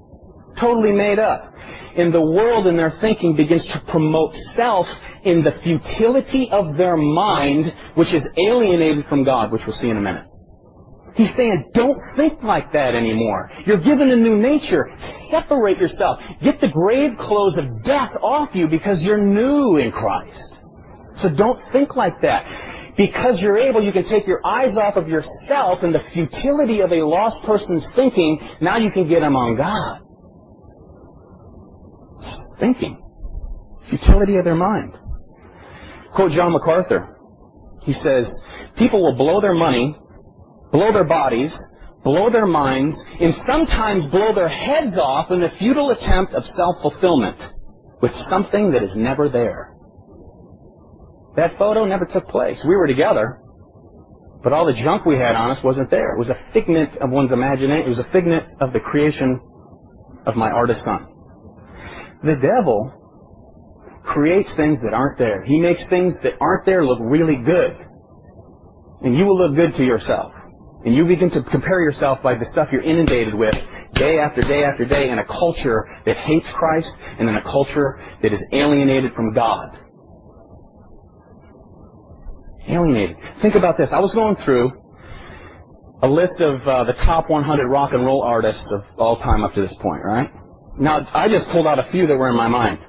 Totally 0.60 0.92
made 0.92 1.20
up. 1.20 1.56
And 1.96 2.14
the 2.14 2.22
world 2.22 2.68
in 2.68 2.76
their 2.76 2.90
thinking 2.90 3.36
begins 3.36 3.68
to 3.68 3.80
promote 3.80 4.36
self 4.36 5.02
in 5.24 5.42
the 5.42 5.52
futility 5.52 6.52
of 6.52 6.76
their 6.76 6.98
mind, 6.98 7.74
which 7.96 8.14
is 8.14 8.32
alienated 8.36 9.06
from 9.06 9.24
God, 9.24 9.52
which 9.54 9.66
we'll 9.66 9.74
see 9.74 9.90
in 9.90 9.96
a 9.96 10.02
minute. 10.02 10.26
He's 11.16 11.34
saying, 11.34 11.72
don't 11.74 12.00
think 12.16 12.44
like 12.44 12.74
that 12.74 12.94
anymore. 12.94 13.52
You're 13.66 13.78
given 13.78 14.12
a 14.12 14.16
new 14.18 14.38
nature. 14.38 14.92
Separate 14.98 15.78
yourself. 15.78 16.24
Get 16.42 16.60
the 16.60 16.68
grave 16.68 17.18
clothes 17.18 17.58
of 17.58 17.82
death 17.84 18.18
off 18.22 18.54
you 18.56 18.68
because 18.68 19.06
you're 19.06 19.18
new 19.18 19.78
in 19.78 19.92
Christ. 19.92 20.62
So 21.16 21.30
don't 21.30 21.60
think 21.60 21.96
like 21.96 22.22
that. 22.22 22.96
Because 22.98 23.42
you're 23.42 23.58
able, 23.58 23.82
you 23.82 23.94
can 23.94 24.04
take 24.04 24.28
your 24.28 24.42
eyes 24.46 24.78
off 24.78 24.98
of 24.98 25.08
yourself 25.08 25.84
and 25.84 25.96
the 25.96 26.00
futility 26.00 26.82
of 26.82 26.92
a 26.92 27.02
lost 27.02 27.44
person's 27.44 27.90
thinking. 27.92 28.42
Now 28.60 28.78
you 28.78 28.92
can 28.92 29.06
get 29.08 29.22
them 29.22 29.38
on 29.38 29.56
God. 29.56 30.02
Thinking. 32.60 33.02
Futility 33.84 34.36
of 34.36 34.46
their 34.46 34.56
mind. 34.56 34.98
Quote 36.14 36.32
John 36.32 36.52
MacArthur. 36.52 37.18
He 37.84 37.94
says, 37.94 38.44
people 38.76 39.02
will 39.02 39.16
blow 39.16 39.40
their 39.40 39.54
money, 39.54 39.96
blow 40.72 40.92
their 40.92 41.06
bodies, 41.06 41.74
blow 42.04 42.30
their 42.30 42.46
minds, 42.46 43.06
and 43.20 43.34
sometimes 43.34 44.10
blow 44.10 44.32
their 44.34 44.50
heads 44.50 44.98
off 44.98 45.32
in 45.32 45.40
the 45.40 45.50
futile 45.50 45.92
attempt 45.92 46.34
of 46.34 46.46
self-fulfillment 46.46 47.54
with 48.02 48.12
something 48.12 48.72
that 48.72 48.84
is 48.84 48.98
never 48.98 49.30
there. 49.30 49.74
That 51.36 51.58
photo 51.58 51.86
never 51.86 52.06
took 52.06 52.28
place. 52.28 52.66
We 52.66 52.76
were 52.76 52.88
together, 52.88 53.40
but 54.44 54.52
all 54.52 54.66
the 54.66 54.74
junk 54.74 55.06
we 55.06 55.16
had 55.16 55.36
on 55.36 55.52
us 55.52 55.64
wasn't 55.64 55.90
there. 55.90 56.14
It 56.14 56.18
was 56.18 56.30
a 56.30 56.36
figment 56.54 56.98
of 56.98 57.10
one's 57.10 57.32
imagination. 57.32 57.86
It 57.86 57.88
was 57.88 58.00
a 58.00 58.04
figment 58.04 58.62
of 58.62 58.74
the 58.74 58.80
creation 58.80 59.40
of 60.26 60.36
my 60.36 60.50
artist 60.50 60.84
son. 60.84 61.08
The 62.24 62.36
devil 62.36 62.94
creates 64.04 64.54
things 64.56 64.82
that 64.82 64.94
aren't 64.94 65.18
there. 65.18 65.44
He 65.44 65.60
makes 65.60 65.88
things 65.88 66.22
that 66.22 66.38
aren't 66.42 66.66
there 66.66 66.86
look 66.86 67.00
really 67.02 67.38
good. 67.38 67.78
And 69.02 69.18
you 69.18 69.26
will 69.26 69.38
look 69.38 69.56
good 69.56 69.76
to 69.76 69.86
yourself. 69.86 70.34
And 70.86 70.96
you 70.96 71.06
begin 71.06 71.30
to 71.32 71.44
compare 71.44 71.82
yourself 71.82 72.22
by 72.22 72.36
the 72.36 72.46
stuff 72.46 72.72
you're 72.72 72.82
inundated 72.82 73.36
with 73.36 73.70
day 73.94 74.18
after 74.20 74.42
day 74.42 74.64
after 74.64 74.86
day 74.86 75.10
in 75.10 75.20
a 75.20 75.26
culture 75.26 75.88
that 76.06 76.18
hates 76.18 76.52
Christ 76.52 76.98
and 77.02 77.30
in 77.30 77.36
a 77.36 77.44
culture 77.44 78.00
that 78.22 78.32
is 78.32 78.48
alienated 78.54 79.14
from 79.14 79.34
God. 79.34 79.78
Alienated. 82.68 83.18
Think 83.38 83.56
about 83.56 83.78
this. 83.78 83.94
I 83.94 84.00
was 84.00 84.14
going 84.14 84.36
through 84.36 84.72
a 86.02 86.08
list 86.08 86.40
of 86.40 86.66
uh, 86.68 86.86
the 86.86 86.94
top 86.94 87.30
100 87.30 87.68
rock 87.68 87.94
and 87.94 88.06
roll 88.06 88.24
artists 88.24 88.72
of 88.72 88.86
all 88.98 89.18
time 89.18 89.44
up 89.44 89.54
to 89.54 89.62
this 89.62 89.76
point, 89.76 90.04
right? 90.04 90.30
Now, 90.80 91.06
I 91.14 91.28
just 91.28 91.50
pulled 91.50 91.68
out 91.68 91.78
a 91.78 91.84
few 91.84 92.08
that 92.08 92.18
were 92.18 92.30
in 92.30 92.36
my 92.36 92.48
mind. 92.48 92.80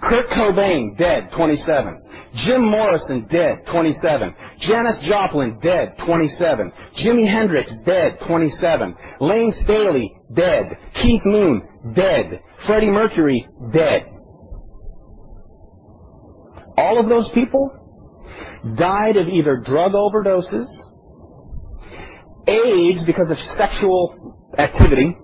Kurt 0.00 0.30
Cobain, 0.30 0.96
dead, 0.96 1.32
27. 1.32 2.02
Jim 2.32 2.62
Morrison, 2.62 3.22
dead, 3.22 3.66
27. 3.66 4.34
Janis 4.58 5.00
Joplin, 5.00 5.58
dead, 5.58 5.98
27. 5.98 6.72
Jimi 6.92 7.28
Hendrix, 7.28 7.76
dead, 7.80 8.20
27. 8.20 8.96
Layne 9.20 9.50
Staley, 9.50 10.14
dead. 10.32 10.78
Keith 10.94 11.26
Moon, 11.26 11.62
dead. 11.92 12.40
Freddie 12.58 12.90
Mercury, 12.90 13.48
dead. 13.72 14.06
All 16.76 16.98
of 16.98 17.08
those 17.08 17.28
people 17.28 17.70
died 18.74 19.16
of 19.16 19.28
either 19.28 19.56
drug 19.56 19.92
overdoses, 19.92 20.66
AIDS 22.46 23.04
because 23.04 23.30
of 23.30 23.38
sexual 23.38 24.52
activity, 24.56 25.16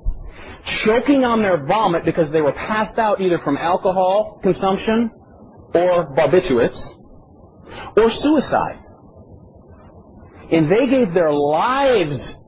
choking 0.66 1.24
on 1.24 1.42
their 1.42 1.64
vomit 1.64 2.04
because 2.04 2.32
they 2.32 2.42
were 2.42 2.52
passed 2.52 2.98
out 2.98 3.20
either 3.20 3.38
from 3.38 3.56
alcohol 3.56 4.40
consumption 4.42 5.10
or 5.74 6.14
barbiturates, 6.14 6.94
or 7.96 8.10
suicide. 8.10 8.78
And 10.50 10.68
they 10.68 10.86
gave 10.86 11.12
their 11.12 11.32
lives 11.32 12.40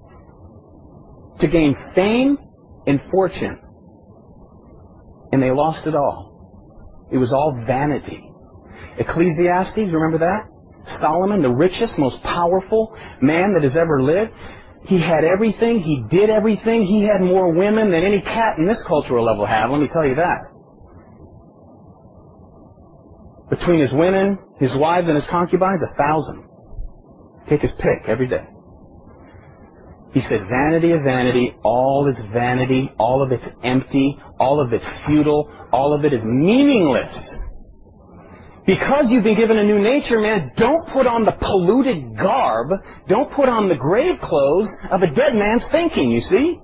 to 1.40 1.46
gain 1.46 1.74
fame 1.74 2.38
and 2.86 3.00
fortune. 3.00 3.60
And 5.32 5.42
they 5.42 5.50
lost 5.50 5.86
it 5.86 5.94
all. 5.94 7.08
It 7.10 7.18
was 7.18 7.32
all 7.32 7.54
vanity. 7.56 8.24
Ecclesiastes, 8.98 9.90
remember 9.90 10.18
that? 10.18 10.48
Solomon, 10.84 11.42
the 11.42 11.52
richest, 11.52 11.98
most 11.98 12.22
powerful 12.22 12.96
man 13.20 13.54
that 13.54 13.62
has 13.62 13.76
ever 13.76 14.00
lived, 14.02 14.32
he 14.86 14.98
had 14.98 15.24
everything. 15.24 15.80
He 15.80 16.02
did 16.08 16.30
everything. 16.30 16.86
He 16.86 17.02
had 17.02 17.20
more 17.20 17.52
women 17.52 17.90
than 17.90 18.04
any 18.04 18.20
cat 18.20 18.58
in 18.58 18.66
this 18.66 18.82
cultural 18.82 19.24
level 19.24 19.44
had. 19.44 19.70
Let 19.70 19.80
me 19.80 19.88
tell 19.88 20.06
you 20.06 20.16
that. 20.16 20.50
Between 23.50 23.80
his 23.80 23.92
women, 23.92 24.38
his 24.58 24.76
wives, 24.76 25.08
and 25.08 25.16
his 25.16 25.26
concubines, 25.26 25.82
a 25.82 25.86
thousand. 25.86 26.44
Take 27.46 27.62
his 27.62 27.72
pick 27.72 28.06
every 28.06 28.28
day. 28.28 28.46
He 30.12 30.20
said, 30.20 30.48
vanity 30.48 30.92
of 30.92 31.02
vanity, 31.02 31.54
all 31.62 32.06
is 32.08 32.20
vanity, 32.20 32.90
all 32.98 33.22
of 33.22 33.30
it's 33.30 33.54
empty, 33.62 34.18
all 34.38 34.60
of 34.60 34.72
it's 34.72 34.88
futile, 35.00 35.50
all 35.70 35.92
of 35.92 36.04
it 36.04 36.12
is 36.12 36.24
meaningless. 36.26 37.46
Because 38.68 39.10
you've 39.10 39.24
been 39.24 39.34
given 39.34 39.56
a 39.56 39.64
new 39.64 39.78
nature, 39.78 40.20
man, 40.20 40.52
don't 40.54 40.86
put 40.88 41.06
on 41.06 41.24
the 41.24 41.32
polluted 41.32 42.18
garb, 42.18 42.68
don't 43.06 43.30
put 43.30 43.48
on 43.48 43.66
the 43.66 43.74
grave 43.74 44.20
clothes 44.20 44.78
of 44.90 45.00
a 45.00 45.10
dead 45.10 45.34
man's 45.34 45.66
thinking, 45.66 46.10
you 46.10 46.20
see? 46.20 46.60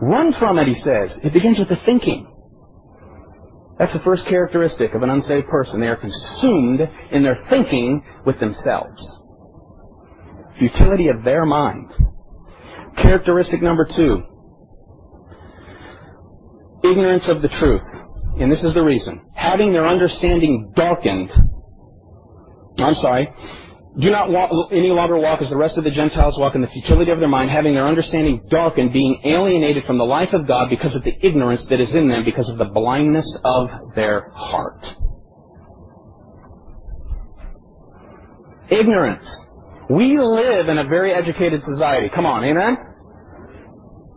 Run 0.00 0.30
from 0.30 0.60
it, 0.60 0.68
he 0.68 0.74
says. 0.74 1.24
It 1.24 1.32
begins 1.32 1.58
with 1.58 1.70
the 1.70 1.74
thinking. 1.74 2.32
That's 3.80 3.94
the 3.94 3.98
first 3.98 4.26
characteristic 4.26 4.94
of 4.94 5.02
an 5.02 5.10
unsaved 5.10 5.48
person. 5.48 5.80
They 5.80 5.88
are 5.88 5.96
consumed 5.96 6.88
in 7.10 7.24
their 7.24 7.34
thinking 7.34 8.04
with 8.24 8.38
themselves. 8.38 9.20
Futility 10.52 11.08
of 11.08 11.24
their 11.24 11.44
mind. 11.44 11.92
Characteristic 12.94 13.60
number 13.60 13.86
two. 13.86 14.22
Ignorance 16.84 17.28
of 17.28 17.42
the 17.42 17.48
truth. 17.48 18.04
And 18.38 18.50
this 18.50 18.64
is 18.64 18.74
the 18.74 18.84
reason. 18.84 19.20
Having 19.34 19.72
their 19.72 19.86
understanding 19.86 20.72
darkened. 20.74 21.30
I'm 22.78 22.94
sorry. 22.94 23.32
do 23.98 24.10
not 24.10 24.30
walk, 24.30 24.72
any 24.72 24.90
longer 24.90 25.18
walk 25.18 25.42
as 25.42 25.50
the 25.50 25.56
rest 25.56 25.76
of 25.76 25.84
the 25.84 25.90
Gentiles 25.90 26.38
walk 26.38 26.54
in 26.54 26.60
the 26.62 26.66
futility 26.66 27.10
of 27.10 27.20
their 27.20 27.28
mind, 27.28 27.50
having 27.50 27.74
their 27.74 27.84
understanding 27.84 28.46
darkened, 28.48 28.92
being 28.92 29.20
alienated 29.24 29.84
from 29.84 29.98
the 29.98 30.04
life 30.04 30.32
of 30.32 30.46
God 30.46 30.70
because 30.70 30.96
of 30.96 31.04
the 31.04 31.14
ignorance 31.24 31.66
that 31.66 31.80
is 31.80 31.94
in 31.94 32.08
them, 32.08 32.24
because 32.24 32.48
of 32.48 32.58
the 32.58 32.64
blindness 32.64 33.40
of 33.44 33.94
their 33.94 34.30
heart. 34.30 34.96
Ignorance. 38.70 39.48
We 39.90 40.18
live 40.18 40.70
in 40.70 40.78
a 40.78 40.84
very 40.84 41.12
educated 41.12 41.62
society. 41.62 42.08
Come 42.08 42.24
on, 42.24 42.42
amen? 42.44 42.78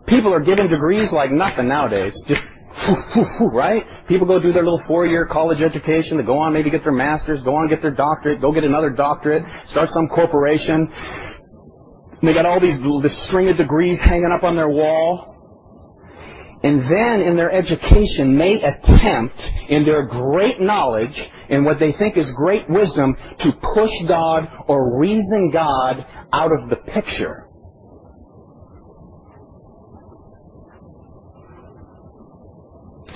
People 0.06 0.32
are 0.32 0.40
given 0.40 0.68
degrees 0.68 1.12
like 1.12 1.30
nothing 1.30 1.68
nowadays. 1.68 2.24
Just 2.26 2.48
right? 3.52 4.06
People 4.06 4.26
go 4.26 4.38
do 4.38 4.52
their 4.52 4.62
little 4.62 4.78
four-year 4.78 5.26
college 5.26 5.62
education. 5.62 6.18
They 6.18 6.24
go 6.24 6.38
on 6.38 6.52
maybe 6.52 6.70
get 6.70 6.82
their 6.82 6.92
master's, 6.92 7.42
go 7.42 7.54
on 7.54 7.68
get 7.68 7.82
their 7.82 7.90
doctorate, 7.90 8.40
go 8.40 8.52
get 8.52 8.64
another 8.64 8.90
doctorate, 8.90 9.44
start 9.66 9.90
some 9.90 10.08
corporation. 10.08 10.92
They 12.22 12.32
got 12.32 12.46
all 12.46 12.60
these 12.60 12.82
this 12.82 13.16
string 13.16 13.48
of 13.48 13.56
degrees 13.56 14.00
hanging 14.00 14.30
up 14.30 14.44
on 14.44 14.56
their 14.56 14.68
wall. 14.68 15.34
And 16.62 16.82
then 16.90 17.20
in 17.20 17.36
their 17.36 17.50
education, 17.50 18.38
they 18.38 18.62
attempt, 18.62 19.54
in 19.68 19.84
their 19.84 20.06
great 20.06 20.58
knowledge, 20.58 21.30
in 21.48 21.64
what 21.64 21.78
they 21.78 21.92
think 21.92 22.16
is 22.16 22.32
great 22.32 22.68
wisdom, 22.68 23.16
to 23.38 23.52
push 23.52 23.92
God 24.08 24.48
or 24.66 24.98
reason 24.98 25.50
God 25.50 26.04
out 26.32 26.50
of 26.52 26.70
the 26.70 26.76
picture. 26.76 27.45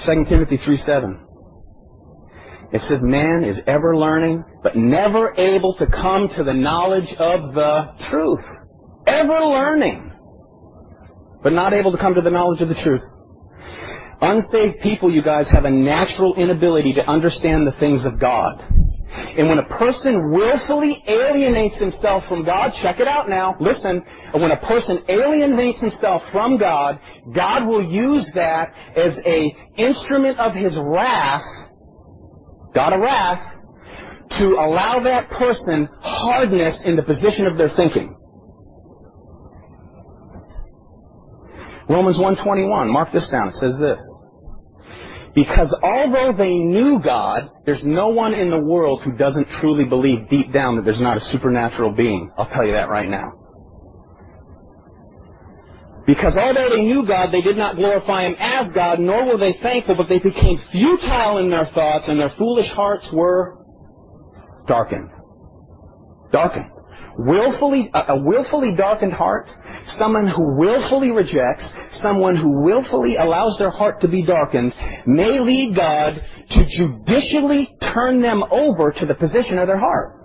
2 0.00 0.24
Timothy 0.24 0.56
3 0.56 0.76
7. 0.76 1.26
It 2.72 2.80
says, 2.80 3.02
Man 3.02 3.44
is 3.44 3.64
ever 3.66 3.96
learning, 3.96 4.44
but 4.62 4.76
never 4.76 5.34
able 5.36 5.74
to 5.74 5.86
come 5.86 6.28
to 6.28 6.44
the 6.44 6.54
knowledge 6.54 7.14
of 7.16 7.54
the 7.54 7.94
truth. 7.98 8.46
Ever 9.06 9.40
learning, 9.40 10.12
but 11.42 11.52
not 11.52 11.72
able 11.72 11.92
to 11.92 11.98
come 11.98 12.14
to 12.14 12.20
the 12.20 12.30
knowledge 12.30 12.62
of 12.62 12.68
the 12.68 12.74
truth. 12.74 13.02
Unsaved 14.20 14.80
people, 14.80 15.12
you 15.12 15.22
guys, 15.22 15.50
have 15.50 15.64
a 15.64 15.70
natural 15.70 16.34
inability 16.34 16.94
to 16.94 17.08
understand 17.08 17.66
the 17.66 17.72
things 17.72 18.04
of 18.04 18.18
God. 18.18 18.62
And 19.12 19.48
when 19.48 19.58
a 19.58 19.66
person 19.66 20.30
willfully 20.30 21.02
alienates 21.06 21.78
himself 21.78 22.26
from 22.26 22.44
God, 22.44 22.70
check 22.70 23.00
it 23.00 23.08
out 23.08 23.28
now, 23.28 23.56
listen, 23.58 24.02
when 24.32 24.50
a 24.50 24.56
person 24.56 25.02
alienates 25.08 25.80
himself 25.80 26.30
from 26.30 26.56
God, 26.56 27.00
God 27.32 27.66
will 27.66 27.82
use 27.82 28.32
that 28.32 28.74
as 28.94 29.20
a 29.26 29.56
instrument 29.76 30.38
of 30.38 30.54
his 30.54 30.78
wrath, 30.78 31.46
God 32.72 32.92
of 32.92 33.00
wrath, 33.00 33.56
to 34.30 34.54
allow 34.54 35.00
that 35.00 35.28
person 35.28 35.88
hardness 36.00 36.84
in 36.84 36.94
the 36.96 37.02
position 37.02 37.46
of 37.46 37.56
their 37.56 37.68
thinking. 37.68 38.16
Romans 41.88 42.18
121, 42.18 42.88
mark 42.88 43.10
this 43.10 43.30
down, 43.30 43.48
it 43.48 43.56
says 43.56 43.80
this. 43.80 44.22
Because 45.34 45.72
although 45.80 46.32
they 46.32 46.58
knew 46.58 46.98
God, 46.98 47.50
there's 47.64 47.86
no 47.86 48.08
one 48.08 48.34
in 48.34 48.50
the 48.50 48.58
world 48.58 49.02
who 49.02 49.12
doesn't 49.12 49.48
truly 49.48 49.84
believe 49.84 50.28
deep 50.28 50.52
down 50.52 50.76
that 50.76 50.84
there's 50.84 51.00
not 51.00 51.16
a 51.16 51.20
supernatural 51.20 51.92
being. 51.92 52.32
I'll 52.36 52.46
tell 52.46 52.66
you 52.66 52.72
that 52.72 52.88
right 52.88 53.08
now. 53.08 53.36
Because 56.06 56.36
although 56.36 56.70
they 56.70 56.84
knew 56.84 57.06
God, 57.06 57.30
they 57.30 57.42
did 57.42 57.56
not 57.56 57.76
glorify 57.76 58.24
Him 58.24 58.34
as 58.38 58.72
God, 58.72 58.98
nor 58.98 59.26
were 59.26 59.36
they 59.36 59.52
thankful, 59.52 59.94
but 59.94 60.08
they 60.08 60.18
became 60.18 60.58
futile 60.58 61.38
in 61.38 61.50
their 61.50 61.66
thoughts, 61.66 62.08
and 62.08 62.18
their 62.18 62.30
foolish 62.30 62.70
hearts 62.70 63.12
were 63.12 63.64
darkened. 64.66 65.10
Darkened 66.32 66.70
willfully, 67.16 67.90
a, 67.92 68.16
willfully 68.16 68.74
darkened 68.74 69.12
heart, 69.12 69.48
someone 69.84 70.26
who 70.26 70.56
willfully 70.56 71.10
rejects, 71.10 71.74
someone 71.94 72.36
who 72.36 72.62
willfully 72.62 73.16
allows 73.16 73.58
their 73.58 73.70
heart 73.70 74.00
to 74.00 74.08
be 74.08 74.22
darkened, 74.22 74.74
may 75.06 75.38
lead 75.40 75.74
God 75.74 76.24
to 76.50 76.64
judicially 76.66 77.76
turn 77.80 78.18
them 78.20 78.44
over 78.50 78.92
to 78.92 79.06
the 79.06 79.14
position 79.14 79.58
of 79.58 79.66
their 79.66 79.78
heart. 79.78 80.16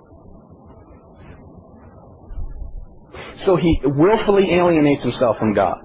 So 3.35 3.57
he 3.57 3.81
willfully 3.83 4.53
alienates 4.53 5.03
himself 5.03 5.37
from 5.37 5.53
God. 5.53 5.77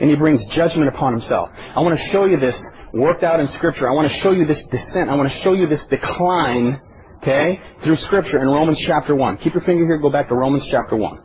And 0.00 0.08
he 0.08 0.16
brings 0.16 0.46
judgment 0.46 0.88
upon 0.88 1.12
himself. 1.12 1.50
I 1.74 1.82
want 1.82 1.98
to 1.98 2.04
show 2.04 2.26
you 2.26 2.36
this 2.36 2.72
worked 2.92 3.24
out 3.24 3.40
in 3.40 3.46
Scripture. 3.46 3.90
I 3.90 3.94
want 3.94 4.08
to 4.08 4.14
show 4.14 4.32
you 4.32 4.44
this 4.44 4.66
descent. 4.66 5.10
I 5.10 5.16
want 5.16 5.30
to 5.30 5.36
show 5.36 5.54
you 5.54 5.66
this 5.66 5.86
decline 5.86 6.80
Okay? 7.22 7.60
Through 7.78 7.96
Scripture 7.96 8.40
in 8.40 8.48
Romans 8.48 8.80
chapter 8.80 9.14
1. 9.14 9.36
Keep 9.36 9.54
your 9.54 9.60
finger 9.60 9.86
here, 9.86 9.98
go 9.98 10.10
back 10.10 10.28
to 10.28 10.34
Romans 10.34 10.66
chapter 10.66 10.96
1. 10.96 11.22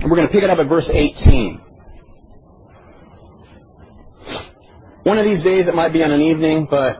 And 0.00 0.10
we're 0.10 0.16
going 0.16 0.28
to 0.28 0.32
pick 0.32 0.42
it 0.42 0.50
up 0.50 0.58
at 0.58 0.68
verse 0.68 0.90
18. 0.90 1.62
One 5.04 5.16
of 5.16 5.24
these 5.24 5.42
days 5.42 5.66
it 5.66 5.74
might 5.74 5.94
be 5.94 6.04
on 6.04 6.12
an 6.12 6.20
evening, 6.20 6.66
but 6.68 6.98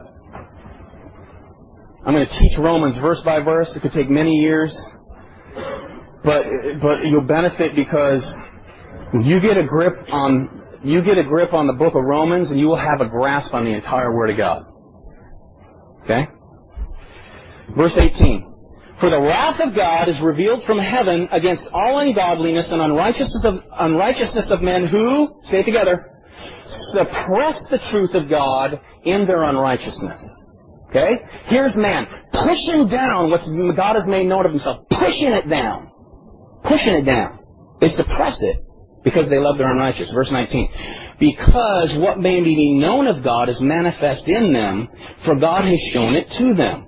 I'm 2.03 2.13
going 2.15 2.25
to 2.25 2.31
teach 2.31 2.57
Romans 2.57 2.97
verse 2.97 3.21
by 3.21 3.41
verse. 3.41 3.75
It 3.75 3.81
could 3.81 3.93
take 3.93 4.09
many 4.09 4.37
years. 4.37 4.91
But, 6.23 6.45
but 6.81 7.05
you'll 7.05 7.27
benefit 7.27 7.75
because 7.75 8.43
you 9.13 9.39
get 9.39 9.57
a 9.59 9.63
grip 9.63 10.11
on 10.11 10.64
you 10.85 11.01
get 11.01 11.17
a 11.17 11.23
grip 11.23 11.53
on 11.53 11.65
the 11.65 11.73
book 11.73 11.95
of 11.95 12.03
Romans 12.03 12.51
and 12.51 12.59
you 12.59 12.67
will 12.67 12.75
have 12.75 13.01
a 13.01 13.07
grasp 13.07 13.53
on 13.55 13.65
the 13.65 13.71
entire 13.71 14.15
Word 14.15 14.29
of 14.29 14.37
God. 14.37 14.65
Okay? 16.03 16.27
Verse 17.69 17.97
18. 17.97 18.53
For 18.97 19.09
the 19.09 19.19
wrath 19.19 19.59
of 19.59 19.73
God 19.73 20.07
is 20.07 20.21
revealed 20.21 20.63
from 20.63 20.77
heaven 20.77 21.27
against 21.31 21.69
all 21.73 21.99
ungodliness 21.99 22.71
and 22.71 22.81
unrighteousness 22.81 23.43
of, 23.43 23.63
unrighteousness 23.71 24.51
of 24.51 24.61
men 24.61 24.85
who, 24.85 25.39
say 25.41 25.61
it 25.61 25.65
together, 25.65 26.11
suppress 26.67 27.67
the 27.67 27.79
truth 27.79 28.13
of 28.13 28.29
God 28.29 28.79
in 29.03 29.25
their 29.25 29.43
unrighteousness. 29.43 30.39
Okay? 30.89 31.17
Here's 31.45 31.75
man 31.75 32.07
pushing 32.31 32.87
down 32.87 33.31
what 33.31 33.45
God 33.75 33.95
has 33.95 34.07
made 34.07 34.27
known 34.27 34.45
of 34.45 34.51
himself, 34.51 34.87
pushing 34.89 35.31
it 35.31 35.49
down. 35.49 35.91
Pushing 36.63 36.93
it 36.95 37.05
down. 37.05 37.39
They 37.79 37.89
suppress 37.89 38.43
it 38.43 38.64
because 39.05 39.29
they 39.29 39.39
love 39.39 39.57
their 39.57 39.71
unrighteous. 39.71 40.11
Verse 40.11 40.33
19. 40.33 40.69
Because 41.19 41.97
what 41.97 42.19
may 42.19 42.41
be 42.41 42.73
known 42.77 43.07
of 43.07 43.23
God 43.23 43.47
is 43.47 43.61
manifest 43.61 44.27
in 44.27 44.51
them, 44.51 44.89
for 45.19 45.35
God 45.35 45.63
has 45.63 45.79
shown 45.79 46.15
it 46.15 46.29
to 46.31 46.53
them. 46.53 46.87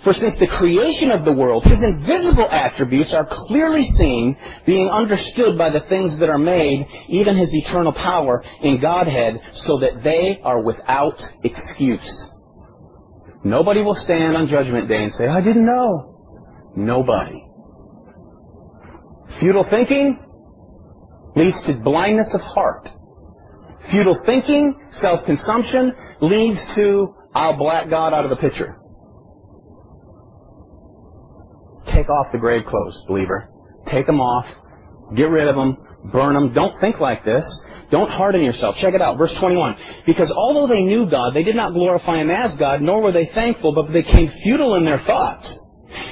For 0.00 0.12
since 0.12 0.38
the 0.38 0.46
creation 0.46 1.10
of 1.10 1.24
the 1.24 1.32
world, 1.32 1.64
his 1.64 1.84
invisible 1.84 2.48
attributes 2.50 3.14
are 3.14 3.24
clearly 3.24 3.84
seen, 3.84 4.36
being 4.66 4.88
understood 4.88 5.56
by 5.56 5.70
the 5.70 5.80
things 5.80 6.18
that 6.18 6.28
are 6.28 6.38
made, 6.38 6.86
even 7.08 7.36
his 7.36 7.54
eternal 7.54 7.92
power 7.92 8.44
in 8.60 8.80
Godhead, 8.80 9.40
so 9.52 9.78
that 9.78 10.02
they 10.02 10.40
are 10.42 10.62
without 10.62 11.24
excuse. 11.42 12.32
Nobody 13.44 13.82
will 13.82 13.94
stand 13.94 14.36
on 14.36 14.46
Judgment 14.46 14.88
Day 14.88 15.02
and 15.02 15.14
say, 15.14 15.26
I 15.26 15.40
didn't 15.40 15.66
know. 15.66 16.72
Nobody. 16.76 17.44
Futile 19.38 19.64
thinking? 19.64 20.31
Leads 21.34 21.62
to 21.62 21.74
blindness 21.74 22.34
of 22.34 22.40
heart. 22.40 22.94
Futile 23.80 24.14
thinking, 24.14 24.86
self-consumption, 24.88 25.94
leads 26.20 26.74
to, 26.76 27.14
I'll 27.34 27.56
black 27.56 27.90
God 27.90 28.14
out 28.14 28.24
of 28.24 28.30
the 28.30 28.36
picture. 28.36 28.78
Take 31.86 32.08
off 32.08 32.32
the 32.32 32.38
grave 32.38 32.64
clothes, 32.64 33.04
believer. 33.06 33.50
Take 33.86 34.06
them 34.06 34.20
off. 34.20 34.60
Get 35.14 35.30
rid 35.30 35.48
of 35.48 35.56
them. 35.56 35.76
Burn 36.04 36.34
them. 36.34 36.52
Don't 36.52 36.78
think 36.78 37.00
like 37.00 37.24
this. 37.24 37.64
Don't 37.90 38.10
harden 38.10 38.42
yourself. 38.42 38.76
Check 38.76 38.94
it 38.94 39.02
out. 39.02 39.18
Verse 39.18 39.38
21. 39.38 39.76
Because 40.06 40.32
although 40.32 40.66
they 40.66 40.82
knew 40.82 41.08
God, 41.08 41.34
they 41.34 41.42
did 41.42 41.56
not 41.56 41.74
glorify 41.74 42.18
Him 42.18 42.30
as 42.30 42.56
God, 42.56 42.80
nor 42.80 43.02
were 43.02 43.12
they 43.12 43.26
thankful, 43.26 43.72
but 43.72 43.92
they 43.92 44.02
became 44.02 44.28
futile 44.28 44.76
in 44.76 44.84
their 44.84 44.98
thoughts. 44.98 45.64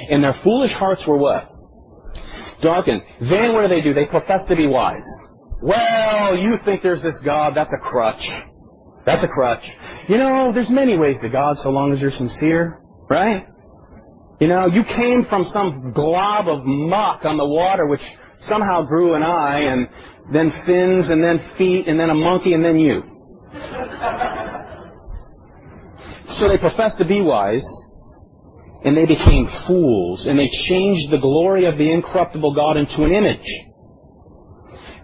And 0.09 0.23
their 0.23 0.33
foolish 0.33 0.73
hearts 0.73 1.07
were 1.07 1.17
what? 1.17 1.51
Darkened. 2.61 3.01
Then 3.19 3.53
what 3.53 3.63
do 3.63 3.67
they 3.67 3.81
do? 3.81 3.93
They 3.93 4.05
profess 4.05 4.45
to 4.47 4.55
be 4.55 4.67
wise. 4.67 5.27
Well, 5.61 6.37
you 6.37 6.57
think 6.57 6.81
there's 6.81 7.03
this 7.03 7.19
God, 7.19 7.53
that's 7.53 7.73
a 7.73 7.77
crutch. 7.77 8.31
That's 9.05 9.23
a 9.23 9.27
crutch. 9.27 9.77
You 10.07 10.17
know, 10.17 10.51
there's 10.51 10.69
many 10.69 10.97
ways 10.97 11.21
to 11.21 11.29
God 11.29 11.57
so 11.57 11.71
long 11.71 11.91
as 11.91 12.01
you're 12.01 12.11
sincere, 12.11 12.81
right? 13.09 13.47
You 14.39 14.47
know, 14.47 14.67
you 14.67 14.83
came 14.83 15.23
from 15.23 15.43
some 15.43 15.91
glob 15.91 16.47
of 16.47 16.65
muck 16.65 17.25
on 17.25 17.37
the 17.37 17.47
water 17.47 17.85
which 17.87 18.17
somehow 18.39 18.83
grew 18.83 19.13
an 19.13 19.21
eye 19.21 19.59
and 19.59 19.87
then 20.31 20.49
fins 20.49 21.11
and 21.11 21.23
then 21.23 21.37
feet 21.37 21.87
and 21.87 21.99
then 21.99 22.09
a 22.09 22.15
monkey 22.15 22.53
and 22.53 22.65
then 22.65 22.79
you. 22.79 23.03
So 26.25 26.47
they 26.47 26.57
profess 26.57 26.95
to 26.97 27.05
be 27.05 27.21
wise, 27.21 27.67
and 28.83 28.97
they 28.97 29.05
became 29.05 29.47
fools, 29.47 30.27
and 30.27 30.39
they 30.39 30.47
changed 30.47 31.09
the 31.09 31.19
glory 31.19 31.65
of 31.65 31.77
the 31.77 31.91
incorruptible 31.91 32.53
God 32.53 32.77
into 32.77 33.03
an 33.03 33.13
image. 33.13 33.47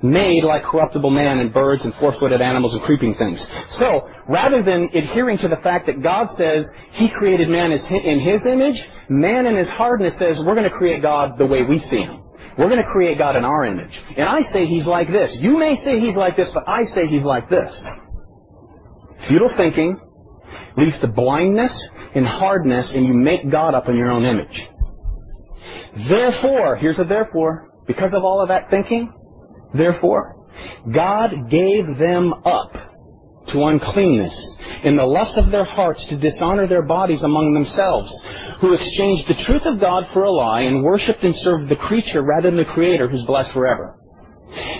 made 0.01 0.43
like 0.43 0.63
corruptible 0.63 1.09
man 1.09 1.39
and 1.39 1.53
birds 1.53 1.85
and 1.85 1.93
four-footed 1.93 2.41
animals 2.41 2.73
and 2.73 2.83
creeping 2.83 3.13
things. 3.13 3.49
So, 3.69 4.09
rather 4.27 4.61
than 4.61 4.89
adhering 4.93 5.37
to 5.39 5.47
the 5.47 5.55
fact 5.55 5.87
that 5.87 6.01
God 6.01 6.29
says 6.29 6.75
He 6.91 7.09
created 7.09 7.49
man 7.49 7.71
in 7.71 8.19
His 8.19 8.45
image, 8.45 8.89
man 9.09 9.47
in 9.47 9.55
his 9.55 9.69
hardness 9.69 10.15
says, 10.15 10.43
we're 10.43 10.55
going 10.55 10.69
to 10.69 10.75
create 10.75 11.01
God 11.01 11.37
the 11.37 11.45
way 11.45 11.59
we 11.67 11.79
see 11.79 12.01
Him. 12.01 12.23
We're 12.57 12.69
going 12.69 12.81
to 12.81 12.91
create 12.91 13.17
God 13.17 13.35
in 13.35 13.45
our 13.45 13.65
image. 13.65 14.03
And 14.15 14.27
I 14.27 14.41
say 14.41 14.65
He's 14.65 14.87
like 14.87 15.09
this. 15.09 15.39
You 15.39 15.57
may 15.57 15.75
say 15.75 15.99
He's 15.99 16.17
like 16.17 16.35
this, 16.35 16.51
but 16.51 16.67
I 16.67 16.83
say 16.83 17.07
He's 17.07 17.25
like 17.25 17.49
this. 17.49 17.89
Futile 19.19 19.49
thinking 19.49 19.99
leads 20.75 20.99
to 20.99 21.07
blindness 21.07 21.91
and 22.13 22.25
hardness, 22.25 22.95
and 22.95 23.05
you 23.05 23.13
make 23.13 23.49
God 23.49 23.73
up 23.73 23.89
in 23.89 23.95
your 23.95 24.11
own 24.11 24.25
image. 24.25 24.69
Therefore, 25.95 26.75
here's 26.75 26.99
a 26.99 27.03
therefore, 27.03 27.71
because 27.87 28.13
of 28.13 28.23
all 28.23 28.41
of 28.41 28.49
that 28.49 28.69
thinking, 28.69 29.13
therefore, 29.73 30.35
God 30.89 31.49
gave 31.49 31.97
them 31.97 32.33
up 32.45 32.77
to 33.47 33.63
uncleanness 33.63 34.57
in 34.83 34.95
the 34.95 35.05
lust 35.05 35.37
of 35.37 35.51
their 35.51 35.63
hearts 35.63 36.05
to 36.07 36.17
dishonor 36.17 36.67
their 36.67 36.81
bodies 36.81 37.23
among 37.23 37.53
themselves, 37.53 38.23
who 38.59 38.73
exchanged 38.73 39.27
the 39.27 39.33
truth 39.33 39.65
of 39.65 39.79
God 39.79 40.07
for 40.07 40.23
a 40.23 40.31
lie 40.31 40.61
and 40.61 40.83
worshipped 40.83 41.23
and 41.23 41.35
served 41.35 41.69
the 41.69 41.75
creature 41.75 42.21
rather 42.21 42.49
than 42.49 42.57
the 42.57 42.65
Creator 42.65 43.07
who's 43.07 43.25
blessed 43.25 43.53
forever. 43.53 43.96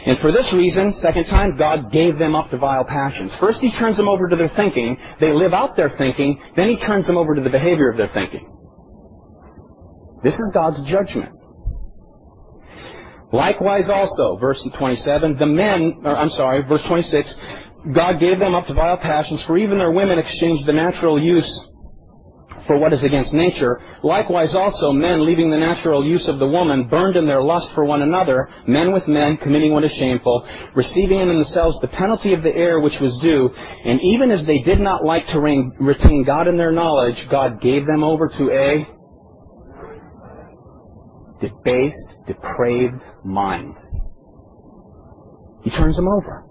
And 0.06 0.18
for 0.18 0.32
this 0.32 0.54
reason, 0.54 0.94
second 0.94 1.26
time, 1.26 1.58
God 1.58 1.92
gave 1.92 2.18
them 2.18 2.36
up 2.36 2.50
to 2.52 2.58
vile 2.58 2.86
passions. 2.86 3.36
First, 3.36 3.62
He 3.62 3.70
turns 3.70 3.98
them 3.98 4.08
over 4.08 4.30
to 4.30 4.36
their 4.36 4.48
thinking. 4.48 4.98
They 5.20 5.34
live 5.34 5.54
out 5.54 5.76
their 5.76 5.90
thinking. 5.90 6.42
Then 6.56 6.70
He 6.70 6.78
turns 6.78 7.08
them 7.08 7.18
over 7.18 7.36
to 7.36 7.42
the 7.42 7.50
behavior 7.50 7.90
of 7.90 7.98
their 7.98 8.08
thinking. 8.08 8.54
This 10.24 10.40
is 10.40 10.52
God's 10.54 10.84
judgment. 10.84 11.34
Likewise 13.32 13.90
also, 13.90 14.38
verse 14.38 14.64
27, 14.64 15.36
the 15.36 15.46
men, 15.46 15.98
or 16.04 16.16
I'm 16.16 16.30
sorry, 16.30 16.64
verse 16.64 16.86
26, 16.88 17.38
God 17.94 18.20
gave 18.20 18.40
them 18.40 18.56
up 18.56 18.68
to 18.68 18.74
vile 18.74 18.98
passions, 18.98 19.44
for 19.44 19.58
even 19.58 19.78
their 19.78 19.92
women 19.92 20.18
exchanged 20.18 20.66
the 20.66 20.74
natural 20.74 21.22
use 21.22 21.70
for 22.68 22.78
what 22.78 22.94
is 22.94 23.04
against 23.04 23.34
nature. 23.34 23.82
Likewise 24.04 24.54
also, 24.54 24.92
men 24.92 25.26
leaving 25.26 25.50
the 25.50 25.58
natural 25.58 26.06
use 26.06 26.28
of 26.28 26.38
the 26.38 26.48
woman, 26.48 26.88
burned 26.88 27.16
in 27.16 27.26
their 27.26 27.42
lust 27.42 27.72
for 27.72 27.86
one 27.86 28.02
another, 28.02 28.50
men 28.68 28.92
with 28.92 29.08
men, 29.08 29.38
committing 29.38 29.72
what 29.72 29.86
is 29.86 29.92
shameful, 29.94 30.46
receiving 30.76 31.20
in 31.20 31.28
themselves 31.30 31.80
the 31.80 31.88
penalty 31.88 32.34
of 32.34 32.44
the 32.44 32.56
error 32.56 32.82
which 32.82 33.00
was 33.00 33.18
due, 33.20 33.50
and 33.86 34.02
even 34.02 34.30
as 34.30 34.46
they 34.46 34.60
did 34.60 34.80
not 34.80 35.04
like 35.04 35.26
to 35.28 35.40
retain 35.40 36.24
God 36.24 36.48
in 36.48 36.58
their 36.58 36.72
knowledge, 36.72 37.30
God 37.30 37.62
gave 37.62 37.86
them 37.86 38.04
over 38.04 38.28
to 38.28 38.52
a 38.52 38.98
debased, 41.40 42.18
depraved 42.26 43.02
mind. 43.24 43.76
He 45.64 45.70
turns 45.70 45.96
them 45.96 46.08
over. 46.08 46.44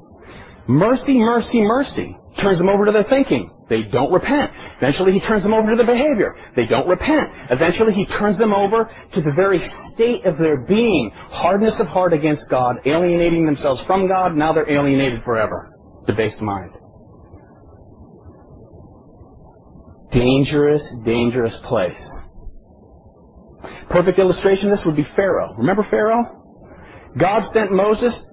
Mercy, 0.67 1.19
mercy, 1.19 1.63
mercy. 1.63 2.19
Turns 2.37 2.59
them 2.59 2.69
over 2.69 2.87
to 2.87 2.93
their 2.93 3.03
thinking. 3.03 3.51
They 3.69 3.83
don't 3.83 4.13
repent. 4.13 4.53
Eventually 4.77 5.13
he 5.13 5.21
turns 5.21 5.43
them 5.43 5.53
over 5.53 5.71
to 5.71 5.77
the 5.77 5.85
behavior. 5.85 6.37
They 6.55 6.67
don't 6.67 6.87
repent. 6.87 7.33
Eventually 7.51 7.93
he 7.93 8.07
turns 8.07 8.39
them 8.39 8.53
over 8.55 8.89
to 9.13 9.21
the 9.21 9.33
very 9.33 9.59
state 9.59 10.25
of 10.25 10.39
their 10.39 10.59
being. 10.59 11.11
Hardness 11.15 11.81
of 11.81 11.89
heart 11.89 12.13
against 12.13 12.49
God, 12.49 12.77
alienating 12.85 13.45
themselves 13.45 13.83
from 13.83 14.07
God, 14.07 14.37
now 14.37 14.53
they're 14.53 14.71
alienated 14.71 15.25
forever. 15.25 15.73
Debased 16.07 16.43
mind. 16.43 16.71
Dangerous, 20.11 20.95
dangerous 21.05 21.59
place. 21.59 22.23
Perfect 23.89 24.19
illustration 24.21 24.69
of 24.69 24.77
this 24.77 24.87
would 24.87 24.97
be 24.97 25.05
Pharaoh. 25.05 25.55
Remember 25.59 25.83
Pharaoh? 25.83 26.45
God 27.17 27.41
sent 27.41 27.73
Moses 27.73 28.29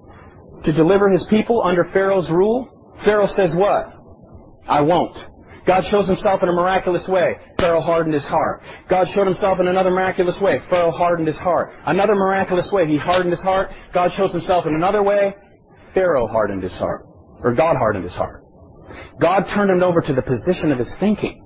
to 0.62 0.72
deliver 0.72 1.08
his 1.10 1.24
people 1.24 1.62
under 1.64 1.82
Pharaoh's 1.82 2.30
rule. 2.30 2.92
Pharaoh 2.98 3.26
says 3.26 3.54
what? 3.54 4.03
I 4.68 4.82
won't. 4.82 5.28
God 5.66 5.80
shows 5.82 6.06
himself 6.06 6.42
in 6.42 6.48
a 6.48 6.52
miraculous 6.52 7.08
way. 7.08 7.36
Pharaoh 7.58 7.80
hardened 7.80 8.12
his 8.12 8.28
heart. 8.28 8.62
God 8.86 9.08
showed 9.08 9.26
himself 9.26 9.60
in 9.60 9.66
another 9.66 9.90
miraculous 9.90 10.40
way. 10.40 10.60
Pharaoh 10.60 10.90
hardened 10.90 11.26
his 11.26 11.38
heart. 11.38 11.72
Another 11.86 12.14
miraculous 12.14 12.70
way. 12.70 12.86
He 12.86 12.98
hardened 12.98 13.30
his 13.30 13.42
heart. 13.42 13.72
God 13.92 14.12
shows 14.12 14.32
himself 14.32 14.66
in 14.66 14.74
another 14.74 15.02
way. 15.02 15.34
Pharaoh 15.94 16.26
hardened 16.26 16.62
his 16.62 16.78
heart. 16.78 17.06
Or 17.42 17.54
God 17.54 17.76
hardened 17.76 18.04
his 18.04 18.14
heart. 18.14 18.42
God 19.18 19.48
turned 19.48 19.70
him 19.70 19.82
over 19.82 20.02
to 20.02 20.12
the 20.12 20.22
position 20.22 20.70
of 20.70 20.78
his 20.78 20.94
thinking. 20.94 21.40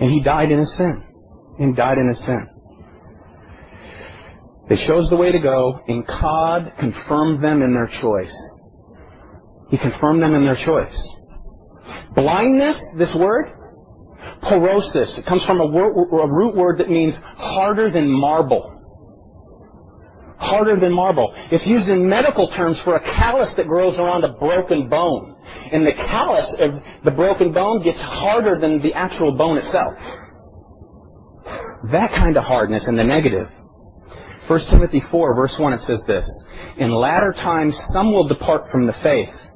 And 0.00 0.10
he 0.10 0.20
died 0.20 0.50
in 0.50 0.58
his 0.58 0.74
sin. 0.74 1.04
And 1.58 1.76
died 1.76 1.98
in 1.98 2.08
his 2.08 2.18
sin. 2.18 2.48
They 4.68 4.76
chose 4.76 5.10
the 5.10 5.16
way 5.16 5.32
to 5.32 5.38
go, 5.40 5.80
and 5.88 6.06
God 6.06 6.74
confirmed 6.78 7.42
them 7.42 7.60
in 7.60 7.74
their 7.74 7.86
choice. 7.86 8.59
He 9.70 9.78
confirmed 9.78 10.22
them 10.22 10.34
in 10.34 10.44
their 10.44 10.56
choice. 10.56 11.16
Blindness, 12.14 12.92
this 12.92 13.14
word, 13.14 13.52
porosis, 14.42 15.18
it 15.18 15.26
comes 15.26 15.44
from 15.44 15.60
a, 15.60 15.64
a 15.64 16.32
root 16.32 16.56
word 16.56 16.78
that 16.78 16.90
means 16.90 17.22
harder 17.22 17.88
than 17.88 18.10
marble. 18.10 18.76
Harder 20.38 20.76
than 20.76 20.92
marble. 20.92 21.32
It's 21.52 21.68
used 21.68 21.88
in 21.88 22.08
medical 22.08 22.48
terms 22.48 22.80
for 22.80 22.96
a 22.96 23.00
callus 23.00 23.54
that 23.54 23.68
grows 23.68 24.00
around 24.00 24.24
a 24.24 24.32
broken 24.32 24.88
bone. 24.88 25.36
And 25.70 25.86
the 25.86 25.92
callus 25.92 26.54
of 26.54 26.82
the 27.04 27.10
broken 27.12 27.52
bone 27.52 27.82
gets 27.82 28.00
harder 28.00 28.58
than 28.60 28.80
the 28.80 28.94
actual 28.94 29.36
bone 29.36 29.56
itself. 29.58 29.94
That 31.84 32.10
kind 32.10 32.36
of 32.36 32.44
hardness 32.44 32.88
in 32.88 32.96
the 32.96 33.04
negative. 33.04 33.50
1 34.46 34.60
Timothy 34.60 35.00
4, 35.00 35.36
verse 35.36 35.58
1, 35.58 35.74
it 35.74 35.80
says 35.80 36.04
this 36.06 36.44
In 36.76 36.90
latter 36.90 37.32
times 37.32 37.78
some 37.78 38.12
will 38.12 38.26
depart 38.26 38.68
from 38.68 38.86
the 38.86 38.92
faith 38.92 39.49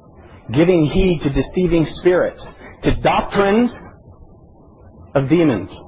giving 0.51 0.85
heed 0.85 1.21
to 1.21 1.29
deceiving 1.29 1.85
spirits, 1.85 2.59
to 2.83 2.95
doctrines 2.95 3.93
of 5.13 5.29
demons. 5.29 5.81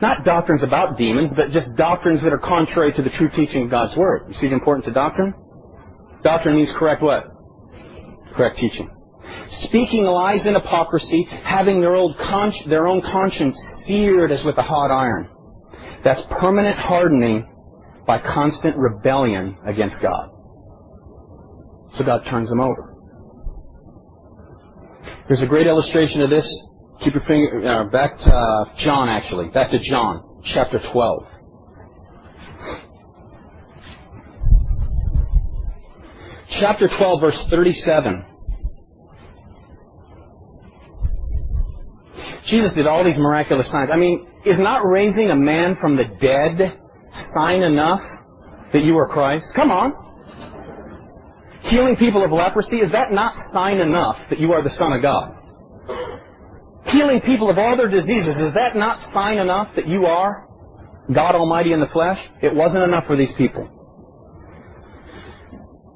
Not 0.00 0.24
doctrines 0.24 0.62
about 0.62 0.96
demons, 0.96 1.34
but 1.34 1.50
just 1.50 1.76
doctrines 1.76 2.22
that 2.22 2.32
are 2.32 2.38
contrary 2.38 2.92
to 2.92 3.02
the 3.02 3.10
true 3.10 3.28
teaching 3.28 3.64
of 3.64 3.70
God's 3.70 3.96
Word. 3.96 4.24
You 4.28 4.34
see 4.34 4.48
the 4.48 4.54
importance 4.54 4.86
of 4.86 4.94
doctrine? 4.94 5.34
Doctrine 6.22 6.56
means 6.56 6.72
correct 6.72 7.02
what? 7.02 7.26
Correct 8.32 8.56
teaching. 8.56 8.90
Speaking 9.48 10.04
lies 10.04 10.46
and 10.46 10.56
hypocrisy, 10.56 11.24
having 11.24 11.80
their, 11.80 11.94
old 11.94 12.18
con- 12.18 12.52
their 12.66 12.86
own 12.86 13.02
conscience 13.02 13.58
seared 13.84 14.32
as 14.32 14.44
with 14.44 14.58
a 14.58 14.62
hot 14.62 14.90
iron. 14.90 15.28
That's 16.02 16.22
permanent 16.22 16.76
hardening 16.76 17.48
by 18.06 18.18
constant 18.18 18.76
rebellion 18.76 19.56
against 19.64 20.02
God. 20.02 20.30
So 21.90 22.04
God 22.04 22.26
turns 22.26 22.48
them 22.48 22.60
over. 22.60 22.93
There's 25.26 25.42
a 25.42 25.46
great 25.46 25.66
illustration 25.66 26.22
of 26.22 26.28
this. 26.28 26.66
Keep 27.00 27.14
your 27.14 27.22
finger 27.22 27.66
uh, 27.66 27.84
back 27.84 28.18
to 28.18 28.36
uh, 28.36 28.74
John, 28.74 29.08
actually. 29.08 29.48
Back 29.48 29.70
to 29.70 29.78
John, 29.78 30.40
chapter 30.44 30.78
12. 30.78 31.26
Chapter 36.48 36.88
12, 36.88 37.20
verse 37.20 37.44
37. 37.46 38.26
Jesus 42.44 42.74
did 42.74 42.86
all 42.86 43.02
these 43.02 43.18
miraculous 43.18 43.68
signs. 43.68 43.90
I 43.90 43.96
mean, 43.96 44.26
is 44.44 44.58
not 44.58 44.86
raising 44.86 45.30
a 45.30 45.36
man 45.36 45.74
from 45.76 45.96
the 45.96 46.04
dead 46.04 46.78
sign 47.08 47.62
enough 47.62 48.02
that 48.72 48.84
you 48.84 48.98
are 48.98 49.08
Christ? 49.08 49.54
Come 49.54 49.70
on 49.70 50.03
healing 51.64 51.96
people 51.96 52.22
of 52.22 52.30
leprosy, 52.30 52.80
is 52.80 52.92
that 52.92 53.10
not 53.10 53.36
sign 53.36 53.80
enough 53.80 54.28
that 54.28 54.38
you 54.38 54.52
are 54.52 54.62
the 54.62 54.70
Son 54.70 54.92
of 54.92 55.02
God? 55.02 55.36
Healing 56.86 57.20
people 57.20 57.50
of 57.50 57.58
all 57.58 57.76
their 57.76 57.88
diseases, 57.88 58.40
is 58.40 58.54
that 58.54 58.76
not 58.76 59.00
sign 59.00 59.38
enough 59.38 59.74
that 59.76 59.88
you 59.88 60.06
are 60.06 60.46
God 61.10 61.34
Almighty 61.34 61.72
in 61.72 61.80
the 61.80 61.86
flesh? 61.86 62.28
It 62.42 62.54
wasn't 62.54 62.84
enough 62.84 63.06
for 63.06 63.16
these 63.16 63.32
people. 63.32 63.70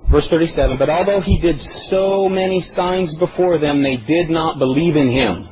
Verse 0.08 0.28
37, 0.30 0.78
But 0.78 0.88
although 0.88 1.20
he 1.20 1.38
did 1.38 1.60
so 1.60 2.30
many 2.30 2.60
signs 2.60 3.16
before 3.16 3.58
them, 3.60 3.82
they 3.82 3.98
did 3.98 4.30
not 4.30 4.58
believe 4.58 4.96
in 4.96 5.08
him. 5.08 5.50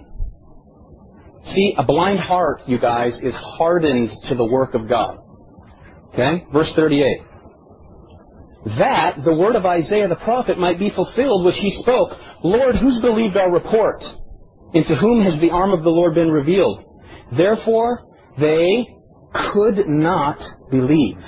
See, 1.42 1.74
a 1.76 1.84
blind 1.84 2.20
heart, 2.20 2.62
you 2.66 2.78
guys, 2.78 3.22
is 3.22 3.36
hardened 3.36 4.10
to 4.24 4.34
the 4.34 4.44
work 4.44 4.74
of 4.74 4.88
God. 4.88 5.18
Okay? 6.14 6.46
Verse 6.50 6.74
38 6.74 7.25
that 8.66 9.22
the 9.22 9.34
word 9.34 9.54
of 9.54 9.64
Isaiah 9.64 10.08
the 10.08 10.16
prophet 10.16 10.58
might 10.58 10.78
be 10.78 10.90
fulfilled, 10.90 11.44
which 11.44 11.58
he 11.58 11.70
spoke, 11.70 12.18
Lord, 12.42 12.74
who's 12.74 13.00
believed 13.00 13.36
our 13.36 13.52
report? 13.52 14.18
Into 14.74 14.96
whom 14.96 15.22
has 15.22 15.38
the 15.38 15.52
arm 15.52 15.72
of 15.72 15.84
the 15.84 15.92
Lord 15.92 16.14
been 16.14 16.30
revealed? 16.30 16.84
Therefore, 17.30 18.08
they 18.36 18.88
could 19.32 19.86
not 19.86 20.44
believe. 20.68 21.24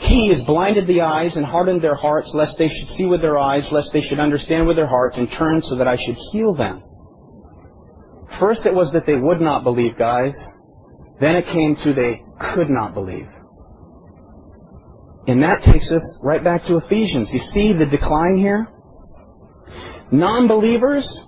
He 0.00 0.28
has 0.28 0.44
blinded 0.44 0.88
the 0.88 1.02
eyes 1.02 1.36
and 1.36 1.46
hardened 1.46 1.80
their 1.80 1.94
hearts, 1.94 2.34
lest 2.34 2.58
they 2.58 2.68
should 2.68 2.88
see 2.88 3.06
with 3.06 3.20
their 3.20 3.38
eyes, 3.38 3.70
lest 3.70 3.92
they 3.92 4.00
should 4.00 4.18
understand 4.18 4.66
with 4.66 4.76
their 4.76 4.88
hearts, 4.88 5.18
and 5.18 5.30
turn 5.30 5.62
so 5.62 5.76
that 5.76 5.86
I 5.86 5.94
should 5.94 6.16
heal 6.32 6.54
them. 6.54 6.82
First 8.28 8.66
it 8.66 8.74
was 8.74 8.92
that 8.92 9.06
they 9.06 9.16
would 9.16 9.40
not 9.40 9.62
believe, 9.62 9.96
guys. 9.96 10.56
Then 11.20 11.36
it 11.36 11.46
came 11.46 11.76
to 11.76 11.92
they 11.92 12.22
could 12.38 12.68
not 12.68 12.94
believe. 12.94 13.28
And 15.26 15.42
that 15.42 15.62
takes 15.62 15.92
us 15.92 16.18
right 16.22 16.42
back 16.42 16.64
to 16.64 16.76
Ephesians. 16.76 17.32
You 17.32 17.38
see 17.38 17.72
the 17.72 17.86
decline 17.86 18.38
here? 18.38 18.68
Non-believers 20.10 21.26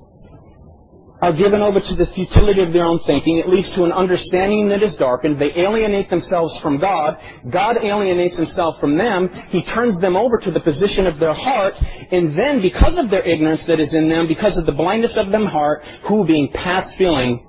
are 1.20 1.32
given 1.32 1.61
over 1.61 1.78
to 1.78 1.95
the 1.95 2.05
futility 2.05 2.62
of 2.62 2.72
their 2.72 2.84
own 2.84 2.99
thinking. 2.99 3.38
It 3.38 3.49
leads 3.49 3.70
to 3.76 3.84
an 3.84 3.93
understanding 3.93 4.68
that 4.70 4.82
is 4.82 4.97
darkened. 4.97 5.38
They 5.38 5.57
alienate 5.57 6.11
themselves 6.11 6.57
from 6.57 6.78
God. 6.78 7.22
God 7.49 7.76
alienates 7.80 8.36
himself 8.36 8.80
from 8.80 8.97
them. 8.97 9.28
He 9.51 9.62
turns 9.62 10.01
them 10.01 10.16
over 10.16 10.38
to 10.38 10.51
the 10.51 10.59
position 10.59 11.07
of 11.07 11.20
their 11.20 11.32
heart. 11.32 11.80
And 12.11 12.34
then, 12.34 12.61
because 12.61 12.99
of 12.99 13.09
their 13.09 13.22
ignorance 13.24 13.66
that 13.66 13.78
is 13.78 13.95
in 13.95 14.09
them, 14.09 14.26
because 14.26 14.59
of 14.59 14.66
the 14.66 14.72
blindness 14.72 15.16
of 15.16 15.30
their 15.30 15.49
heart, 15.49 15.84
who 16.09 16.24
being 16.24 16.51
past 16.53 16.97
feeling, 16.97 17.47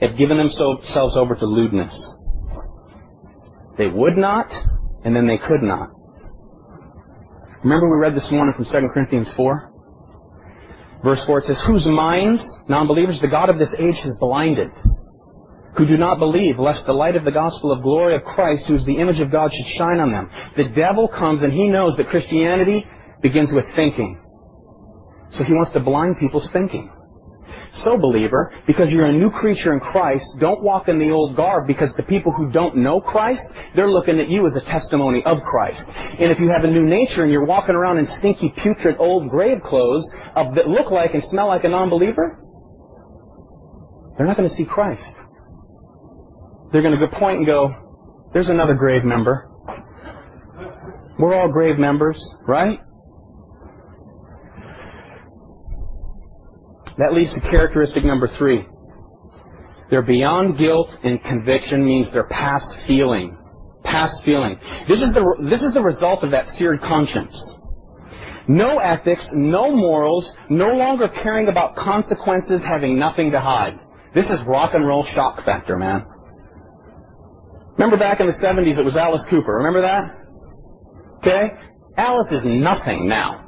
have 0.00 0.16
given 0.16 0.36
themselves 0.36 1.16
over 1.16 1.36
to 1.36 1.46
lewdness. 1.46 2.18
They 3.76 3.88
would 3.88 4.16
not, 4.16 4.66
and 5.04 5.14
then 5.14 5.26
they 5.26 5.38
could 5.38 5.62
not. 5.62 5.90
Remember 7.62 7.88
we 7.88 7.96
read 7.96 8.14
this 8.14 8.30
morning 8.30 8.54
from 8.54 8.64
2 8.64 8.88
Corinthians 8.92 9.32
4? 9.32 9.72
Verse 11.02 11.24
4 11.24 11.38
it 11.38 11.44
says, 11.44 11.60
Whose 11.60 11.86
minds, 11.88 12.62
non-believers, 12.68 13.20
the 13.20 13.28
God 13.28 13.50
of 13.50 13.58
this 13.58 13.78
age 13.78 14.00
has 14.00 14.16
blinded, 14.18 14.70
who 15.74 15.86
do 15.86 15.96
not 15.96 16.18
believe, 16.18 16.58
lest 16.58 16.86
the 16.86 16.92
light 16.92 17.16
of 17.16 17.24
the 17.24 17.32
gospel 17.32 17.70
of 17.70 17.82
glory 17.82 18.16
of 18.16 18.24
Christ, 18.24 18.66
who 18.66 18.74
is 18.74 18.84
the 18.84 18.96
image 18.96 19.20
of 19.20 19.30
God, 19.30 19.52
should 19.52 19.66
shine 19.66 20.00
on 20.00 20.10
them. 20.10 20.30
The 20.56 20.68
devil 20.68 21.08
comes 21.08 21.42
and 21.42 21.52
he 21.52 21.68
knows 21.68 21.96
that 21.96 22.08
Christianity 22.08 22.86
begins 23.22 23.52
with 23.52 23.68
thinking. 23.70 24.20
So 25.28 25.44
he 25.44 25.52
wants 25.52 25.72
to 25.72 25.80
blind 25.80 26.16
people's 26.18 26.50
thinking. 26.50 26.90
So, 27.70 27.98
believer, 27.98 28.52
because 28.66 28.92
you're 28.92 29.06
a 29.06 29.12
new 29.12 29.30
creature 29.30 29.72
in 29.72 29.80
Christ, 29.80 30.36
don't 30.38 30.62
walk 30.62 30.88
in 30.88 30.98
the 30.98 31.10
old 31.10 31.36
garb 31.36 31.66
because 31.66 31.94
the 31.94 32.02
people 32.02 32.32
who 32.32 32.50
don't 32.50 32.76
know 32.76 33.00
Christ, 33.00 33.54
they're 33.74 33.90
looking 33.90 34.20
at 34.20 34.28
you 34.28 34.46
as 34.46 34.56
a 34.56 34.60
testimony 34.60 35.24
of 35.24 35.42
Christ. 35.42 35.92
And 35.96 36.30
if 36.32 36.40
you 36.40 36.48
have 36.48 36.64
a 36.64 36.70
new 36.70 36.84
nature 36.84 37.22
and 37.22 37.32
you're 37.32 37.44
walking 37.44 37.74
around 37.74 37.98
in 37.98 38.06
stinky, 38.06 38.50
putrid, 38.50 38.96
old 38.98 39.28
grave 39.28 39.62
clothes 39.62 40.14
of, 40.34 40.54
that 40.54 40.68
look 40.68 40.90
like 40.90 41.14
and 41.14 41.22
smell 41.22 41.48
like 41.48 41.64
a 41.64 41.68
non-believer, 41.68 42.42
they're 44.16 44.26
not 44.26 44.36
going 44.36 44.48
to 44.48 44.54
see 44.54 44.64
Christ. 44.64 45.18
They're 46.72 46.82
going 46.82 46.98
to 46.98 47.08
point 47.08 47.38
and 47.38 47.46
go, 47.46 48.28
there's 48.32 48.50
another 48.50 48.74
grave 48.74 49.04
member. 49.04 49.50
We're 51.18 51.34
all 51.34 51.48
grave 51.48 51.78
members, 51.78 52.36
right? 52.46 52.80
That 56.98 57.14
leads 57.14 57.34
to 57.34 57.40
characteristic 57.40 58.04
number 58.04 58.26
three. 58.26 58.66
They're 59.88 60.02
beyond 60.02 60.58
guilt 60.58 60.98
and 61.02 61.22
conviction 61.22 61.84
means 61.84 62.10
they're 62.10 62.24
past 62.24 62.76
feeling. 62.76 63.38
Past 63.84 64.24
feeling. 64.24 64.58
This 64.86 65.02
is 65.02 65.14
the, 65.14 65.36
this 65.40 65.62
is 65.62 65.72
the 65.72 65.82
result 65.82 66.24
of 66.24 66.32
that 66.32 66.48
seared 66.48 66.82
conscience. 66.82 67.58
No 68.48 68.78
ethics, 68.78 69.32
no 69.32 69.74
morals, 69.74 70.36
no 70.48 70.68
longer 70.68 71.06
caring 71.08 71.48
about 71.48 71.76
consequences, 71.76 72.64
having 72.64 72.98
nothing 72.98 73.30
to 73.30 73.40
hide. 73.40 73.78
This 74.12 74.30
is 74.30 74.40
rock 74.42 74.74
and 74.74 74.86
roll 74.86 75.04
shock 75.04 75.40
factor, 75.42 75.76
man. 75.76 76.06
Remember 77.76 77.96
back 77.96 78.20
in 78.20 78.26
the 78.26 78.32
70s 78.32 78.78
it 78.78 78.84
was 78.84 78.96
Alice 78.96 79.24
Cooper. 79.26 79.52
Remember 79.52 79.82
that? 79.82 80.10
Okay? 81.18 81.50
Alice 81.96 82.32
is 82.32 82.44
nothing 82.44 83.06
now 83.06 83.46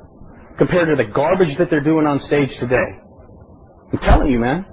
compared 0.56 0.88
to 0.88 1.02
the 1.02 1.10
garbage 1.10 1.56
that 1.56 1.68
they're 1.68 1.80
doing 1.80 2.06
on 2.06 2.18
stage 2.18 2.56
today. 2.58 3.00
I'm 3.92 3.98
telling 3.98 4.30
you, 4.30 4.38
man. 4.38 4.66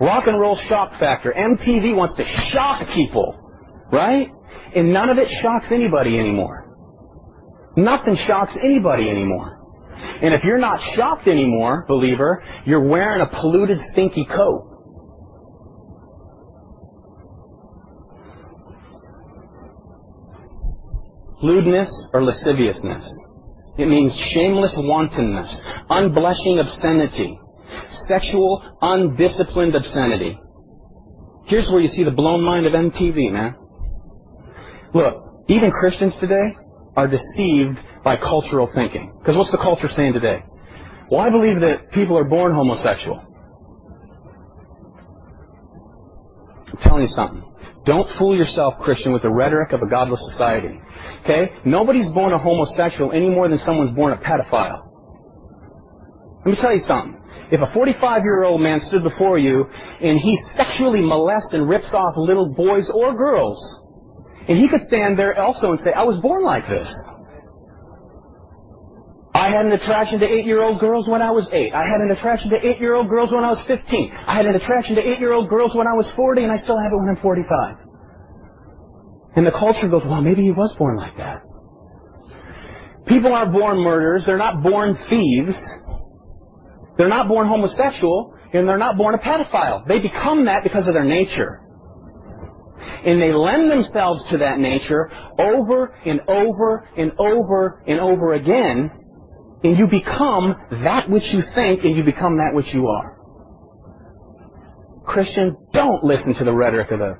Rock 0.00 0.26
and 0.26 0.40
roll 0.40 0.56
shock 0.56 0.94
factor. 0.94 1.32
MTV 1.32 1.94
wants 1.94 2.14
to 2.14 2.24
shock 2.24 2.88
people, 2.88 3.38
right? 3.92 4.32
And 4.74 4.92
none 4.92 5.10
of 5.10 5.18
it 5.18 5.28
shocks 5.28 5.72
anybody 5.72 6.18
anymore. 6.18 6.66
Nothing 7.76 8.14
shocks 8.14 8.56
anybody 8.56 9.10
anymore. 9.10 9.58
And 10.22 10.32
if 10.32 10.44
you're 10.44 10.58
not 10.58 10.80
shocked 10.80 11.28
anymore, 11.28 11.84
believer, 11.86 12.42
you're 12.64 12.88
wearing 12.88 13.20
a 13.20 13.26
polluted, 13.26 13.80
stinky 13.80 14.24
coat. 14.24 14.66
Lewdness 21.42 22.10
or 22.12 22.22
lasciviousness. 22.22 23.28
It 23.78 23.86
means 23.86 24.16
shameless 24.16 24.76
wantonness, 24.76 25.64
unblushing 25.88 26.60
obscenity, 26.60 27.39
sexual, 27.90 28.62
undisciplined 28.80 29.74
obscenity. 29.74 30.38
Here's 31.46 31.70
where 31.70 31.80
you 31.80 31.88
see 31.88 32.04
the 32.04 32.10
blown 32.10 32.44
mind 32.44 32.66
of 32.66 32.72
MTV, 32.72 33.32
man. 33.32 33.56
Look, 34.92 35.44
even 35.48 35.70
Christians 35.70 36.16
today 36.18 36.56
are 36.96 37.08
deceived 37.08 37.80
by 38.04 38.16
cultural 38.16 38.66
thinking. 38.66 39.14
Because 39.18 39.36
what's 39.36 39.50
the 39.50 39.58
culture 39.58 39.88
saying 39.88 40.12
today? 40.12 40.44
Well, 41.10 41.20
I 41.20 41.30
believe 41.30 41.60
that 41.60 41.90
people 41.90 42.16
are 42.18 42.24
born 42.24 42.52
homosexual. 42.52 43.24
I'm 46.68 46.78
telling 46.78 47.02
you 47.02 47.08
something. 47.08 47.44
Don't 47.84 48.08
fool 48.08 48.36
yourself, 48.36 48.78
Christian, 48.78 49.12
with 49.12 49.22
the 49.22 49.32
rhetoric 49.32 49.72
of 49.72 49.82
a 49.82 49.86
godless 49.88 50.24
society. 50.24 50.80
Okay? 51.22 51.50
Nobody's 51.64 52.10
born 52.10 52.32
a 52.32 52.38
homosexual 52.38 53.12
any 53.12 53.30
more 53.30 53.48
than 53.48 53.58
someone's 53.58 53.90
born 53.90 54.12
a 54.12 54.18
pedophile. 54.18 54.86
Let 56.44 56.46
me 56.46 56.56
tell 56.56 56.72
you 56.72 56.78
something. 56.78 57.19
If 57.50 57.62
a 57.62 57.66
45 57.66 58.22
year 58.22 58.44
old 58.44 58.60
man 58.60 58.80
stood 58.80 59.02
before 59.02 59.38
you 59.38 59.68
and 60.00 60.18
he 60.18 60.36
sexually 60.36 61.00
molests 61.00 61.52
and 61.54 61.68
rips 61.68 61.94
off 61.94 62.14
little 62.16 62.48
boys 62.48 62.90
or 62.90 63.14
girls, 63.14 63.82
and 64.48 64.56
he 64.56 64.68
could 64.68 64.80
stand 64.80 65.16
there 65.16 65.38
also 65.38 65.70
and 65.70 65.80
say, 65.80 65.92
I 65.92 66.04
was 66.04 66.20
born 66.20 66.44
like 66.44 66.66
this. 66.66 67.08
I 69.34 69.48
had 69.48 69.64
an 69.66 69.72
attraction 69.72 70.20
to 70.20 70.30
eight 70.30 70.44
year 70.44 70.62
old 70.62 70.80
girls 70.80 71.08
when 71.08 71.22
I 71.22 71.30
was 71.30 71.52
eight. 71.52 71.72
I 71.72 71.82
had 71.82 72.00
an 72.00 72.10
attraction 72.10 72.50
to 72.50 72.66
eight 72.66 72.80
year 72.80 72.94
old 72.94 73.08
girls 73.08 73.32
when 73.32 73.44
I 73.44 73.48
was 73.48 73.62
15. 73.62 74.12
I 74.26 74.34
had 74.34 74.46
an 74.46 74.54
attraction 74.54 74.96
to 74.96 75.08
eight 75.08 75.18
year 75.18 75.32
old 75.32 75.48
girls 75.48 75.74
when 75.74 75.86
I 75.86 75.94
was 75.94 76.10
40, 76.10 76.42
and 76.42 76.52
I 76.52 76.56
still 76.56 76.78
have 76.78 76.92
it 76.92 76.96
when 76.96 77.08
I'm 77.08 77.16
45. 77.16 77.76
And 79.36 79.46
the 79.46 79.52
culture 79.52 79.88
goes, 79.88 80.04
well, 80.04 80.20
maybe 80.20 80.42
he 80.42 80.52
was 80.52 80.74
born 80.76 80.96
like 80.96 81.16
that. 81.16 81.42
People 83.06 83.32
aren't 83.32 83.52
born 83.52 83.78
murderers. 83.78 84.26
They're 84.26 84.36
not 84.36 84.62
born 84.62 84.94
thieves. 84.94 85.78
They're 87.00 87.08
not 87.08 87.28
born 87.28 87.46
homosexual, 87.46 88.36
and 88.52 88.68
they're 88.68 88.76
not 88.76 88.98
born 88.98 89.14
a 89.14 89.18
pedophile. 89.18 89.86
They 89.86 90.00
become 90.00 90.44
that 90.44 90.62
because 90.62 90.86
of 90.86 90.92
their 90.92 91.02
nature. 91.02 91.62
And 93.02 93.22
they 93.22 93.32
lend 93.32 93.70
themselves 93.70 94.24
to 94.24 94.38
that 94.38 94.58
nature 94.58 95.10
over 95.38 95.96
and 96.04 96.20
over 96.28 96.86
and 96.98 97.12
over 97.16 97.82
and 97.86 98.00
over 98.00 98.34
again, 98.34 98.90
and 99.64 99.78
you 99.78 99.86
become 99.86 100.56
that 100.70 101.08
which 101.08 101.32
you 101.32 101.40
think, 101.40 101.84
and 101.84 101.96
you 101.96 102.02
become 102.02 102.36
that 102.36 102.52
which 102.52 102.74
you 102.74 102.88
are. 102.88 103.16
Christian, 105.02 105.56
don't 105.72 106.04
listen 106.04 106.34
to 106.34 106.44
the 106.44 106.52
rhetoric 106.52 106.90
of 106.90 107.00
a, 107.00 107.14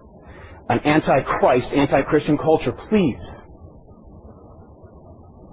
an 0.68 0.81
anti-Christ, 0.81 1.72
anti-Christian 1.72 2.37
culture, 2.37 2.72
please. 2.72 3.47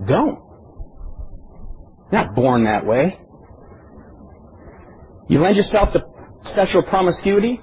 Don't. 0.05 0.39
Not 2.11 2.35
born 2.35 2.65
that 2.65 2.85
way. 2.85 3.21
You 5.27 5.39
lend 5.39 5.55
yourself 5.57 5.93
to 5.93 6.05
sexual 6.41 6.83
promiscuity. 6.83 7.61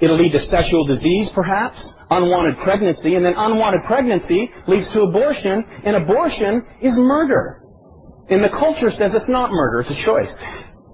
It'll 0.00 0.16
lead 0.16 0.32
to 0.32 0.38
sexual 0.38 0.84
disease, 0.84 1.30
perhaps, 1.30 1.96
unwanted 2.10 2.58
pregnancy, 2.58 3.14
and 3.14 3.24
then 3.24 3.34
unwanted 3.36 3.84
pregnancy 3.84 4.52
leads 4.66 4.92
to 4.92 5.02
abortion, 5.02 5.64
and 5.84 5.96
abortion 5.96 6.66
is 6.80 6.98
murder. 6.98 7.62
And 8.28 8.44
the 8.44 8.50
culture 8.50 8.90
says 8.90 9.14
it's 9.14 9.28
not 9.28 9.50
murder, 9.50 9.80
it's 9.80 9.90
a 9.90 9.94
choice. 9.94 10.38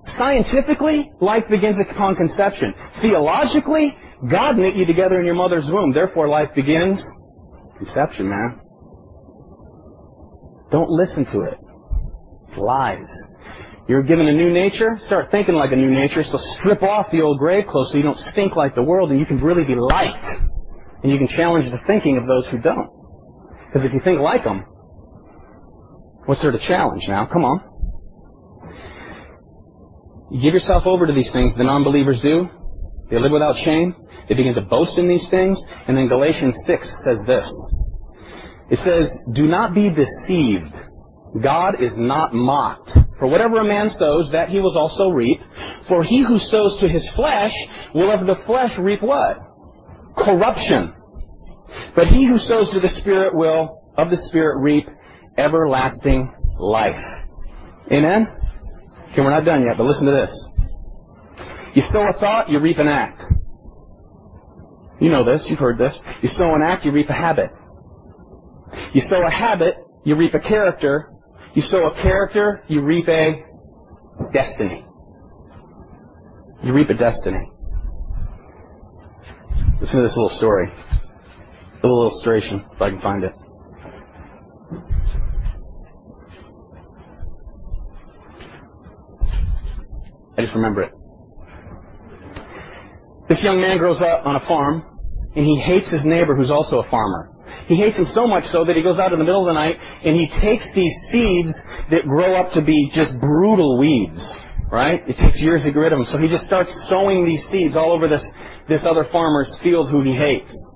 Scientifically, 0.05 1.13
life 1.21 1.49
begins 1.49 1.81
upon 1.81 2.15
conception. 2.17 2.75
Theologically, 2.95 3.97
God 4.27 4.57
knit 4.57 4.75
you 4.75 4.85
together 4.85 5.19
in 5.19 5.25
your 5.25 5.35
mother's 5.35 5.71
womb. 5.71 5.93
Therefore, 5.93 6.29
life 6.29 6.55
begins 6.55 7.09
conception, 7.77 8.29
man. 8.29 8.61
Don't 10.71 10.91
listen 10.91 11.25
to 11.27 11.43
it. 11.43 11.59
It's 12.47 12.57
lies. 12.57 13.31
You're 13.89 14.03
given 14.03 14.29
a 14.29 14.33
new 14.33 14.51
nature, 14.51 14.97
start 14.99 15.31
thinking 15.31 15.55
like 15.55 15.73
a 15.73 15.77
new 15.77 15.91
nature, 15.91 16.23
so 16.23 16.39
strip 16.39 16.83
off 16.83 17.11
the 17.11 17.23
old 17.23 17.39
grave 17.39 17.67
clothes 17.67 17.91
so 17.91 17.97
you 17.97 18.03
don't 18.03 18.19
stink 18.19 18.55
like 18.55 18.75
the 18.75 18.83
world 18.83 19.11
and 19.11 19.19
you 19.19 19.27
can 19.27 19.41
really 19.41 19.65
be 19.65 19.75
light. 19.75 20.25
And 21.03 21.11
you 21.11 21.19
can 21.19 21.27
challenge 21.27 21.71
the 21.71 21.79
thinking 21.79 22.17
of 22.17 22.27
those 22.27 22.47
who 22.47 22.59
don't. 22.59 22.91
Because 23.67 23.85
if 23.85 23.93
you 23.93 23.99
think 23.99 24.21
like 24.21 24.45
them, 24.45 24.65
what's 26.27 26.43
there 26.43 26.53
to 26.53 26.59
challenge 26.59 27.09
now? 27.09 27.27
Come 27.27 27.45
on. 27.45 27.61
You 30.31 30.41
give 30.41 30.55
yourself 30.55 30.87
over 30.87 31.07
to 31.07 31.13
these 31.13 31.33
things, 31.33 31.57
the 31.57 31.65
non-believers 31.65 32.23
do. 32.23 32.49
They 33.11 33.19
live 33.19 33.33
without 33.33 33.57
shame. 33.57 33.95
They 34.29 34.37
begin 34.37 34.55
to 34.55 34.63
boast 34.63 34.99
in 34.99 35.09
these 35.09 35.29
things. 35.29 35.67
And 35.87 35.97
then 35.97 36.09
Galatians 36.09 36.65
6 36.65 37.05
says 37.05 37.25
this. 37.25 37.75
It 38.71 38.79
says, 38.79 39.25
Do 39.31 39.49
not 39.49 39.75
be 39.75 39.91
deceived. 39.91 40.75
God 41.39 41.81
is 41.81 41.99
not 41.99 42.33
mocked. 42.33 42.97
For 43.23 43.29
whatever 43.29 43.61
a 43.61 43.65
man 43.65 43.89
sows, 43.89 44.33
that 44.33 44.49
he 44.49 44.59
will 44.59 44.77
also 44.77 45.13
reap. 45.13 45.41
For 45.83 46.03
he 46.03 46.23
who 46.23 46.39
sows 46.39 46.79
to 46.79 46.89
his 46.89 47.09
flesh 47.09 47.55
will 47.95 48.11
of 48.11 48.27
the 48.27 48.35
flesh 48.35 48.77
reap 48.79 49.01
what? 49.01 49.37
Corruption. 50.17 50.93
But 51.95 52.09
he 52.09 52.25
who 52.25 52.37
sows 52.37 52.71
to 52.73 52.81
the 52.81 52.89
Spirit 52.89 53.33
will 53.33 53.81
of 53.97 54.11
the 54.11 54.17
Spirit 54.17 54.61
reap 54.61 54.89
everlasting 55.37 56.35
life. 56.59 57.05
Amen? 57.93 58.27
Okay, 59.13 59.23
we're 59.23 59.31
not 59.31 59.45
done 59.45 59.63
yet, 59.63 59.77
but 59.79 59.85
listen 59.85 60.09
to 60.09 60.15
this. 60.15 60.51
You 61.75 61.83
sow 61.83 62.09
a 62.09 62.13
thought, 62.13 62.49
you 62.49 62.59
reap 62.59 62.79
an 62.79 62.89
act. 62.89 63.25
You 65.01 65.11
know 65.11 65.23
this, 65.23 65.49
you've 65.49 65.61
heard 65.61 65.79
this. 65.79 66.05
You 66.23 66.29
sow 66.29 66.57
an 66.57 66.63
act, 66.63 66.85
you 66.85 66.91
reap 66.91 67.09
a 67.09 67.13
habit. 67.13 67.53
You 68.93 69.01
sow 69.01 69.25
a 69.25 69.31
habit, 69.31 69.77
you 70.03 70.17
reap 70.17 70.35
a 70.35 70.41
character. 70.41 71.12
You 71.55 71.61
sow 71.61 71.87
a 71.87 71.95
character, 71.95 72.63
you 72.67 72.81
reap 72.81 73.09
a 73.09 73.45
destiny. 74.33 74.87
You 76.63 76.73
reap 76.73 76.89
a 76.89 76.95
destiny. 76.95 77.51
Listen 79.81 79.99
to 79.99 80.03
this 80.03 80.17
little 80.17 80.31
story. 80.31 80.71
A 80.71 81.87
little 81.87 82.03
illustration, 82.03 82.65
if 82.73 82.81
I 82.81 82.91
can 82.91 83.01
find 83.01 83.25
it. 83.25 83.33
I 90.39 90.43
just 90.43 90.55
remember 90.55 90.83
it. 90.83 90.93
This 93.29 93.45
young 93.45 93.61
man 93.61 93.77
grows 93.77 94.01
up 94.01 94.25
on 94.25 94.37
a 94.37 94.41
farm, 94.41 94.85
and 95.35 95.45
he 95.45 95.61
hates 95.61 95.91
his 95.91 96.07
neighbor 96.07 96.35
who's 96.35 96.51
also 96.51 96.79
a 96.79 96.83
farmer. 96.83 97.31
He 97.67 97.77
hates 97.77 97.99
him 97.99 98.05
so 98.05 98.27
much 98.27 98.45
so 98.45 98.65
that 98.65 98.77
he 98.77 98.83
goes 98.83 98.99
out 99.01 99.13
in 99.13 99.19
the 99.19 99.25
middle 99.25 99.49
of 99.49 99.55
the 99.55 99.61
night 99.61 99.79
and 100.03 100.17
he 100.17 100.27
takes 100.27 100.73
these 100.73 100.95
seeds 101.09 101.67
that 101.91 102.05
grow 102.05 102.35
up 102.35 102.53
to 102.53 102.63
be 102.63 102.89
just 102.91 103.21
brutal 103.21 103.79
weeds. 103.79 104.41
Right? 104.71 105.03
It 105.07 105.19
takes 105.19 105.43
years 105.43 105.65
to 105.65 105.73
get 105.73 105.79
rid 105.79 105.93
of 105.93 105.99
them. 105.99 106.07
So 106.07 106.17
he 106.17 106.29
just 106.29 106.47
starts 106.47 106.89
sowing 106.89 107.27
these 107.27 107.45
seeds 107.47 107.77
all 107.77 107.91
over 107.91 108.09
this, 108.09 108.35
this 108.67 108.87
other 108.87 109.05
farmer's 109.05 109.59
field 109.59 109.91
who 109.91 110.03
he 110.03 110.15
hates. 110.15 110.73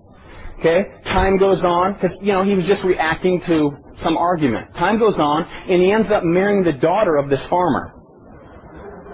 Okay? 0.59 0.85
Time 1.05 1.39
goes 1.39 1.65
on, 1.65 1.95
because, 1.95 2.23
you 2.23 2.33
know, 2.33 2.43
he 2.43 2.55
was 2.55 2.67
just 2.67 2.85
reacting 2.85 3.41
to 3.41 3.77
some 3.95 4.19
argument. 4.19 4.75
Time 4.75 4.99
goes 4.99 5.19
on, 5.19 5.49
and 5.67 5.81
he 5.81 5.93
ends 5.93 6.11
up 6.11 6.25
marrying 6.25 6.63
the 6.63 6.73
daughter 6.73 7.17
of 7.17 7.31
this 7.31 7.47
farmer. 7.47 7.95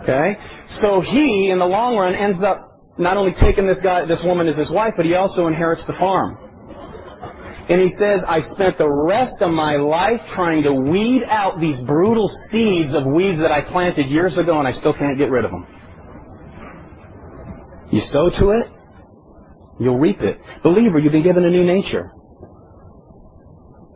Okay? 0.02 0.36
So 0.66 1.00
he, 1.00 1.50
in 1.50 1.58
the 1.58 1.66
long 1.66 1.96
run, 1.96 2.14
ends 2.14 2.42
up 2.42 2.80
not 2.98 3.16
only 3.16 3.32
taking 3.32 3.66
this 3.66 3.80
guy, 3.80 4.04
this 4.04 4.22
woman 4.22 4.46
as 4.48 4.56
his 4.56 4.70
wife, 4.70 4.94
but 4.96 5.06
he 5.06 5.14
also 5.14 5.46
inherits 5.46 5.84
the 5.84 5.92
farm. 5.92 6.41
And 7.68 7.80
he 7.80 7.88
says, 7.88 8.24
I 8.24 8.40
spent 8.40 8.76
the 8.76 8.90
rest 8.90 9.40
of 9.40 9.52
my 9.52 9.76
life 9.76 10.26
trying 10.28 10.64
to 10.64 10.72
weed 10.72 11.24
out 11.24 11.60
these 11.60 11.80
brutal 11.80 12.28
seeds 12.28 12.94
of 12.94 13.06
weeds 13.06 13.38
that 13.38 13.52
I 13.52 13.62
planted 13.62 14.08
years 14.08 14.38
ago, 14.38 14.58
and 14.58 14.66
I 14.66 14.72
still 14.72 14.92
can't 14.92 15.16
get 15.16 15.30
rid 15.30 15.44
of 15.44 15.52
them. 15.52 15.66
You 17.90 18.00
sow 18.00 18.30
to 18.30 18.50
it, 18.50 18.66
you'll 19.78 19.98
reap 19.98 20.22
it. 20.22 20.40
Believer, 20.62 20.98
you've 20.98 21.12
been 21.12 21.22
given 21.22 21.44
a 21.44 21.50
new 21.50 21.64
nature. 21.64 22.10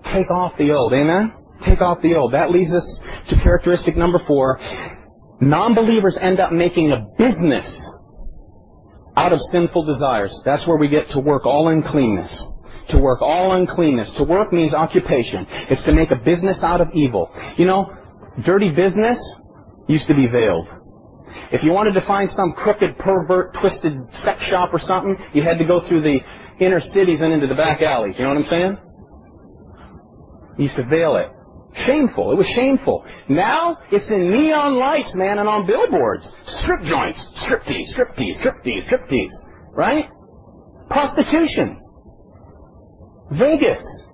Take 0.02 0.30
off 0.30 0.56
the 0.56 0.70
old. 0.72 0.92
Amen? 0.92 1.32
Take 1.60 1.82
off 1.82 2.00
the 2.00 2.14
old. 2.14 2.32
That 2.32 2.50
leads 2.50 2.74
us 2.74 3.02
to 3.28 3.36
characteristic 3.36 3.96
number 3.96 4.18
four. 4.18 4.60
Non-believers 5.40 6.18
end 6.18 6.40
up 6.40 6.52
making 6.52 6.92
a 6.92 7.06
business 7.18 7.98
out 9.16 9.32
of 9.32 9.40
sinful 9.40 9.82
desires. 9.84 10.42
That's 10.44 10.66
where 10.66 10.78
we 10.78 10.88
get 10.88 11.08
to 11.08 11.20
work 11.20 11.46
all 11.46 11.68
uncleanness. 11.68 12.52
To 12.88 12.98
work 12.98 13.20
all 13.20 13.52
uncleanness. 13.52 14.14
To 14.14 14.24
work 14.24 14.52
means 14.52 14.74
occupation. 14.74 15.46
It's 15.50 15.84
to 15.84 15.92
make 15.92 16.10
a 16.12 16.16
business 16.16 16.62
out 16.62 16.80
of 16.80 16.90
evil. 16.94 17.32
You 17.56 17.66
know, 17.66 17.92
dirty 18.40 18.70
business 18.70 19.20
used 19.88 20.08
to 20.08 20.14
be 20.14 20.26
veiled. 20.26 20.68
If 21.50 21.64
you 21.64 21.72
wanted 21.72 21.94
to 21.94 22.00
find 22.00 22.28
some 22.28 22.52
crooked, 22.52 22.96
pervert, 22.96 23.54
twisted 23.54 24.12
sex 24.12 24.44
shop 24.44 24.70
or 24.72 24.78
something, 24.78 25.16
you 25.32 25.42
had 25.42 25.58
to 25.58 25.64
go 25.64 25.80
through 25.80 26.00
the 26.00 26.20
inner 26.58 26.80
cities 26.80 27.22
and 27.22 27.32
into 27.32 27.46
the 27.46 27.54
back 27.54 27.82
alleys. 27.82 28.18
You 28.18 28.24
know 28.24 28.30
what 28.30 28.38
I'm 28.38 28.44
saying? 28.44 28.78
You 30.58 30.62
used 30.64 30.76
to 30.76 30.84
veil 30.84 31.16
it. 31.16 31.30
Shameful. 31.74 32.32
It 32.32 32.36
was 32.36 32.48
shameful. 32.48 33.04
Now 33.28 33.78
it's 33.90 34.10
in 34.10 34.30
neon 34.30 34.76
lights, 34.76 35.14
man, 35.14 35.38
and 35.38 35.48
on 35.48 35.66
billboards. 35.66 36.36
Strip 36.44 36.82
joints. 36.82 37.28
Striptease, 37.32 37.94
striptease, 37.94 38.38
striptease, 38.40 38.84
striptease. 38.84 39.46
Right? 39.72 40.06
Prostitution. 40.88 41.82
Vegas. 43.30 44.08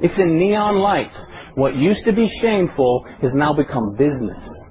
It's 0.00 0.18
in 0.18 0.38
neon 0.38 0.76
lights. 0.76 1.30
What 1.54 1.76
used 1.76 2.06
to 2.06 2.12
be 2.12 2.26
shameful 2.26 3.04
has 3.20 3.34
now 3.34 3.52
become 3.52 3.94
business. 3.96 4.70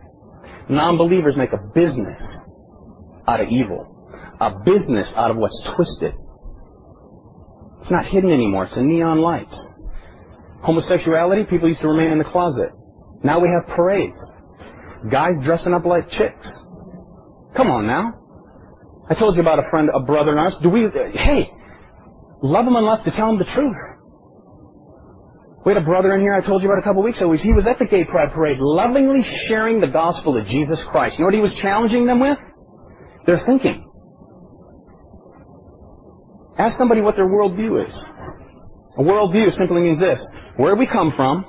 Non-believers 0.67 1.37
make 1.37 1.53
a 1.53 1.61
business 1.73 2.47
out 3.27 3.41
of 3.41 3.49
evil. 3.49 3.95
A 4.39 4.59
business 4.59 5.17
out 5.17 5.31
of 5.31 5.37
what's 5.37 5.61
twisted. 5.61 6.13
It's 7.79 7.91
not 7.91 8.09
hidden 8.09 8.31
anymore. 8.31 8.65
It's 8.65 8.77
in 8.77 8.87
neon 8.87 9.19
lights. 9.19 9.73
Homosexuality, 10.61 11.45
people 11.45 11.67
used 11.67 11.81
to 11.81 11.89
remain 11.89 12.11
in 12.11 12.17
the 12.17 12.23
closet. 12.23 12.71
Now 13.23 13.39
we 13.39 13.49
have 13.49 13.67
parades. 13.75 14.35
Guys 15.09 15.41
dressing 15.43 15.73
up 15.73 15.85
like 15.85 16.09
chicks. 16.09 16.65
Come 17.53 17.71
on 17.71 17.87
now. 17.87 18.15
I 19.09 19.13
told 19.13 19.35
you 19.35 19.41
about 19.41 19.59
a 19.59 19.63
friend, 19.63 19.89
a 19.93 20.01
brother 20.01 20.31
in 20.31 20.37
ours. 20.37 20.57
Do 20.57 20.69
we, 20.69 20.89
hey, 20.89 21.49
love 22.41 22.67
him 22.67 22.75
enough 22.75 23.03
to 23.05 23.11
tell 23.11 23.29
him 23.29 23.37
the 23.37 23.45
truth. 23.45 23.77
We 25.65 25.73
had 25.73 25.81
a 25.83 25.85
brother 25.85 26.13
in 26.13 26.21
here 26.21 26.33
I 26.33 26.41
told 26.41 26.63
you 26.63 26.69
about 26.69 26.79
a 26.79 26.83
couple 26.83 27.03
weeks 27.03 27.19
ago. 27.21 27.31
He 27.33 27.53
was 27.53 27.67
at 27.67 27.79
the 27.79 27.85
gay 27.85 28.05
pride 28.05 28.31
parade, 28.31 28.59
lovingly 28.59 29.23
sharing 29.23 29.81
the 29.81 29.87
gospel 29.87 30.37
of 30.37 30.45
Jesus 30.45 30.83
Christ. 30.83 31.19
You 31.19 31.23
know 31.23 31.27
what 31.27 31.33
he 31.33 31.41
was 31.41 31.55
challenging 31.55 32.05
them 32.05 32.19
with? 32.19 32.39
Their 33.25 33.37
thinking. 33.37 33.85
Ask 36.57 36.77
somebody 36.77 37.01
what 37.01 37.15
their 37.15 37.27
worldview 37.27 37.87
is. 37.87 38.09
A 38.97 39.01
worldview 39.01 39.51
simply 39.51 39.81
means 39.81 39.99
this. 39.99 40.31
Where 40.55 40.75
we 40.75 40.85
come 40.85 41.13
from, 41.15 41.43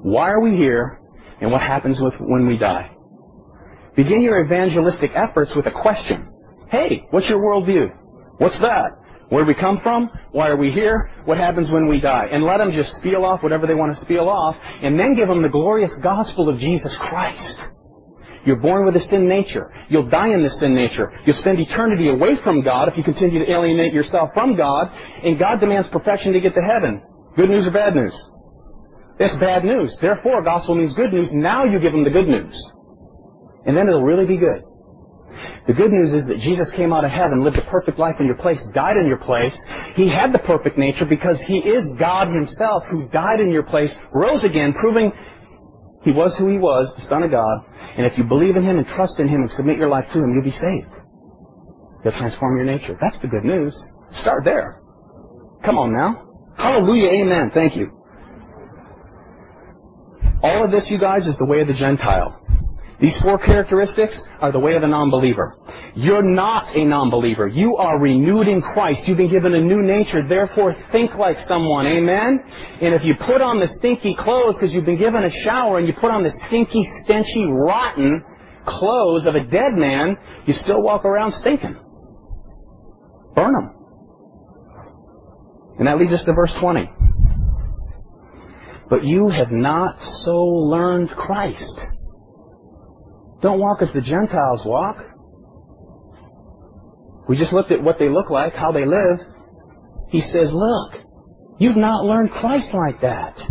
why 0.00 0.30
are 0.30 0.40
we 0.40 0.56
here, 0.56 1.00
and 1.40 1.50
what 1.50 1.62
happens 1.62 2.00
with, 2.00 2.20
when 2.20 2.46
we 2.46 2.56
die. 2.56 2.92
Begin 3.94 4.22
your 4.22 4.40
evangelistic 4.40 5.14
efforts 5.14 5.54
with 5.56 5.66
a 5.66 5.70
question. 5.70 6.32
Hey, 6.68 7.06
what's 7.10 7.28
your 7.28 7.40
worldview? 7.40 7.90
What's 8.38 8.60
that? 8.60 8.92
Where 9.32 9.46
we 9.46 9.54
come 9.54 9.78
from? 9.78 10.10
Why 10.32 10.48
are 10.48 10.58
we 10.58 10.70
here? 10.70 11.10
What 11.24 11.38
happens 11.38 11.72
when 11.72 11.88
we 11.88 12.00
die? 12.00 12.26
And 12.30 12.44
let 12.44 12.58
them 12.58 12.70
just 12.70 12.98
spiel 12.98 13.24
off 13.24 13.42
whatever 13.42 13.66
they 13.66 13.74
want 13.74 13.90
to 13.90 13.98
spiel 13.98 14.28
off, 14.28 14.60
and 14.82 15.00
then 15.00 15.14
give 15.14 15.26
them 15.26 15.40
the 15.40 15.48
glorious 15.48 15.94
gospel 15.94 16.50
of 16.50 16.58
Jesus 16.58 16.98
Christ. 16.98 17.72
You're 18.44 18.60
born 18.60 18.84
with 18.84 18.94
a 18.94 19.00
sin 19.00 19.24
nature. 19.24 19.72
You'll 19.88 20.10
die 20.10 20.28
in 20.28 20.42
the 20.42 20.50
sin 20.50 20.74
nature. 20.74 21.10
You'll 21.24 21.32
spend 21.32 21.60
eternity 21.60 22.10
away 22.10 22.36
from 22.36 22.60
God 22.60 22.88
if 22.88 22.98
you 22.98 23.02
continue 23.02 23.42
to 23.42 23.50
alienate 23.50 23.94
yourself 23.94 24.34
from 24.34 24.54
God, 24.54 24.92
and 25.22 25.38
God 25.38 25.60
demands 25.60 25.88
perfection 25.88 26.34
to 26.34 26.40
get 26.40 26.52
to 26.52 26.60
heaven. 26.60 27.00
Good 27.34 27.48
news 27.48 27.66
or 27.66 27.70
bad 27.70 27.94
news? 27.94 28.30
It's 29.18 29.36
bad 29.36 29.64
news. 29.64 29.96
Therefore, 29.96 30.42
gospel 30.42 30.74
means 30.74 30.92
good 30.92 31.14
news. 31.14 31.32
Now 31.32 31.64
you 31.64 31.78
give 31.78 31.92
them 31.92 32.04
the 32.04 32.10
good 32.10 32.28
news. 32.28 32.70
And 33.64 33.74
then 33.74 33.88
it'll 33.88 34.04
really 34.04 34.26
be 34.26 34.36
good. 34.36 34.62
The 35.66 35.74
good 35.74 35.92
news 35.92 36.12
is 36.12 36.26
that 36.26 36.38
Jesus 36.38 36.70
came 36.70 36.92
out 36.92 37.04
of 37.04 37.10
heaven, 37.10 37.42
lived 37.44 37.58
a 37.58 37.62
perfect 37.62 37.98
life 37.98 38.16
in 38.20 38.26
your 38.26 38.36
place, 38.36 38.64
died 38.64 38.96
in 38.96 39.06
your 39.06 39.18
place. 39.18 39.64
He 39.94 40.08
had 40.08 40.32
the 40.32 40.38
perfect 40.38 40.78
nature 40.78 41.04
because 41.04 41.40
He 41.40 41.58
is 41.58 41.94
God 41.94 42.28
Himself 42.28 42.86
who 42.86 43.08
died 43.08 43.40
in 43.40 43.50
your 43.50 43.62
place, 43.62 44.00
rose 44.12 44.44
again, 44.44 44.72
proving 44.72 45.12
He 46.02 46.12
was 46.12 46.36
who 46.36 46.48
He 46.48 46.58
was, 46.58 46.94
the 46.94 47.02
Son 47.02 47.22
of 47.22 47.30
God. 47.30 47.64
And 47.96 48.06
if 48.06 48.18
you 48.18 48.24
believe 48.24 48.56
in 48.56 48.62
Him 48.62 48.78
and 48.78 48.86
trust 48.86 49.20
in 49.20 49.28
Him 49.28 49.40
and 49.40 49.50
submit 49.50 49.78
your 49.78 49.88
life 49.88 50.10
to 50.12 50.18
Him, 50.18 50.32
you'll 50.34 50.44
be 50.44 50.50
saved. 50.50 50.94
He'll 52.02 52.12
transform 52.12 52.56
your 52.56 52.66
nature. 52.66 52.98
That's 53.00 53.18
the 53.18 53.28
good 53.28 53.44
news. 53.44 53.92
Start 54.10 54.44
there. 54.44 54.82
Come 55.62 55.78
on 55.78 55.92
now. 55.92 56.28
Hallelujah. 56.56 57.10
Amen. 57.10 57.50
Thank 57.50 57.76
you. 57.76 58.02
All 60.42 60.64
of 60.64 60.72
this, 60.72 60.90
you 60.90 60.98
guys, 60.98 61.28
is 61.28 61.38
the 61.38 61.46
way 61.46 61.60
of 61.60 61.68
the 61.68 61.74
Gentile. 61.74 62.41
These 63.02 63.20
four 63.20 63.36
characteristics 63.36 64.28
are 64.38 64.52
the 64.52 64.60
way 64.60 64.76
of 64.76 64.84
a 64.84 64.86
non-believer. 64.86 65.56
You're 65.96 66.22
not 66.22 66.76
a 66.76 66.84
non-believer. 66.84 67.48
You 67.48 67.76
are 67.78 68.00
renewed 68.00 68.46
in 68.46 68.62
Christ. 68.62 69.08
You've 69.08 69.16
been 69.16 69.28
given 69.28 69.52
a 69.54 69.60
new 69.60 69.82
nature. 69.82 70.22
Therefore, 70.22 70.72
think 70.72 71.16
like 71.16 71.40
someone. 71.40 71.88
Amen? 71.88 72.38
And 72.80 72.94
if 72.94 73.04
you 73.04 73.16
put 73.16 73.40
on 73.42 73.56
the 73.56 73.66
stinky 73.66 74.14
clothes 74.14 74.58
because 74.58 74.72
you've 74.72 74.84
been 74.84 74.98
given 74.98 75.24
a 75.24 75.30
shower 75.30 75.78
and 75.78 75.88
you 75.88 75.94
put 75.94 76.12
on 76.12 76.22
the 76.22 76.30
stinky, 76.30 76.84
stenchy, 76.84 77.44
rotten 77.44 78.22
clothes 78.64 79.26
of 79.26 79.34
a 79.34 79.42
dead 79.42 79.72
man, 79.72 80.16
you 80.46 80.52
still 80.52 80.80
walk 80.80 81.04
around 81.04 81.32
stinking. 81.32 81.74
Burn 83.34 83.52
them. 83.52 83.74
And 85.76 85.88
that 85.88 85.98
leads 85.98 86.12
us 86.12 86.24
to 86.26 86.34
verse 86.34 86.54
20. 86.54 86.88
But 88.88 89.02
you 89.02 89.28
have 89.30 89.50
not 89.50 90.04
so 90.04 90.36
learned 90.44 91.10
Christ. 91.10 91.88
Don't 93.42 93.58
walk 93.58 93.82
as 93.82 93.92
the 93.92 94.00
Gentiles 94.00 94.64
walk. 94.64 95.04
We 97.28 97.36
just 97.36 97.52
looked 97.52 97.72
at 97.72 97.82
what 97.82 97.98
they 97.98 98.08
look 98.08 98.30
like, 98.30 98.54
how 98.54 98.70
they 98.70 98.84
live. 98.84 99.26
He 100.08 100.20
says, 100.20 100.54
look, 100.54 100.94
you've 101.58 101.76
not 101.76 102.04
learned 102.04 102.30
Christ 102.30 102.72
like 102.72 103.00
that. 103.00 103.44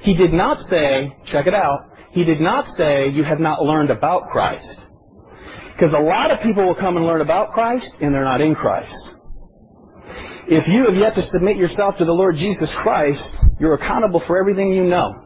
He 0.00 0.14
did 0.14 0.32
not 0.32 0.58
say, 0.58 1.16
check 1.24 1.46
it 1.46 1.54
out, 1.54 1.92
he 2.12 2.24
did 2.24 2.40
not 2.40 2.66
say 2.66 3.08
you 3.08 3.24
have 3.24 3.40
not 3.40 3.62
learned 3.62 3.90
about 3.90 4.28
Christ. 4.28 4.88
Because 5.72 5.92
a 5.92 6.00
lot 6.00 6.30
of 6.30 6.40
people 6.40 6.64
will 6.64 6.74
come 6.74 6.96
and 6.96 7.04
learn 7.04 7.20
about 7.20 7.52
Christ 7.52 7.96
and 8.00 8.14
they're 8.14 8.24
not 8.24 8.40
in 8.40 8.54
Christ. 8.54 9.16
If 10.46 10.68
you 10.68 10.86
have 10.86 10.96
yet 10.96 11.14
to 11.16 11.22
submit 11.22 11.56
yourself 11.56 11.98
to 11.98 12.04
the 12.04 12.12
Lord 12.12 12.36
Jesus 12.36 12.74
Christ, 12.74 13.42
you're 13.58 13.74
accountable 13.74 14.20
for 14.20 14.38
everything 14.38 14.72
you 14.72 14.84
know. 14.84 15.23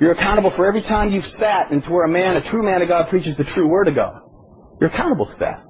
You're 0.00 0.12
accountable 0.12 0.50
for 0.50 0.66
every 0.66 0.82
time 0.82 1.10
you've 1.10 1.26
sat 1.26 1.70
into 1.70 1.92
where 1.92 2.04
a 2.04 2.08
man, 2.08 2.36
a 2.36 2.40
true 2.40 2.64
man 2.64 2.82
of 2.82 2.88
God, 2.88 3.08
preaches 3.08 3.36
the 3.36 3.44
true 3.44 3.68
word 3.68 3.88
of 3.88 3.94
God. 3.94 4.20
You're 4.80 4.90
accountable 4.90 5.26
to 5.26 5.38
that. 5.38 5.64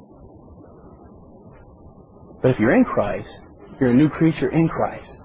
But 2.42 2.50
if 2.50 2.60
you're 2.60 2.74
in 2.74 2.84
Christ, 2.84 3.42
you're 3.80 3.90
a 3.90 3.94
new 3.94 4.08
creature 4.08 4.50
in 4.50 4.68
Christ. 4.68 5.22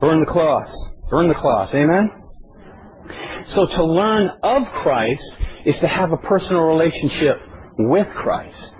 Burn 0.00 0.20
the 0.20 0.26
cross. 0.26 0.72
Burn 1.10 1.28
the 1.28 1.34
cross. 1.34 1.74
Amen? 1.74 2.10
So 3.46 3.66
to 3.66 3.84
learn 3.84 4.30
of 4.42 4.68
Christ 4.70 5.40
is 5.64 5.80
to 5.80 5.88
have 5.88 6.12
a 6.12 6.16
personal 6.16 6.64
relationship 6.64 7.36
with 7.78 8.12
Christ. 8.12 8.74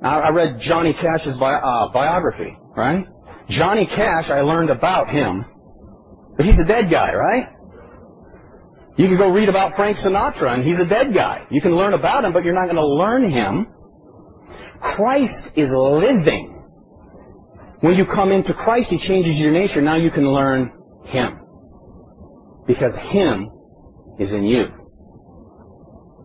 Now, 0.00 0.20
I 0.20 0.30
read 0.30 0.60
Johnny 0.60 0.92
Cash's 0.92 1.38
bi- 1.38 1.54
uh, 1.54 1.92
biography, 1.92 2.56
right? 2.76 3.06
Johnny 3.48 3.86
Cash, 3.86 4.30
I 4.30 4.40
learned 4.40 4.70
about 4.70 5.10
him, 5.10 5.44
but 6.36 6.44
he's 6.46 6.58
a 6.58 6.64
dead 6.64 6.90
guy, 6.90 7.14
right? 7.14 7.46
You 8.96 9.08
can 9.08 9.16
go 9.16 9.30
read 9.30 9.48
about 9.48 9.74
Frank 9.74 9.96
Sinatra, 9.96 10.54
and 10.54 10.64
he's 10.64 10.80
a 10.80 10.86
dead 10.86 11.12
guy. 11.12 11.46
You 11.50 11.60
can 11.60 11.76
learn 11.76 11.92
about 11.92 12.24
him, 12.24 12.32
but 12.32 12.44
you're 12.44 12.54
not 12.54 12.64
going 12.64 12.76
to 12.76 12.86
learn 12.86 13.30
him. 13.30 13.66
Christ 14.80 15.52
is 15.56 15.72
living. 15.72 16.56
When 17.80 17.94
you 17.94 18.06
come 18.06 18.32
into 18.32 18.54
Christ, 18.54 18.90
He 18.90 18.98
changes 18.98 19.40
your 19.40 19.52
nature. 19.52 19.82
Now 19.82 19.96
you 19.96 20.10
can 20.10 20.26
learn 20.26 20.72
Him. 21.04 21.40
Because 22.66 22.96
Him 22.96 23.50
is 24.18 24.32
in 24.32 24.44
you. 24.44 24.72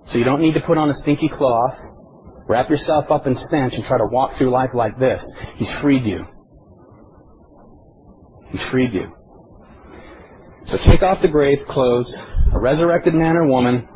So 0.04 0.18
you 0.18 0.24
don't 0.24 0.42
need 0.42 0.56
to 0.56 0.62
put 0.62 0.78
on 0.78 0.90
a 0.90 0.94
stinky 0.94 1.28
cloth, 1.28 1.80
wrap 2.48 2.70
yourself 2.70 3.12
up 3.12 3.28
in 3.28 3.36
stench, 3.36 3.76
and 3.76 3.86
try 3.86 3.98
to 3.98 4.08
walk 4.08 4.34
through 4.34 4.52
life 4.52 4.74
like 4.74 4.98
this. 4.98 5.36
He's 5.56 5.72
freed 5.72 6.06
you. 6.06 6.26
He's 8.50 8.64
freed 8.64 8.94
you. 8.94 9.16
So 10.64 10.78
take 10.78 11.04
off 11.04 11.22
the 11.22 11.28
grave 11.28 11.66
clothes. 11.68 12.28
A 12.54 12.60
resurrected 12.60 13.14
man 13.14 13.36
or 13.36 13.48
woman 13.48 13.88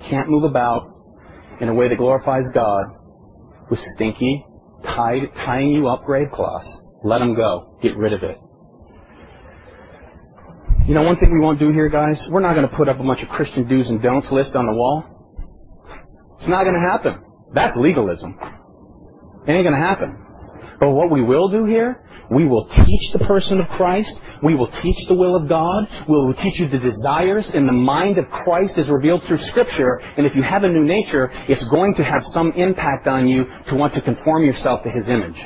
can't 0.00 0.28
move 0.28 0.44
about 0.44 0.92
in 1.60 1.68
a 1.68 1.74
way 1.74 1.88
that 1.88 1.96
glorifies 1.96 2.50
God 2.52 2.86
with 3.70 3.80
stinky, 3.80 4.44
tied, 4.82 5.34
tying 5.34 5.70
you 5.70 5.88
up 5.88 6.04
grave 6.04 6.30
clothes. 6.32 6.82
Let 7.02 7.18
them 7.18 7.34
go. 7.34 7.78
Get 7.80 7.96
rid 7.96 8.12
of 8.12 8.22
it. 8.22 8.38
You 10.86 10.94
know, 10.94 11.02
one 11.02 11.16
thing 11.16 11.32
we 11.32 11.40
won't 11.40 11.58
do 11.58 11.72
here, 11.72 11.88
guys, 11.88 12.28
we're 12.28 12.40
not 12.40 12.54
going 12.54 12.68
to 12.68 12.74
put 12.74 12.88
up 12.88 13.00
a 13.00 13.02
bunch 13.02 13.22
of 13.22 13.28
Christian 13.28 13.64
do's 13.64 13.90
and 13.90 14.00
don'ts 14.00 14.30
list 14.30 14.54
on 14.54 14.66
the 14.66 14.72
wall. 14.72 15.04
It's 16.36 16.48
not 16.48 16.64
going 16.64 16.74
to 16.74 16.90
happen. 16.90 17.24
That's 17.52 17.76
legalism. 17.76 18.38
It 19.46 19.52
ain't 19.52 19.64
going 19.64 19.80
to 19.80 19.84
happen. 19.84 20.16
But 20.78 20.90
what 20.90 21.10
we 21.10 21.22
will 21.22 21.48
do 21.48 21.64
here, 21.64 22.05
we 22.30 22.44
will 22.44 22.66
teach 22.66 23.12
the 23.12 23.20
person 23.20 23.60
of 23.60 23.68
Christ. 23.68 24.20
We 24.42 24.54
will 24.54 24.66
teach 24.68 25.06
the 25.06 25.14
will 25.14 25.36
of 25.36 25.48
God. 25.48 25.88
We 26.08 26.16
will 26.16 26.34
teach 26.34 26.58
you 26.58 26.66
the 26.66 26.78
desires 26.78 27.54
and 27.54 27.68
the 27.68 27.72
mind 27.72 28.18
of 28.18 28.30
Christ 28.30 28.78
as 28.78 28.90
revealed 28.90 29.22
through 29.22 29.38
Scripture. 29.38 30.00
And 30.16 30.26
if 30.26 30.34
you 30.34 30.42
have 30.42 30.64
a 30.64 30.68
new 30.68 30.84
nature, 30.84 31.30
it's 31.48 31.64
going 31.64 31.94
to 31.94 32.04
have 32.04 32.24
some 32.24 32.52
impact 32.52 33.06
on 33.06 33.28
you 33.28 33.46
to 33.66 33.76
want 33.76 33.94
to 33.94 34.00
conform 34.00 34.44
yourself 34.44 34.82
to 34.82 34.90
His 34.90 35.08
image 35.08 35.44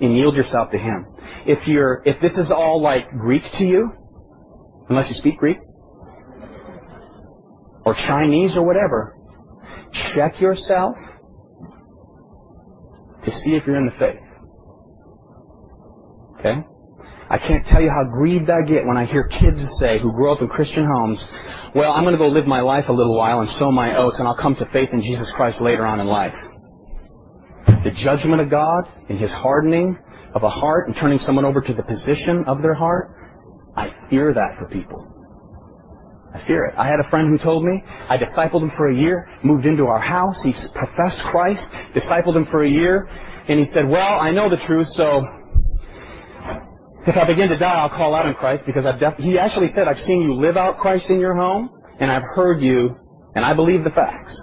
and 0.00 0.14
yield 0.14 0.36
yourself 0.36 0.70
to 0.72 0.78
Him. 0.78 1.06
If 1.46 1.66
you're, 1.66 2.02
if 2.04 2.20
this 2.20 2.38
is 2.38 2.50
all 2.50 2.80
like 2.80 3.08
Greek 3.10 3.50
to 3.52 3.66
you, 3.66 3.92
unless 4.88 5.08
you 5.08 5.14
speak 5.14 5.38
Greek, 5.38 5.58
or 7.84 7.94
Chinese 7.94 8.56
or 8.56 8.66
whatever, 8.66 9.16
check 9.92 10.40
yourself 10.40 10.96
to 13.22 13.30
see 13.30 13.56
if 13.56 13.66
you're 13.66 13.76
in 13.76 13.86
the 13.86 13.92
faith. 13.92 14.27
Okay? 16.38 16.62
I 17.30 17.36
can't 17.38 17.64
tell 17.64 17.82
you 17.82 17.90
how 17.90 18.04
grieved 18.04 18.48
I 18.48 18.62
get 18.62 18.86
when 18.86 18.96
I 18.96 19.04
hear 19.04 19.24
kids 19.24 19.78
say 19.78 19.98
who 19.98 20.12
grow 20.12 20.32
up 20.32 20.40
in 20.40 20.48
Christian 20.48 20.86
homes, 20.90 21.30
well, 21.74 21.92
I'm 21.92 22.02
going 22.02 22.14
to 22.14 22.18
go 22.18 22.28
live 22.28 22.46
my 22.46 22.60
life 22.60 22.88
a 22.88 22.92
little 22.92 23.16
while 23.16 23.40
and 23.40 23.50
sow 23.50 23.70
my 23.70 23.96
oats 23.96 24.18
and 24.18 24.26
I'll 24.26 24.36
come 24.36 24.54
to 24.56 24.64
faith 24.64 24.94
in 24.94 25.02
Jesus 25.02 25.30
Christ 25.30 25.60
later 25.60 25.86
on 25.86 26.00
in 26.00 26.06
life. 26.06 26.50
The 27.84 27.90
judgment 27.90 28.40
of 28.40 28.48
God 28.48 28.88
and 29.08 29.18
His 29.18 29.32
hardening 29.32 29.98
of 30.32 30.42
a 30.42 30.48
heart 30.48 30.86
and 30.86 30.96
turning 30.96 31.18
someone 31.18 31.44
over 31.44 31.60
to 31.60 31.74
the 31.74 31.82
position 31.82 32.44
of 32.44 32.62
their 32.62 32.74
heart, 32.74 33.14
I 33.76 33.92
fear 34.08 34.32
that 34.32 34.56
for 34.58 34.66
people. 34.66 35.06
I 36.32 36.38
fear 36.38 36.66
it. 36.66 36.74
I 36.76 36.86
had 36.86 37.00
a 37.00 37.04
friend 37.04 37.28
who 37.28 37.38
told 37.38 37.64
me, 37.64 37.82
I 38.08 38.16
discipled 38.16 38.62
him 38.62 38.70
for 38.70 38.88
a 38.88 38.94
year, 38.94 39.28
moved 39.42 39.66
into 39.66 39.86
our 39.86 39.98
house, 39.98 40.42
he 40.42 40.52
professed 40.52 41.20
Christ, 41.20 41.72
discipled 41.94 42.36
him 42.36 42.44
for 42.44 42.62
a 42.62 42.68
year, 42.68 43.08
and 43.48 43.58
he 43.58 43.64
said, 43.64 43.88
well, 43.88 44.20
I 44.20 44.30
know 44.30 44.48
the 44.48 44.58
truth, 44.58 44.88
so 44.88 45.22
if 47.08 47.16
I 47.16 47.24
begin 47.24 47.48
to 47.48 47.56
die, 47.56 47.74
I'll 47.74 47.88
call 47.88 48.14
out 48.14 48.26
in 48.26 48.34
Christ 48.34 48.66
because 48.66 48.86
I've 48.86 49.00
def-. 49.00 49.16
he 49.16 49.38
actually 49.38 49.68
said, 49.68 49.88
I've 49.88 50.00
seen 50.00 50.22
you 50.22 50.34
live 50.34 50.56
out 50.56 50.76
Christ 50.76 51.10
in 51.10 51.20
your 51.20 51.34
home, 51.34 51.70
and 51.98 52.10
I've 52.10 52.22
heard 52.22 52.62
you, 52.62 52.96
and 53.34 53.44
I 53.44 53.54
believe 53.54 53.84
the 53.84 53.90
facts. 53.90 54.38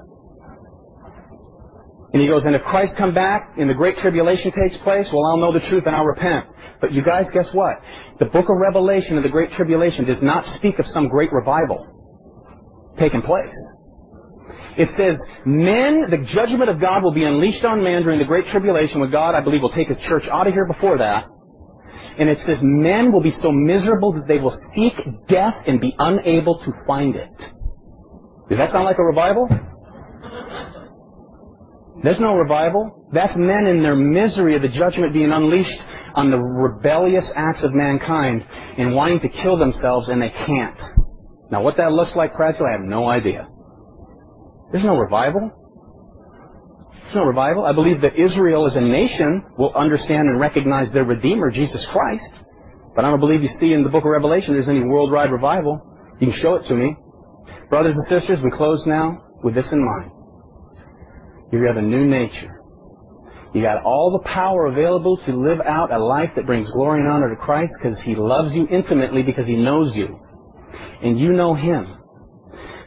And 2.14 2.22
he 2.22 2.30
goes, 2.30 2.46
and 2.46 2.56
if 2.56 2.64
Christ 2.64 2.96
come 2.96 3.14
back 3.14 3.56
and 3.58 3.70
the 3.70 3.74
great 3.74 3.98
tribulation 3.98 4.52
takes 4.52 4.78
place, 4.78 5.12
well, 5.12 5.26
I'll 5.26 5.38
know 5.38 5.52
the 5.52 5.60
truth 5.60 5.86
and 5.86 5.94
I'll 5.94 6.06
repent. 6.06 6.46
But 6.80 6.94
you 6.94 7.04
guys, 7.04 7.30
guess 7.30 7.54
what? 7.54 7.82
The 8.20 8.26
book 8.26 8.48
of 8.48 8.56
Revelation 8.56 9.18
and 9.18 9.26
the 9.26 9.30
great 9.30 9.52
tribulation 9.52 10.06
does 10.06 10.24
not 10.24 10.46
speak 10.46 10.80
of 10.80 10.88
some 10.88 11.10
great 11.10 11.34
revival 11.34 11.86
taking 12.96 13.22
place. 13.22 13.76
It 14.78 14.90
says, 14.90 15.30
men, 15.46 16.10
the 16.10 16.20
judgment 16.20 16.70
of 16.70 16.80
God 16.80 17.04
will 17.04 17.12
be 17.12 17.26
unleashed 17.26 17.66
on 17.66 17.84
man 17.84 18.04
during 18.04 18.20
the 18.20 18.26
great 18.26 18.46
tribulation 18.46 19.02
when 19.02 19.10
God, 19.10 19.36
I 19.36 19.42
believe, 19.42 19.62
will 19.62 19.68
take 19.68 19.90
his 19.90 20.00
church 20.00 20.30
out 20.30 20.48
of 20.48 20.54
here 20.54 20.66
before 20.66 21.00
that. 21.00 21.28
And 22.18 22.30
it 22.30 22.40
says, 22.40 22.64
men 22.64 23.12
will 23.12 23.22
be 23.22 23.32
so 23.32 23.52
miserable 23.52 24.14
that 24.14 24.28
they 24.28 24.40
will 24.40 24.52
seek 24.52 25.26
death 25.28 25.68
and 25.68 25.82
be 25.82 25.96
unable 26.00 26.60
to 26.60 26.72
find 26.88 27.16
it. 27.16 27.54
Does 28.48 28.58
that 28.60 28.70
sound 28.70 28.86
like 28.86 28.98
a 28.98 29.04
revival? 29.04 29.50
There's 32.02 32.22
no 32.22 32.36
revival. 32.36 33.08
That's 33.12 33.36
men 33.38 33.68
in 33.68 33.82
their 33.82 33.96
misery 33.96 34.56
of 34.56 34.62
the 34.62 34.68
judgment 34.68 35.14
being 35.14 35.32
unleashed 35.32 35.82
on 36.14 36.30
the 36.30 36.38
rebellious 36.38 37.34
acts 37.36 37.64
of 37.64 37.74
mankind 37.74 38.46
and 38.78 38.94
wanting 38.94 39.20
to 39.20 39.30
kill 39.30 39.58
themselves 39.58 40.10
and 40.10 40.22
they 40.22 40.30
can't. 40.30 40.96
Now 41.52 41.64
what 41.64 41.78
that 41.78 41.92
looks 41.92 42.16
like 42.16 42.34
practically, 42.34 42.68
I 42.70 42.78
have 42.78 42.86
no 42.86 43.08
idea. 43.08 43.48
There's 44.72 44.86
no 44.86 44.96
revival. 44.96 45.65
There's 47.06 47.16
no 47.16 47.26
revival. 47.26 47.66
I 47.66 47.72
believe 47.72 48.02
that 48.02 48.16
Israel 48.16 48.66
as 48.66 48.76
a 48.76 48.82
nation 48.82 49.46
will 49.58 49.74
understand 49.74 50.28
and 50.28 50.40
recognize 50.40 50.92
their 50.92 51.06
Redeemer, 51.06 51.52
Jesus 51.52 51.86
Christ. 51.86 52.44
But 52.96 53.06
I 53.06 53.10
don't 53.10 53.20
believe 53.20 53.42
you 53.42 53.48
see 53.48 53.74
in 53.74 53.84
the 53.84 53.90
book 53.90 54.06
of 54.06 54.12
Revelation 54.12 54.54
there's 54.54 54.70
any 54.70 54.84
worldwide 54.84 55.32
revival. 55.32 55.82
You 56.20 56.28
can 56.28 56.32
show 56.32 56.56
it 56.56 56.66
to 56.66 56.76
me. 56.76 56.96
Brothers 57.70 57.96
and 57.96 58.06
sisters, 58.06 58.42
we 58.42 58.50
close 58.50 58.88
now 58.88 59.24
with 59.44 59.54
this 59.54 59.72
in 59.72 59.84
mind. 59.84 60.12
You 61.52 61.64
have 61.68 61.78
a 61.78 61.82
new 61.82 62.06
nature. 62.06 62.60
You 63.54 63.62
got 63.62 63.84
all 63.84 64.12
the 64.12 64.28
power 64.28 64.66
available 64.66 65.18
to 65.18 65.32
live 65.32 65.62
out 65.62 65.92
a 65.92 66.00
life 66.00 66.36
that 66.36 66.46
brings 66.46 66.72
glory 66.72 67.00
and 67.00 67.10
honor 67.10 67.30
to 67.30 67.36
Christ 67.36 67.78
because 67.80 68.02
He 68.02 68.16
loves 68.16 68.58
you 68.58 68.68
intimately 68.70 69.24
because 69.24 69.48
He 69.48 69.56
knows 69.56 69.96
you. 69.96 70.20
And 71.02 71.20
you 71.20 71.32
know 71.34 71.54
Him. 71.54 71.88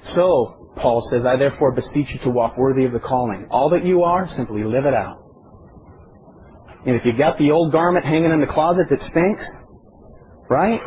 So, 0.03 0.58
Paul 0.79 1.03
says, 1.03 1.27
I 1.27 1.37
therefore 1.37 1.73
beseech 1.73 2.15
you 2.15 2.21
to 2.21 2.31
walk 2.31 2.57
worthy 2.57 2.85
of 2.85 2.93
the 2.93 3.01
calling. 3.01 3.49
All 3.51 3.71
that 3.71 3.85
you 3.85 4.05
are, 4.05 4.27
simply 4.27 4.65
live 4.65 4.87
it 4.87 4.95
out. 4.95 5.25
And 6.87 6.97
if 6.97 7.05
you've 7.05 7.19
got 7.19 7.37
the 7.37 7.51
old 7.51 7.73
garment 7.73 8.05
hanging 8.05 8.31
in 8.31 8.41
the 8.41 8.47
closet 8.47 8.89
that 8.91 9.01
stinks, 9.01 9.65
right? 10.49 10.81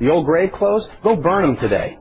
The 0.00 0.10
old 0.10 0.26
grave 0.26 0.52
clothes, 0.52 0.90
go 1.02 1.14
burn 1.16 1.46
them 1.46 1.56
today. 1.56 1.98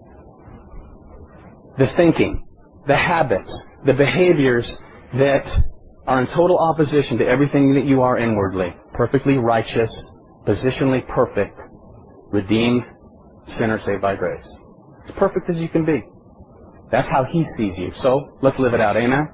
The 1.78 1.88
thinking, 1.88 2.48
the 2.88 2.96
habits, 2.96 3.68
the 3.84 3.94
behaviors 3.94 4.82
that 5.14 5.56
are 6.08 6.22
in 6.22 6.28
total 6.28 6.58
opposition 6.58 7.18
to 7.20 7.28
everything 7.28 7.76
that 7.76 7.86
you 7.86 8.02
are 8.02 8.18
inwardly. 8.18 8.76
Perfectly 8.94 9.38
righteous, 9.38 10.14
positionally 10.46 11.08
perfect, 11.08 11.60
redeemed, 12.32 12.84
sinner 13.46 13.78
saved 13.78 14.02
by 14.02 14.16
grace. 14.16 14.60
As 15.04 15.12
perfect 15.12 15.50
as 15.50 15.62
you 15.62 15.68
can 15.68 15.86
be. 15.86 16.04
That's 16.92 17.10
how 17.10 17.24
he 17.24 17.44
sees 17.44 17.80
you. 17.80 17.92
So 17.92 18.38
let's 18.42 18.60
live 18.60 18.74
it 18.74 18.82
out. 18.82 18.98
Amen? 18.98 19.30